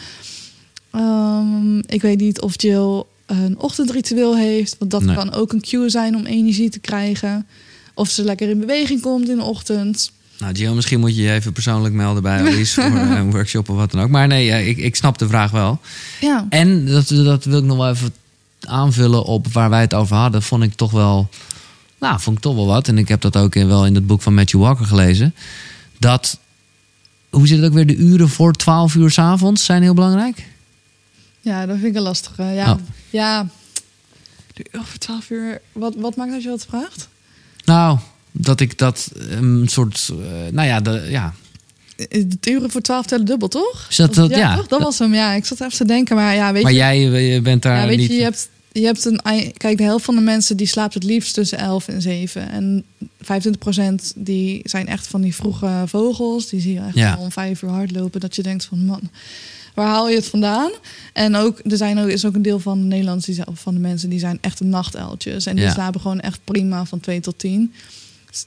[0.94, 4.76] Ehm, ik weet niet of Jill een ochtendritueel heeft.
[4.78, 5.14] Want dat Nee.
[5.16, 7.46] kan ook een cue zijn om energie te krijgen.
[7.94, 10.10] Of ze lekker in beweging komt in de ochtend.
[10.38, 13.68] Nou, Jill, misschien moet je je even persoonlijk melden bij Alice voor eh, een workshop
[13.68, 14.08] of wat dan ook.
[14.08, 15.80] Maar nee, eh, ik, ik snap de vraag wel.
[16.20, 18.14] Ja, En dat, dat wil ik nog wel even
[18.60, 20.42] aanvullen op waar wij het over hadden.
[20.42, 21.28] Vond ik toch wel,
[22.00, 22.88] nou, vond ik toch wel wat.
[22.88, 25.34] En ik heb dat ook in- wel in het boek van Matthew Walker gelezen.
[25.98, 26.38] Dat,
[27.30, 27.86] hoe zit het ook weer?
[27.86, 30.44] De uren voor 12 uur 's avonds zijn heel belangrijk.
[31.44, 32.42] Ja dat vind ik een lastige.
[32.42, 32.78] Ja, Oh.
[33.10, 33.46] ja.
[34.54, 35.60] De- over 12 uur.
[35.72, 37.08] Wat, wat maakt dat je wat vraagt?
[37.64, 37.98] Nou,
[38.32, 41.34] dat ik dat een soort, eh, nou ja, de, ja.
[42.38, 43.86] De uren voor 12 tellen dubbel, toch?
[43.90, 44.66] Is dat, dat, ja, ja, toch?
[44.66, 45.14] dat was hem.
[45.14, 46.78] Ja, ik zat even te denken, maar ja, weet maar je.
[46.78, 48.10] jij eh, bent daar ja, weet niet...
[48.10, 49.20] je, je hebt, je hebt een.
[49.56, 52.50] Kijk, de helft van de mensen die slaapt het liefst tussen 11 en 7.
[52.50, 52.84] En
[53.22, 56.48] 25% die zijn echt van die vroege vogels.
[56.48, 57.12] Die zie je echt Ja.
[57.14, 58.20] al om vijf uur hardlopen.
[58.20, 59.10] Dat je denkt van man,
[59.74, 60.70] waar haal je het vandaan?
[61.12, 63.80] En ook, er zijn ook, is ook een deel van de Nederlanders die van de
[63.80, 65.46] mensen die zijn echt nachtuiltjes.
[65.46, 65.72] En die Ja.
[65.72, 67.72] slapen gewoon echt prima van 2 tot 10.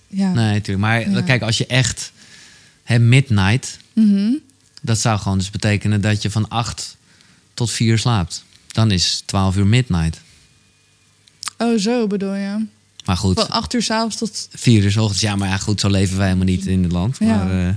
[0.08, 0.34] Ja.
[0.34, 0.80] Nee, natuurlijk.
[0.80, 1.22] Maar Ja.
[1.22, 2.12] kijk, als je echt...
[2.84, 4.32] Hè, midnight, Mhm.
[4.82, 6.98] dat zou gewoon dus betekenen dat je van 8
[7.54, 8.44] tot 4 slaapt.
[8.68, 10.20] Dan is 12 uur midnight.
[11.58, 12.66] Oh, zo bedoel je.
[13.06, 14.48] Maar goed, Van 8 uur s'avonds tot.
[14.52, 15.22] 4 uur 's ochtends.
[15.22, 17.20] Ja, maar ja, goed, zo leven wij helemaal niet in het land.
[17.20, 17.74] Maar, eh,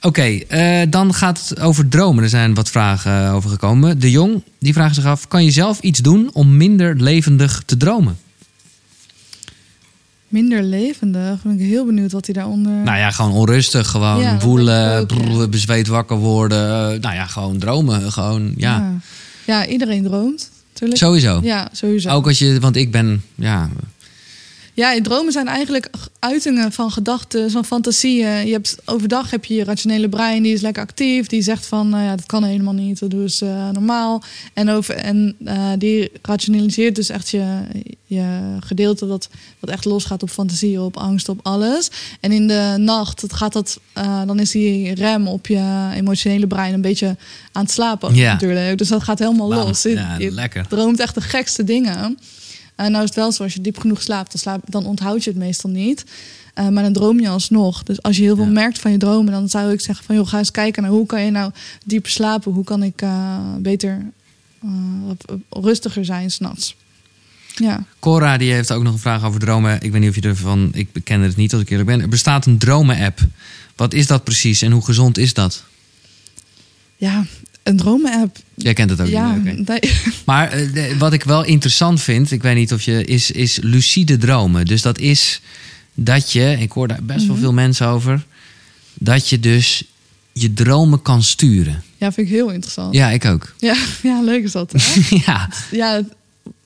[0.00, 2.22] Oké, eh, dan gaat het over dromen.
[2.22, 3.98] Er zijn wat vragen eh, over gekomen.
[4.00, 5.28] De Jong, die vraagt zich af...
[5.28, 8.16] kan je zelf iets doen om minder levendig te dromen?
[10.28, 11.42] Minder levendig.
[11.42, 12.72] Ben ik heel benieuwd wat hij daaronder.
[12.72, 13.88] Nou ja, gewoon onrustig.
[13.88, 15.48] Gewoon Ja, woelen, denk ik ook, brrr, ja.
[15.48, 16.68] bezweet wakker worden.
[16.68, 18.12] eh, nou ja, gewoon dromen.
[18.12, 18.76] Gewoon, ja.
[18.76, 18.92] ja.
[19.46, 20.50] Ja, iedereen droomt.
[20.72, 21.00] Tuurlijk.
[21.00, 21.40] Sowieso.
[21.42, 22.08] Ja, sowieso.
[22.10, 23.68] Ook als je, want ik ben, ja,
[24.76, 28.46] Ja, dromen zijn eigenlijk uitingen van gedachten, van fantasieën.
[28.46, 31.26] Je hebt, overdag heb je je rationele brein, die is lekker actief.
[31.26, 34.22] Die zegt van, nou ja, dat kan helemaal niet, dat doen ze eh, normaal.
[34.52, 37.58] En, over, en eh, die rationaliseert dus echt je,
[38.04, 39.28] je gedeelte dat,
[39.60, 41.90] wat echt losgaat op fantasieën, op angst, op alles.
[42.20, 46.46] En in de nacht het gaat dat, eh, dan is die rem op je emotionele
[46.46, 47.16] brein een beetje
[47.52, 48.32] aan het slapen Ja.
[48.32, 48.78] natuurlijk.
[48.78, 49.66] Dus dat gaat helemaal bam.
[49.66, 49.82] los.
[49.82, 50.66] Je- ja, je lekker.
[50.68, 52.18] droomt echt de gekste dingen.
[52.76, 55.24] En nou is het wel zo, als je diep genoeg slaapt, dan, slaap, dan onthoud
[55.24, 56.04] je het meestal niet.
[56.54, 57.82] Eh, maar dan droom je alsnog.
[57.82, 58.50] Dus als je heel veel Ja.
[58.50, 61.06] merkt van je dromen, dan zou ik zeggen van joh, ga eens kijken naar hoe
[61.06, 61.52] kan je nou
[61.84, 62.52] dieper slapen?
[62.52, 64.02] Hoe kan ik eh, beter
[65.50, 66.76] rustiger zijn s'nachts?
[67.54, 67.84] Ja.
[67.98, 69.80] Cora die heeft ook nog een vraag over dromen.
[69.80, 72.00] Ik weet niet of je ervan, ik ken het niet als ik eerlijk ben.
[72.00, 73.20] Er bestaat een dromen-app.
[73.76, 75.64] Wat is dat precies en hoe gezond is dat?
[76.98, 77.24] ja,
[77.66, 78.36] een dromen-app.
[78.54, 79.70] Jij kent het ook Ja, niet.
[80.24, 83.58] Maar eh, de- wat ik wel interessant vind, ik weet niet of je, is, is
[83.62, 84.64] lucide dromen.
[84.64, 85.40] Dus dat is
[85.94, 87.28] dat je, ik hoor daar best Mhm.
[87.28, 88.24] wel veel mensen over,
[88.94, 89.84] dat je dus
[90.32, 91.82] je dromen kan sturen.
[91.96, 92.94] ja, vind ik heel interessant.
[92.94, 93.54] Ja, ik ook.
[93.58, 94.72] Ja, ja leuk is dat.
[94.76, 95.00] Hè?
[95.26, 96.02] ja, ja,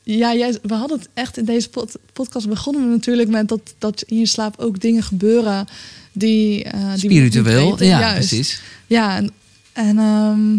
[0.03, 3.75] ja jij, we hadden het echt in deze pod- podcast begonnen we natuurlijk met dat,
[3.79, 5.67] dat in je slaap ook dingen gebeuren
[6.13, 7.83] die, eh die spiritueel.
[7.85, 8.29] Ja, Juist.
[8.29, 8.61] precies.
[8.87, 9.31] Ja, en,
[9.73, 10.59] en ehm,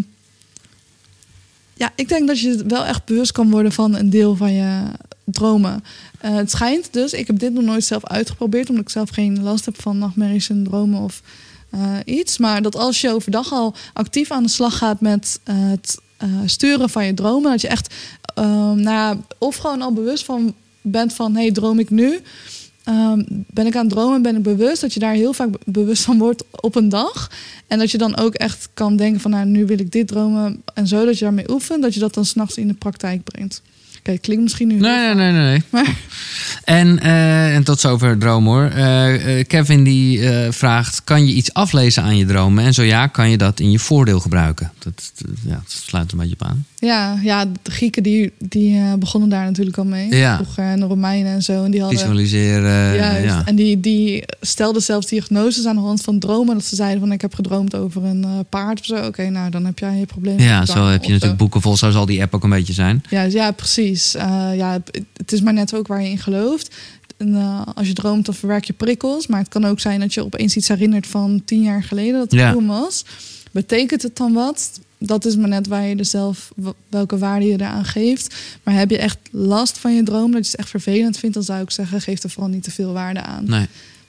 [1.82, 4.82] ja, ik denk dat je wel echt bewust kan worden van een deel van je
[5.24, 5.84] dromen.
[6.18, 9.42] Eh, het schijnt dus, ik heb dit nog nooit zelf uitgeprobeerd, omdat ik zelf geen
[9.42, 11.22] last heb van nachtmerries en dromen of
[11.70, 12.38] eh, iets.
[12.38, 15.98] Maar dat als je overdag al actief aan de slag gaat met eh, het
[16.44, 17.94] sturen van je dromen, dat je echt,
[18.34, 22.20] ehm, nou ja, of gewoon al bewust van bent van, hey, droom ik nu?
[22.84, 25.58] Ehm, ben ik aan het dromen, ben ik bewust dat je daar heel vaak be-
[25.64, 27.30] bewust van wordt op een dag.
[27.66, 30.62] En dat je dan ook echt kan denken van, nou, nu wil ik dit dromen.
[30.74, 33.62] En zo dat je daarmee oefent, dat je dat dan s'nachts in de praktijk brengt.
[34.02, 34.74] Kijk, klinkt misschien nu...
[34.74, 35.42] Nee, nee, nee, nee.
[35.42, 35.62] nee.
[35.70, 35.96] Maar
[36.64, 38.64] En, eh, en tot zover droom hoor.
[38.64, 42.64] Eh, eh, Kevin die vraagt: kan je iets aflezen aan je dromen?
[42.64, 44.72] En zo ja, kan je dat in je voordeel gebruiken?
[44.78, 45.12] Dat,
[45.44, 46.66] ja, dat sluit een beetje op aan.
[46.78, 50.14] ja, ja, de Grieken die, die begonnen daar natuurlijk al mee.
[50.14, 50.34] Ja.
[50.34, 51.64] Vroeger en de Romeinen en zo.
[51.64, 51.98] En die hadden...
[51.98, 52.94] Visualiseren.
[52.94, 53.24] Juist.
[53.24, 53.42] ja.
[53.44, 56.54] En die, die stelden zelfs diagnoses aan de hand van dromen.
[56.54, 59.06] Dat ze zeiden van ik heb gedroomd over een paard of zo.
[59.06, 60.38] Oké, nou dan heb jij je probleem.
[60.38, 61.76] ja, zo heb je natuurlijk boeken vol.
[61.76, 63.02] Zo zal die app ook een beetje zijn.
[63.08, 63.91] Ja, ja precies.
[63.92, 64.82] Eh, ja,
[65.16, 66.74] het is maar net ook waar je in gelooft.
[67.16, 69.26] En, eh, als je droomt, dan verwerk je prikkels.
[69.26, 72.30] Maar het kan ook zijn dat je opeens iets herinnert van tien jaar geleden dat
[72.30, 72.62] het Ja.
[72.64, 73.04] was.
[73.50, 74.80] Betekent het dan wat?
[74.98, 76.52] Dat is maar net waar je er zelf
[76.88, 78.34] welke waarde je eraan geeft.
[78.62, 81.44] Maar heb je echt last van je droom, dat je het echt vervelend vindt, dan
[81.44, 83.44] zou ik zeggen, geef er vooral niet te veel waarde aan.
[83.44, 83.66] Nee.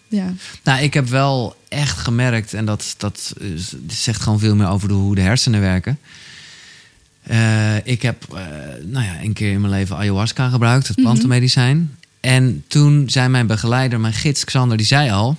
[0.08, 0.34] Ja.
[0.64, 3.34] Nou, ik heb wel echt gemerkt, en dat, dat
[3.88, 6.00] zegt gewoon veel meer over de, hoe de hersenen werken.
[7.24, 8.41] Eh, ik heb eh,
[8.86, 11.95] nou ja, een keer in mijn leven ayahuasca gebruikt, het plantenmedicijn.
[12.20, 15.38] En toen zei mijn begeleider, mijn gids Xander, die zei al...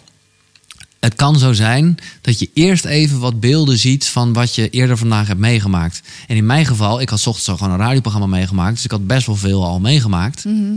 [1.01, 4.97] Het kan zo zijn dat je eerst even wat beelden ziet van wat je eerder
[4.97, 6.02] vandaag hebt meegemaakt.
[6.27, 8.74] En in mijn geval, ik had 's ochtends al gewoon een radioprogramma meegemaakt.
[8.74, 10.44] Dus ik had best wel veel al meegemaakt.
[10.44, 10.73] Mhm.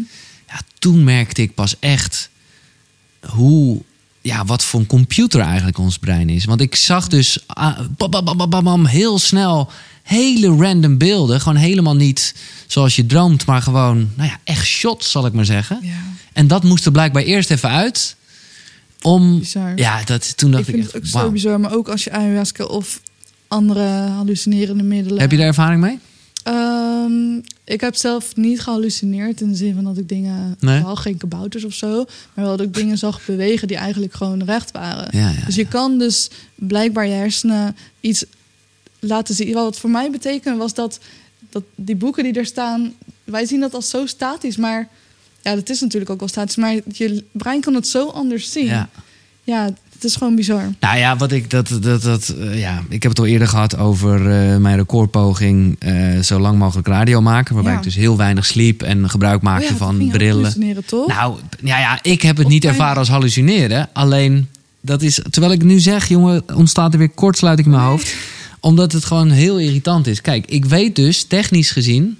[0.47, 2.29] Ja, toen merkte ik pas echt
[3.25, 3.81] hoe,
[4.21, 6.45] ja, wat voor een computer eigenlijk ons brein is.
[6.45, 9.71] Want ik zag dus ah, bam, bam, bam, heel snel
[10.07, 11.41] hele random beelden.
[11.41, 12.33] Gewoon helemaal niet
[12.67, 15.79] zoals je droomt, maar gewoon, nou ja, echt shots zal ik maar zeggen.
[15.81, 15.93] Ja.
[16.33, 18.15] En dat moest er blijkbaar eerst even uit.
[19.01, 19.71] Om, Bizar.
[19.75, 21.31] ja, dat, toen Ik dacht ik, vind het ook zo wauw.
[21.31, 21.59] bizar.
[21.59, 23.01] Maar ook als je ayahuasca of
[23.47, 25.19] andere hallucinerende middelen...
[25.19, 25.99] Heb je daar ervaring mee?
[26.43, 27.35] Ehm,
[27.65, 30.81] ik heb zelf niet gehallucineerd in de zin van dat ik dingen Nee.
[30.81, 34.43] zag, geen kabouters of zo, maar wel dat ik dingen zag bewegen die eigenlijk gewoon
[34.43, 35.07] recht waren.
[35.17, 38.25] Ja, ja, dus je kan dus blijkbaar je hersenen iets
[38.99, 39.53] laten zien.
[39.53, 40.99] Wat voor mij betekende was dat,
[41.49, 42.93] dat die boeken die er staan,
[43.23, 44.87] wij zien dat als zo statisch, maar
[45.41, 48.65] ja, dat is natuurlijk ook wel statisch, maar je brein kan het zo anders zien.
[48.65, 48.89] Ja.
[49.43, 50.69] Ja, het is gewoon bizar.
[50.79, 53.77] Nou ja, wat ik dat, dat, dat eh, ja, ik heb het al eerder gehad
[53.77, 57.77] over eh, mijn recordpoging eh, zo lang mogelijk radio maken, waarbij Ja.
[57.77, 60.83] ik dus heel weinig sliep en gebruik maakte Oh ja, dat van brillen.
[60.85, 61.07] toch?
[61.07, 63.89] Nou, ja, ja, ik heb het Of niet ervaren als hallucineren.
[63.93, 64.47] Alleen,
[64.81, 68.15] dat is, terwijl ik nu zeg, jongen, ontstaat er weer kortsluiting in mijn hoofd.
[68.67, 70.21] Omdat het gewoon heel irritant is.
[70.21, 72.17] Kijk, ik weet dus, technisch gezien,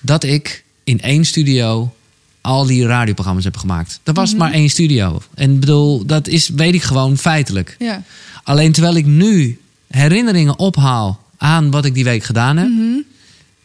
[0.00, 1.94] dat ik in één studio
[2.40, 4.00] al die radioprogramma's heb gemaakt.
[4.04, 5.22] Er was maar één studio.
[5.34, 7.76] En bedoel, dat is, weet ik gewoon feitelijk.
[7.78, 8.02] ja.
[8.44, 9.58] Alleen terwijl ik nu
[9.88, 13.00] herinneringen ophaal aan wat ik die week gedaan heb, Mhm.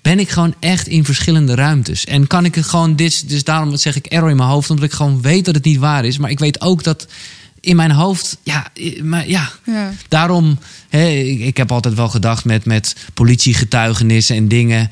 [0.02, 2.06] ben ik gewoon echt in verschillende ruimtes.
[2.06, 4.86] En kan ik het gewoon, dit, dus daarom zeg ik error in mijn hoofd, omdat
[4.86, 6.18] ik gewoon weet dat het niet waar is.
[6.18, 7.08] Maar ik weet ook dat
[7.60, 8.68] in mijn hoofd, ja,
[9.04, 9.94] maar ja, ja.
[10.08, 10.60] daarom,
[10.90, 14.90] ik, ik heb altijd wel gedacht met, met politiegetuigenissen en dingen.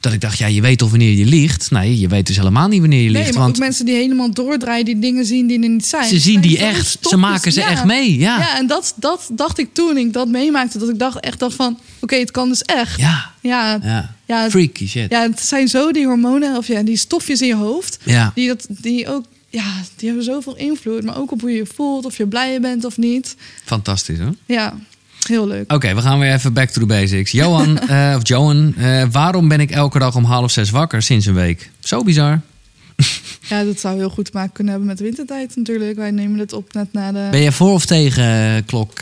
[0.00, 1.70] Dat ik dacht, ja, je weet toch wanneer je liegt?
[1.70, 3.34] Nee, je weet dus helemaal niet wanneer je Nee, liegt.
[3.34, 6.08] maar want ook mensen die helemaal doordraaien, die dingen zien die er niet zijn.
[6.08, 7.68] ze zien die echt, ze maken ze ja.
[7.68, 8.18] echt mee.
[8.18, 10.78] Ja, Ja, en dat, dat dacht ik toen ik dat meemaakte.
[10.78, 12.98] Dat ik dacht, echt dacht van, oké, het kan dus echt.
[13.00, 13.80] ja, Ja,
[14.26, 14.50] ja.
[14.50, 15.10] Freaky shit.
[15.10, 17.98] ja, het zijn zo die hormonen, of ja, die stofjes in je hoofd.
[18.04, 18.32] Ja.
[18.34, 21.04] Die, dat, die ook, ja, die hebben zoveel invloed.
[21.04, 23.36] Maar ook op hoe je je voelt, of je blij bent of niet.
[23.64, 24.34] Fantastisch hoor.
[24.46, 24.74] Ja,
[25.28, 25.72] heel leuk.
[25.72, 27.30] Oké, we gaan weer even back to the basics.
[27.30, 31.26] Johan, eh, of Johan, eh, waarom ben ik elke dag om half zes wakker sinds
[31.26, 31.70] een week?
[31.80, 32.40] Zo bizar.
[33.48, 35.96] Ja, dat zou heel goed te maken kunnen hebben met wintertijd natuurlijk.
[35.96, 37.28] Wij nemen het op net na de...
[37.30, 38.98] Ben je voor of tegen eh, klok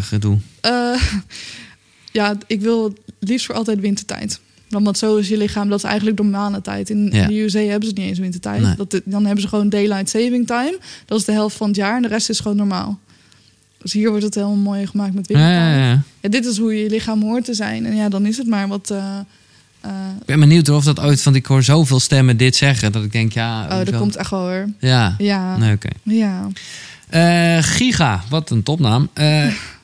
[0.00, 0.38] gedoe?
[2.12, 4.40] Ja, ik wil liefst voor altijd wintertijd.
[4.68, 6.90] Want zo is je lichaam, dat is eigenlijk de maandentijd.
[6.90, 7.22] In, Ja.
[7.22, 8.62] in de USA hebben ze niet eens wintertijd.
[8.62, 8.74] Nee.
[8.76, 10.78] Dat, dan hebben ze gewoon daylight saving time.
[11.06, 12.98] Dat is de helft van het jaar en de rest is gewoon normaal.
[13.82, 15.74] Dus hier wordt het helemaal mooi gemaakt met Ja, wintertijd.
[15.78, 16.02] ja, ja.
[16.20, 17.86] Ja, dit is hoe je lichaam hoort te zijn.
[17.86, 18.90] En ja, dan is het maar wat...
[18.90, 19.18] eh,
[19.80, 19.90] eh,
[20.20, 23.12] Ik ben benieuwd of dat ooit, want ik hoor zoveel stemmen dit zeggen, dat ik
[23.12, 23.62] denk, ja...
[23.64, 24.68] oh, dat komt echt wel hoor.
[24.78, 25.88] Ja, Ja, nee, oké.
[26.02, 26.46] ja.
[27.08, 29.08] Eh, Giga, wat een topnaam.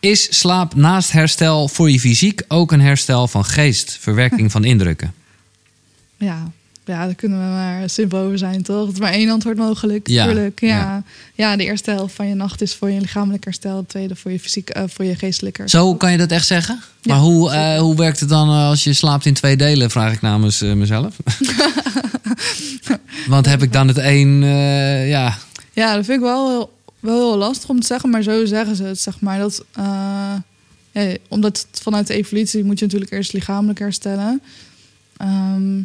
[0.01, 5.13] Is slaap naast herstel voor je fysiek ook een herstel van geest, verwerking van indrukken?
[6.17, 6.51] Ja.
[6.87, 8.87] Ja, daar kunnen we maar simpel over zijn, toch?
[8.87, 10.61] Het is maar één antwoord mogelijk, Ja, tuurlijk.
[10.61, 10.69] Ja.
[10.69, 11.03] ja.
[11.35, 11.57] Ja.
[11.57, 13.81] de eerste helft van je nacht is voor je lichamelijk herstel.
[13.81, 15.87] De tweede voor je, fysiek, eh, voor je geestelijk herstel.
[15.87, 16.81] Zo kan je dat echt zeggen?
[17.01, 19.91] Ja, maar hoe, eh, hoe werkt het dan eh, als je slaapt in twee delen,
[19.91, 21.17] vraag ik namens mezelf.
[23.27, 25.39] Want heb ik dan het eh, ja,
[25.73, 28.77] Ja, dat vind ik wel heel, wel heel lastig om te zeggen, maar zo zeggen
[28.77, 29.39] ze het, zeg maar.
[29.39, 29.65] Dat,
[31.29, 34.43] omdat vanuit de evolutie moet je natuurlijk eerst lichamelijk herstellen.
[35.17, 35.81] Ehm,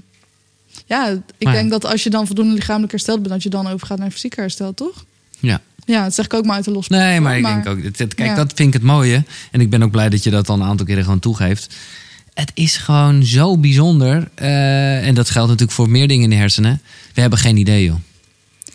[0.92, 1.08] ja,
[1.38, 3.98] ik Maar- denk dat als je dan voldoende lichamelijk hersteld bent, dat je dan overgaat
[4.00, 5.06] naar fysiek herstel, toch?
[5.40, 5.62] ja.
[5.86, 6.88] Ja, dat zeg ik ook maar uit de los.
[6.88, 8.36] Nee, maar ik denk ook, het- het- kijk, Ja.
[8.36, 9.24] dat vind ik het mooie.
[9.52, 11.76] En ik ben ook blij dat je dat dan een aantal keren gewoon toegeeft.
[12.34, 14.30] Het is gewoon zo bijzonder.
[14.36, 16.82] eh, en dat geldt natuurlijk voor meer dingen in de hersenen.
[17.14, 17.96] We hebben geen idee, joh.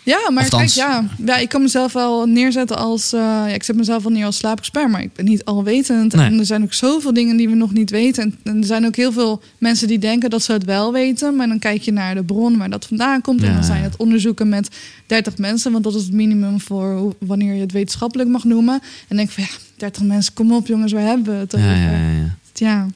[0.07, 3.13] Ja, maar Althans- kijk, ja, ja, ik kan mezelf wel neerzetten als...
[3.13, 6.13] eh, ja, ik zet mezelf wel neer als slaapexpert, maar ik ben niet alwetend.
[6.13, 6.25] Nee.
[6.25, 8.23] En er zijn ook zoveel dingen die we nog niet weten.
[8.23, 11.35] En, en er zijn ook heel veel mensen die denken dat ze het wel weten.
[11.35, 13.43] Maar dan kijk je naar de bron waar dat vandaan komt.
[13.43, 14.69] En dan zijn het onderzoeken met
[15.05, 15.71] 30 mensen.
[15.71, 18.79] Want dat is het minimum voor wanneer je het wetenschappelijk mag noemen.
[19.07, 21.67] En denk van ja, 30 mensen, kom op jongens, waar hebben we het over?
[21.67, 22.35] Ja, ja, ja, ja.
[22.53, 22.87] Ja.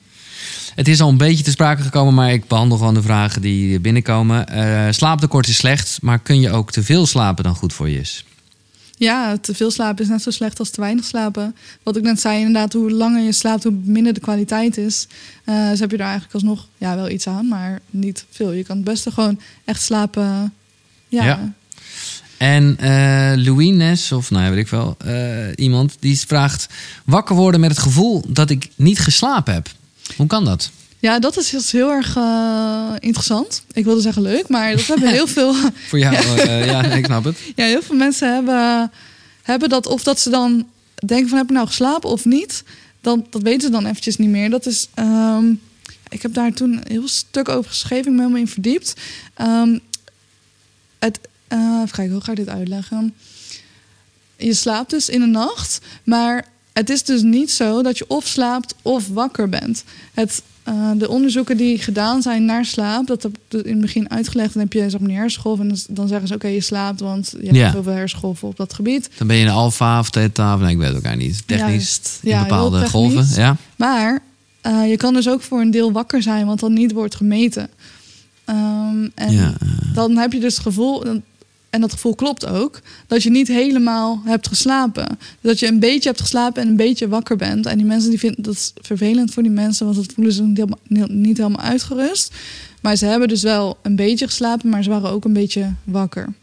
[0.75, 3.79] Het is al een beetje te sprake gekomen, maar ik behandel gewoon de vragen die
[3.79, 4.47] binnenkomen.
[4.47, 7.99] Eh slaaptekort is slecht, maar kun je ook te veel slapen dan goed voor je
[7.99, 8.25] is?
[8.97, 11.55] Ja, te veel slapen is net zo slecht als te weinig slapen.
[11.83, 15.07] Wat ik net zei, inderdaad, hoe langer je slaapt, hoe minder de kwaliteit is.
[15.43, 18.51] Eh dus heb je daar eigenlijk alsnog ja, wel iets aan, maar niet veel.
[18.51, 20.53] Je kan het beste gewoon echt slapen.
[21.07, 21.53] Ja, Ja.
[22.37, 22.75] En
[23.43, 24.97] Louis Nes, of nou ja, weet ik wel,
[25.55, 26.67] iemand die vraagt...
[27.05, 29.69] wakker worden met het gevoel dat ik niet geslapen heb.
[30.17, 30.71] Hoe kan dat?
[30.99, 33.63] Ja, dat is dus heel erg eh, interessant.
[33.71, 35.53] Ik wilde zeggen leuk, maar dat hebben heel veel,
[35.87, 37.37] Voor jou, eh, ja, ik snap het.
[37.55, 38.91] ja, heel veel mensen hebben,
[39.41, 39.85] hebben dat.
[39.87, 40.67] Of dat ze dan
[41.05, 42.63] denken van heb ik nou geslapen of niet.
[43.01, 44.49] Dan, dat weten ze dan eventjes niet meer.
[44.49, 45.53] Dat is, ehm,
[46.09, 47.97] ik heb daar toen een heel stuk over geschreven.
[47.97, 48.93] Ik ben me helemaal in verdiept.
[49.33, 49.77] Ehm,
[50.99, 53.13] het, eh, even kijken, hoe ga ik dit uitleggen?
[54.37, 58.27] Je slaapt dus in de nacht, maar het is dus niet zo dat je of
[58.27, 59.83] slaapt of wakker bent.
[60.13, 64.09] Het, eh, de onderzoeken die gedaan zijn naar slaap, dat heb ik in het begin
[64.09, 64.53] uitgelegd.
[64.53, 67.45] Dan heb je zeg maar, hersengolven en dan- zeggen ze: Oké, je slaapt, want je
[67.45, 67.71] hebt Ja.
[67.71, 69.09] zoveel hersengolven op dat gebied.
[69.17, 71.43] Dan ben je een alfa of theta, of nee, ik weet het elkaar niet.
[71.47, 72.91] Technisch, in Ja, heel bepaalde technisch.
[72.91, 73.41] golven.
[73.41, 73.55] Ja?
[73.75, 74.19] Maar
[74.61, 77.69] eh, je kan dus ook voor een deel wakker zijn, want dan niet wordt gemeten.
[78.45, 79.53] Ehm, en Ja,
[79.93, 81.21] dan heb je dus het gevoel,
[81.71, 85.17] en dat gevoel klopt ook, dat je niet helemaal hebt geslapen.
[85.41, 87.65] Dat je een beetje hebt geslapen en een beetje wakker bent.
[87.65, 90.43] En die mensen die vinden dat is vervelend voor die mensen, want dat voelen ze
[90.43, 92.33] niet helemaal, niet helemaal uitgerust.
[92.81, 96.33] Maar ze hebben dus wel een beetje geslapen, maar ze waren ook een beetje wakker.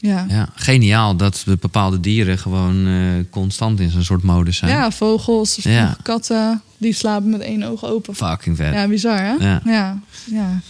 [0.00, 0.26] Ja.
[0.28, 2.94] ja, geniaal dat de bepaalde dieren gewoon eh,
[3.30, 4.70] constant in zo'n soort modus zijn.
[4.70, 5.96] Ja, vogels, Ja.
[6.02, 8.14] katten, die slapen met één oog open.
[8.14, 8.74] Fucking vet.
[8.74, 9.32] Ja, bizar hè?
[9.32, 9.60] Ja.
[9.64, 9.98] ja.
[10.24, 10.60] ja.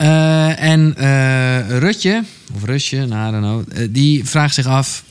[0.00, 2.24] Eh, en eh, Rutje,
[2.54, 5.04] of Rusje, nou, I don't know, eh, die vraagt zich af,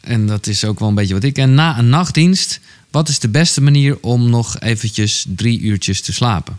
[0.00, 3.18] en dat is ook wel een beetje wat ik ken, na een nachtdienst, wat is
[3.18, 6.58] de beste manier om nog eventjes drie uurtjes te slapen?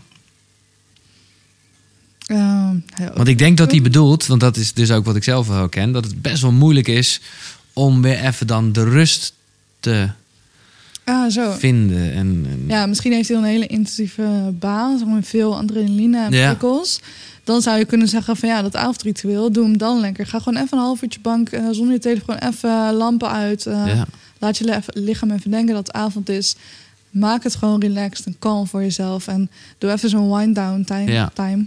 [2.26, 2.76] Ehm,
[3.14, 5.68] Want ik denk dat hij bedoelt, want dat is dus ook wat ik zelf wel
[5.68, 7.20] ken, dat het best wel moeilijk is
[7.72, 9.34] om weer even dan de rust
[9.80, 10.08] te
[11.04, 11.52] Ah, zo.
[11.58, 12.12] vinden.
[12.12, 16.56] En, en- Ja, misschien heeft hij een hele intensieve baan, met veel adrenaline en Ja.
[17.44, 20.26] Dan zou je kunnen zeggen van ja, dat avondritueel, doe hem dan lekker.
[20.26, 23.66] Ga gewoon even een half uurtje bank eh, zonder je telefoon, even lampen uit.
[23.66, 24.06] eh, ja.
[24.38, 26.56] Laat je lichaam even denken dat het avond is.
[27.10, 29.26] Maak het gewoon relaxed en kalm voor jezelf.
[29.26, 31.12] En doe even zo'n wind-down time.
[31.12, 31.30] Ja.
[31.34, 31.64] time.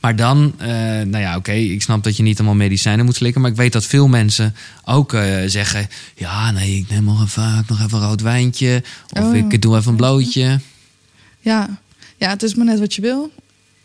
[0.00, 0.68] Maar dan, eh,
[1.00, 3.40] nou ja, oké, ik snap dat je niet allemaal medicijnen moet slikken.
[3.40, 5.10] Maar ik weet dat veel mensen ook
[5.46, 8.82] zeggen: Ja, nee, ik neem nog even, nog even een rood wijntje.
[9.12, 9.34] Of Oh.
[9.36, 10.60] ik doe even een blootje.
[11.40, 11.78] Ja.
[12.16, 13.30] ja, het is maar net wat je wil.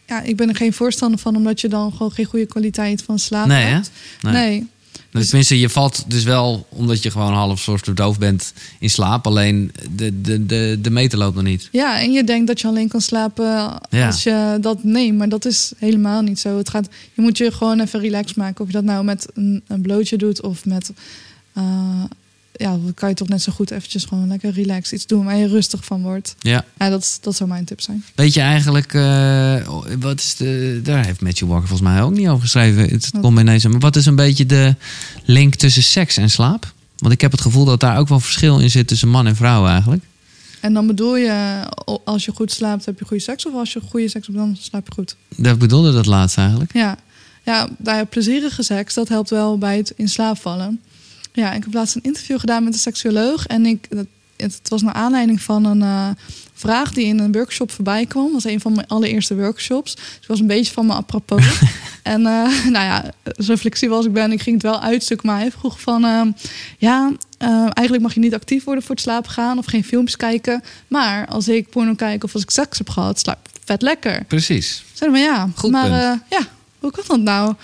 [0.07, 3.19] Ja, ik ben er geen voorstander van, omdat je dan gewoon geen goede kwaliteit van
[3.19, 3.73] slaap Nee, hè?
[3.73, 3.91] hebt.
[4.21, 4.33] Nee.
[4.33, 4.67] nee.
[5.11, 9.25] Dus tenminste, je valt dus wel, omdat je gewoon half soort doof bent, in slaap.
[9.27, 11.69] Alleen de, de, de, de meter loopt nog niet.
[11.71, 13.45] Ja, en je denkt dat je alleen kan slapen
[13.89, 14.05] Ja.
[14.05, 15.17] als je dat neemt.
[15.17, 16.57] Maar dat is helemaal niet zo.
[16.57, 18.61] Het gaat, je moet je gewoon even relax maken.
[18.61, 20.91] Of je dat nou met een, een blootje doet of met...
[21.53, 21.63] eh,
[22.57, 25.35] ja, dan kan je toch net zo goed eventjes gewoon lekker relax iets doen waar
[25.35, 26.35] je rustig van wordt.
[26.39, 26.65] Ja.
[26.77, 28.03] Ja, dat, dat zou mijn tip zijn.
[28.15, 29.67] Weet je eigenlijk, eh,
[29.99, 32.89] wat is de, daar heeft Matthew Walker volgens mij ook niet over geschreven.
[32.89, 33.65] Het komt ineens.
[33.65, 34.75] Maar wat is een beetje de
[35.25, 36.73] link tussen seks en slaap?
[36.97, 39.35] Want ik heb het gevoel dat daar ook wel verschil in zit tussen man en
[39.35, 40.03] vrouw eigenlijk.
[40.59, 41.63] En dan bedoel je,
[42.03, 43.45] als je goed slaapt, heb je goede seks.
[43.45, 45.15] Of als je goede seks hebt, dan slaap je goed.
[45.35, 46.73] Dat bedoelde dat laatst eigenlijk.
[46.73, 46.97] Ja,
[47.43, 50.81] ja ja, plezierige seks, dat helpt wel bij het in slaap vallen.
[51.35, 53.45] Ja, ik heb laatst een interview gedaan met een seksuoloog.
[53.45, 54.07] En ik, het,
[54.37, 56.09] het was naar aanleiding van een eh,
[56.55, 58.23] vraag die in een workshop voorbij kwam.
[58.23, 59.95] Dat was een van mijn allereerste workshops.
[59.95, 61.61] Dus het was een beetje van me apropos.
[62.03, 65.27] en eh, nou ja, zo flexibel als ik ben, ik ging het wel uitzoeken.
[65.27, 66.21] Maar hij vroeg van, eh,
[66.77, 69.57] ja, eh, eigenlijk mag je niet actief worden voor het slapen gaan.
[69.57, 70.63] Of geen films kijken.
[70.87, 74.23] Maar als ik porno kijk of als ik seks heb gehad, slaap vet lekker.
[74.23, 74.83] Precies.
[74.93, 75.89] Zeiden we ja, Goed maar
[76.29, 76.47] ja,
[76.79, 77.55] hoe kan dat nou?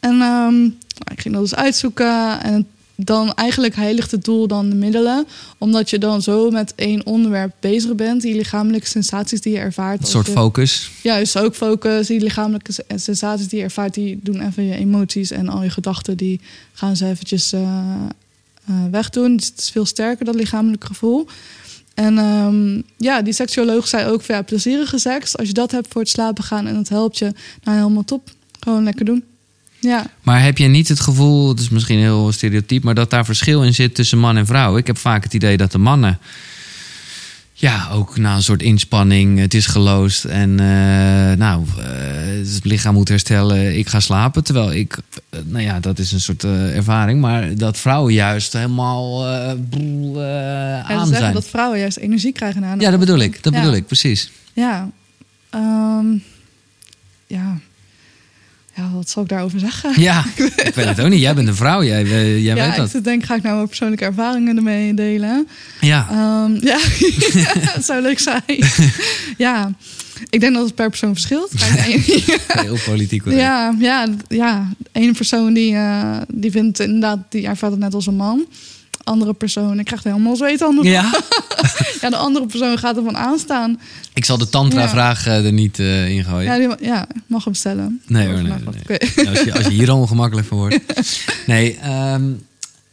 [0.00, 2.66] En ehm, nou, ik ging dat dus uitzoeken en
[3.04, 5.26] dan eigenlijk heiligt het doel dan de middelen,
[5.58, 10.00] omdat je dan zo met één onderwerp bezig bent, die lichamelijke sensaties die je ervaart.
[10.00, 10.90] Een soort je- focus.
[11.02, 15.30] Juist, ook focus, die lichamelijke se- sensaties die je ervaart, die doen even je emoties
[15.30, 16.40] en al je gedachten, die
[16.72, 17.60] gaan ze eventjes eh,
[18.64, 19.36] eh, wegdoen.
[19.36, 21.26] Dus het is veel sterker, dat lichamelijk gevoel.
[21.94, 25.36] En ehm, ja, die seksuoloog zei ook van ja, plezierige seks.
[25.36, 28.30] Als je dat hebt voor het slapen gaan en het helpt je, nou helemaal top.
[28.60, 29.24] Gewoon lekker doen.
[29.80, 33.24] Ja, Maar heb je niet het gevoel, het is misschien heel stereotyp, maar dat daar
[33.24, 34.76] verschil in zit tussen man en vrouw?
[34.76, 36.18] Ik heb vaak het idee dat de mannen,
[37.52, 41.84] ja, ook na een soort inspanning, het is geloosd en eh, nou, eh,
[42.54, 44.44] het lichaam moet herstellen, ik ga slapen.
[44.44, 44.98] Terwijl ik,
[45.30, 49.24] eh, nou ja, dat is een soort ervaring, maar dat vrouwen juist helemaal
[49.58, 51.32] boel, ze aan zijn.
[51.34, 53.58] dat vrouwen juist energie krijgen een Ja, dat bedoel ik, dat Ja.
[53.60, 54.30] bedoel ik, precies.
[54.52, 54.90] Ja,
[55.50, 56.06] Ehm,
[57.26, 57.58] ja.
[58.78, 60.00] Ja, wat zal ik daarover zeggen?
[60.00, 61.20] Ja, ik weet het ook niet.
[61.20, 62.90] Jij bent een vrouw, jij, eh, jij ja, weet ik dat.
[62.90, 65.48] zit denk, ga ik nou mijn persoonlijke ervaringen ermee delen?
[65.80, 66.78] Ja, Ehm, ja,
[67.74, 68.42] het zou leuk zijn.
[69.46, 69.72] ja,
[70.30, 71.50] ik denk dat het per persoon verschilt.
[72.46, 73.22] Heel politiek.
[73.22, 73.42] correct.
[73.42, 78.06] ja, ja, ja, ene persoon die, eh, die vindt inderdaad, die ervaart het net als
[78.06, 78.46] een man.
[79.08, 80.78] Andere persoon, ik krijg er helemaal zweet aan.
[80.82, 81.10] Ja.
[82.00, 83.80] Ja, de andere persoon gaat ervan aanstaan.
[84.14, 86.60] Ik zal de tantra-vraag eh, er niet eh, in gooien.
[86.60, 88.00] Ja, die, ja, mag hem stellen.
[88.06, 88.98] Nee hoor, nee, nee.
[89.16, 90.78] Ja, als, je, als je hier al ongemakkelijk van wordt.
[91.46, 92.22] Nee, ehm,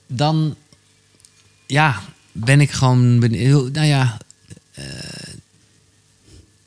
[0.07, 0.55] dan
[1.65, 2.01] ja,
[2.31, 3.71] ben ik gewoon benieuwd.
[3.71, 4.17] Nou ja,
[4.73, 4.83] eh,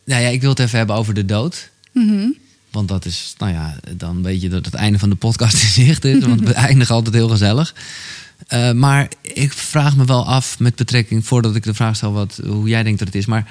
[0.04, 1.70] nou ja, ik wil het even hebben over de dood.
[1.92, 2.28] Mhm.
[2.70, 5.68] Want dat is, nou ja, dan weet je dat het einde van de podcast in
[5.68, 6.24] zicht is.
[6.24, 7.74] Want we eindigen altijd heel gezellig.
[8.46, 12.40] Eh, maar ik vraag me wel af met betrekking, voordat ik de vraag stel wat,
[12.46, 13.26] hoe jij denkt dat het is.
[13.26, 13.50] Maar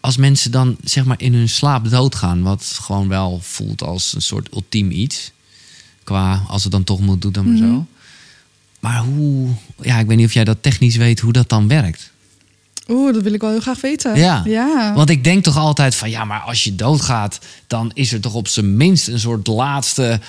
[0.00, 4.22] als mensen dan zeg maar in hun slaap doodgaan, wat gewoon wel voelt als een
[4.22, 5.32] soort ultiem iets.
[6.04, 7.86] Qua als het dan toch moet, doe dan maar zo.
[8.80, 9.48] Maar hoe,
[9.80, 12.10] ja, ik weet niet of jij dat technisch weet hoe dat dan werkt.
[12.88, 14.16] Oeh, dat wil ik wel heel graag weten.
[14.16, 14.42] Ja.
[14.44, 14.92] ja.
[14.94, 18.34] Want ik denk toch altijd van ja, maar als je doodgaat, dan is er toch
[18.34, 20.20] op zijn minst een soort laatste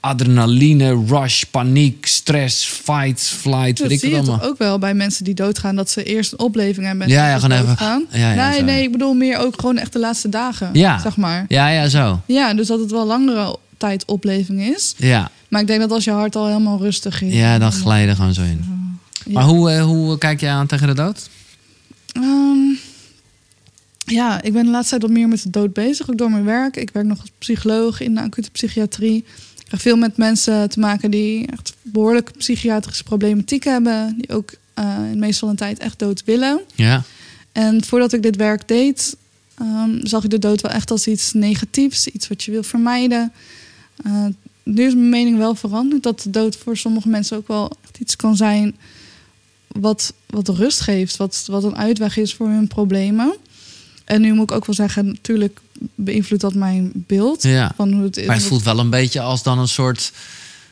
[0.00, 4.38] adrenaline, rush, paniek, stress, fight, flight, Dat weet ik zie wat je allemaal.
[4.38, 7.06] toch ook wel bij mensen die doodgaan, dat ze eerst een opleving hebben.
[7.06, 8.04] en Ja, ja, gewoon even- doodgaan.
[8.10, 8.64] ja, ja, nee, zo.
[8.64, 10.70] nee, ik bedoel meer ook gewoon echt de laatste dagen.
[10.72, 10.98] Ja.
[10.98, 11.44] Zeg maar.
[11.48, 12.20] Ja, ja, zo.
[12.26, 14.94] Ja, dus dat het wel langere tijd opleving is.
[14.96, 17.34] Ja, Maar ik denk dat als je hart al helemaal rustig is.
[17.34, 18.64] ja dan glijden gewoon zo in.
[19.24, 19.32] Ja.
[19.32, 21.28] Maar hoe, eh, hoe kijk jij aan tegen de dood?
[22.12, 22.56] Ehm,
[24.06, 26.44] ja, ik ben de laatste tijd wat meer met de dood bezig, ook door mijn
[26.44, 26.76] werk.
[26.76, 29.24] Ik werk nog als psycholoog in de acute psychiatrie.
[29.70, 34.14] Krijg veel met mensen te maken die echt behoorlijk psychiatrische problematiek hebben.
[34.16, 34.52] Die ook
[35.12, 36.60] in meestal een tijd echt dood willen.
[36.74, 37.02] Ja,
[37.52, 39.16] En voordat ik dit werk deed,
[39.54, 43.32] ehm, zag ik de dood wel echt als iets negatiefs, iets wat je wil vermijden.
[44.04, 44.26] Eh,
[44.62, 47.98] nu is mijn mening wel veranderd dat de dood voor sommige mensen ook wel echt
[47.98, 48.76] iets kan zijn
[49.66, 53.34] wat, wat rust geeft, wat, wat een uitweg is voor hun problemen.
[54.04, 55.60] En nu moet ik ook wel zeggen, natuurlijk
[55.94, 57.72] beïnvloedt dat mijn beeld ja.
[57.76, 58.26] van hoe het is.
[58.26, 60.12] Maar het voelt wel een beetje als dan een soort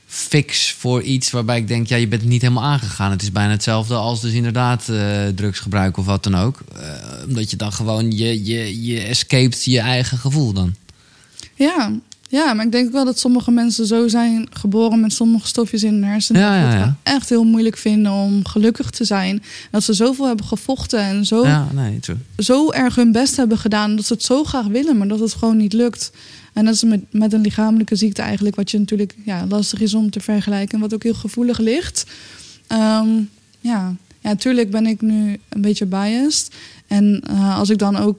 [0.06, 3.10] fix voor iets waarbij ik denk, ja, je bent niet helemaal aangegaan.
[3.10, 6.60] Het is bijna hetzelfde als dus inderdaad eh drugsgebruik of wat dan ook.
[6.74, 6.82] Eh,
[7.28, 10.74] omdat je dan gewoon, je, je, je escaped je eigen gevoel dan.
[11.55, 11.93] Ja,
[12.31, 15.83] ja, maar ik denk ook wel dat sommige mensen zo zijn geboren met sommige stofjes
[15.83, 16.43] in hun hersenen.
[16.43, 19.43] Ja, dat ja, echt heel moeilijk vinden om gelukkig te zijn.
[19.71, 22.01] Dat ze zoveel hebben gevochten en zo, Ja, nee,
[22.37, 23.97] zo erg hun best hebben gedaan.
[23.97, 26.11] Dat ze het zo graag willen, maar dat het gewoon niet lukt.
[26.53, 29.95] En dat is met, met een lichamelijke ziekte eigenlijk, wat je natuurlijk ja, lastig is
[29.95, 30.75] om te vergelijken.
[30.75, 32.07] En wat ook heel gevoelig ligt.
[32.67, 33.09] Ehm,
[33.61, 33.95] ja.
[34.21, 36.55] ja, natuurlijk ben ik nu een beetje biased.
[36.87, 38.19] En eh, als ik dan ook,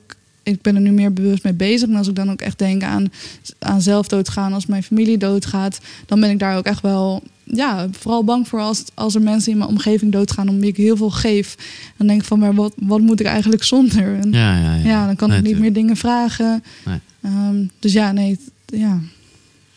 [0.49, 1.89] ik ben er nu meer bewust mee bezig.
[1.89, 3.11] En als ik dan ook echt denk aan,
[3.59, 7.87] aan zelf doodgaan, als mijn familie doodgaat, dan ben ik daar ook echt wel, ja,
[7.99, 10.97] vooral bang voor als, als er mensen in mijn omgeving doodgaan, om wie ik heel
[10.97, 11.55] veel geef.
[11.97, 14.19] Dan denk ik van, maar wat, wat moet ik eigenlijk zonder?
[14.19, 14.83] En, Ja, ja, ja.
[14.89, 15.73] ja, dan kan Nee, ik niet tuurlijk.
[15.73, 16.63] meer dingen vragen.
[16.85, 16.99] Nee.
[17.21, 18.99] Ehm, dus ja, nee, ja.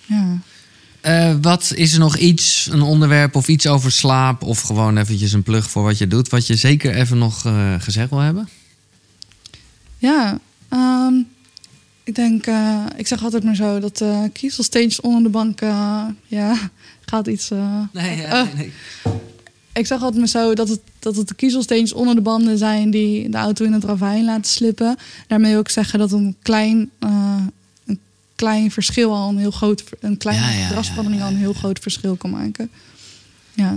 [0.06, 0.38] ja.
[1.00, 4.42] Eh, wat is er nog iets, een onderwerp of iets over slaap...
[4.42, 6.28] of gewoon eventjes een plug voor wat je doet...
[6.28, 8.48] wat je zeker even nog eh, gezegd wil hebben?
[9.98, 10.38] Ja,
[10.72, 11.14] ehm,
[12.04, 16.04] ik denk, eh, ik zeg altijd maar zo dat uh, kiezelsteentjes onder de bank, eh,
[16.26, 16.56] ja,
[17.10, 17.50] gaat iets.
[17.50, 18.46] eh, Nee, eh,
[19.72, 22.90] ik zeg altijd maar zo dat het, dat het de kiezelsteentjes onder de banden zijn
[22.90, 24.96] die de auto in het ravijn laten slippen.
[25.26, 26.90] Daarmee wil ik zeggen dat een klein,
[27.86, 27.98] een
[28.34, 32.30] klein verschil al een heel groot, een kleine Ja, al een heel groot verschil kan
[32.30, 32.70] maken.
[33.54, 33.76] Ja,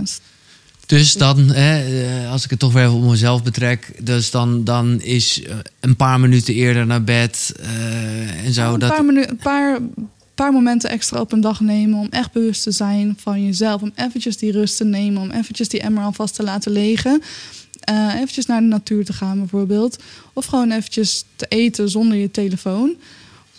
[0.86, 3.92] dus- dan, hè, eh, als ik het toch weer op mezelf betrek...
[4.02, 8.72] dus dan, dan is eh, een paar minuten eerder naar bed eh, en zo...
[8.72, 9.78] een, dat, paar minu- een paar,
[10.34, 13.82] paar momenten extra op een dag nemen om echt bewust te zijn van jezelf.
[13.82, 17.22] Om eventjes die rust te nemen, om eventjes die emmer alvast te laten liggen.
[17.80, 20.02] Eh eventjes naar de natuur te gaan bijvoorbeeld.
[20.32, 22.96] Of gewoon eventjes te eten zonder je telefoon.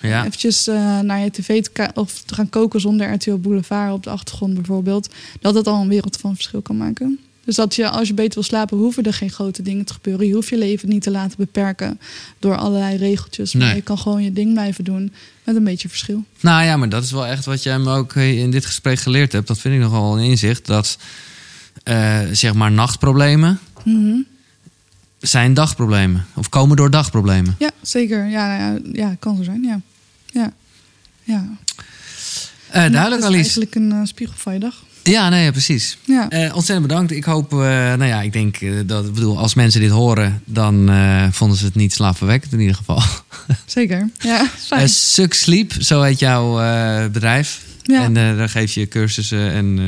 [0.02, 0.26] Ja.
[0.26, 4.10] Eventjes eh, naar je tv te of te gaan koken zonder RTL Boulevard op de
[4.10, 5.10] achtergrond bijvoorbeeld.
[5.40, 7.20] Dat het al een wereld van verschil kan maken.
[7.46, 10.28] Dus dat je, als je beter wil slapen, hoeven er geen grote dingen te gebeuren.
[10.28, 12.00] Je hoeft je leven niet te laten beperken
[12.40, 13.54] door allerlei regeltjes.
[13.54, 13.76] Maar Nee.
[13.76, 15.14] je kan gewoon je ding blijven doen
[15.44, 16.24] met een beetje verschil.
[16.40, 19.00] Nou ja, maar dat is wel echt wat jij me ook eh, in dit gesprek
[19.00, 19.48] geleerd hebt.
[19.48, 20.66] Dat vind ik nogal een inzicht.
[20.66, 20.98] Dat
[21.84, 24.16] eh, zeg maar nachtproblemen Mhm.
[25.30, 26.26] Zijn dagproblemen.
[26.36, 27.56] Of komen door dagproblemen.
[27.60, 28.26] Ja, zeker.
[28.28, 28.60] Ja, nou
[28.94, 29.64] ja, ja, kan zo zijn.
[29.64, 29.82] Ja.
[30.26, 30.54] Ja.
[31.24, 31.46] Ja.
[32.68, 33.60] Eh, duidelijk, Het is Alice.
[33.60, 34.84] eigenlijk een spiegel van je dag.
[35.04, 35.98] Ja, nee, precies.
[36.04, 37.12] Ja, Eh, ontzettend bedankt.
[37.12, 40.76] Ik hoop, nou ja, ik denk dat, ik bedoel, als mensen dit horen, dan
[41.32, 43.02] vonden ze het niet slaapverwekkend in ieder geval.
[43.66, 44.10] zeker.
[44.20, 44.90] Ja, fijn.
[44.90, 46.54] Suck Sleep, zo heet jouw
[47.12, 47.66] bedrijf.
[47.84, 48.04] Ja.
[48.04, 49.80] En daar geef je cursussen en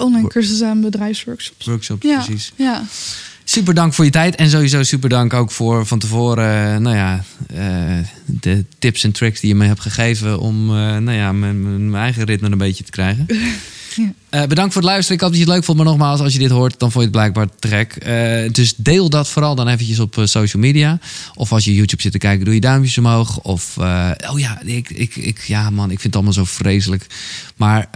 [0.00, 1.66] Online cursussen en bedrijfsworkshops.
[1.66, 2.52] workshops, Ja, precies.
[2.56, 2.82] ja.
[3.54, 4.34] Super dank voor je tijd.
[4.34, 9.12] En sowieso super dank ook voor van tevoren, eh, nou ja, eh, de tips en
[9.12, 12.50] tricks die je me hebt gegeven om, eh, nou ja, mijn, mijn mijn eigen ritme
[12.50, 13.26] een beetje te krijgen.
[14.30, 15.16] Eh, bedankt voor het luisteren.
[15.16, 15.78] Ik hoop dat je het leuk vond.
[15.78, 17.96] Maar nogmaals, als je dit hoort, dan vond je het blijkbaar te gek.
[17.96, 20.98] Eh, dus deel dat vooral dan eventjes op eh, social media.
[21.34, 23.40] Of als je YouTube zit te kijken, doe je duimpjes omhoog.
[23.40, 27.06] Of, oh ja, ik, ik, ik, ja man, ik vind het allemaal zo vreselijk.
[27.56, 27.88] Maar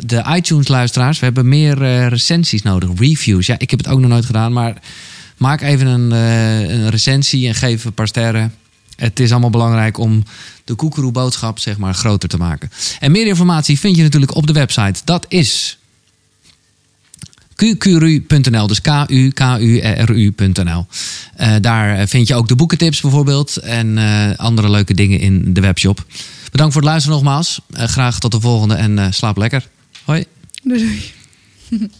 [0.00, 2.88] de iTunes-luisteraars, we hebben meer recensies nodig.
[2.96, 3.46] Reviews.
[3.46, 4.52] Ja, ik heb het ook nog nooit gedaan.
[4.52, 4.74] Maar
[5.36, 8.54] maak even een, een recensie en geef een paar sterren.
[8.96, 10.22] Het is allemaal belangrijk om
[10.68, 12.70] de koekeroe-boodschap zeg maar, groter te maken.
[13.00, 15.00] En meer informatie vind je natuurlijk op de website.
[15.04, 15.78] Dat is
[17.54, 19.26] qqru.nl, dus k-u-k-u-r-u.nl.
[21.34, 25.60] Eh, daar vind je ook de boekentips bijvoorbeeld en eh, andere leuke dingen in de
[25.60, 26.04] webshop.
[26.50, 27.60] Bedankt voor het luisteren nogmaals.
[27.70, 29.68] Eh, graag tot de volgende en slaap lekker.
[30.04, 30.24] Hoi.
[30.62, 31.12] Doei.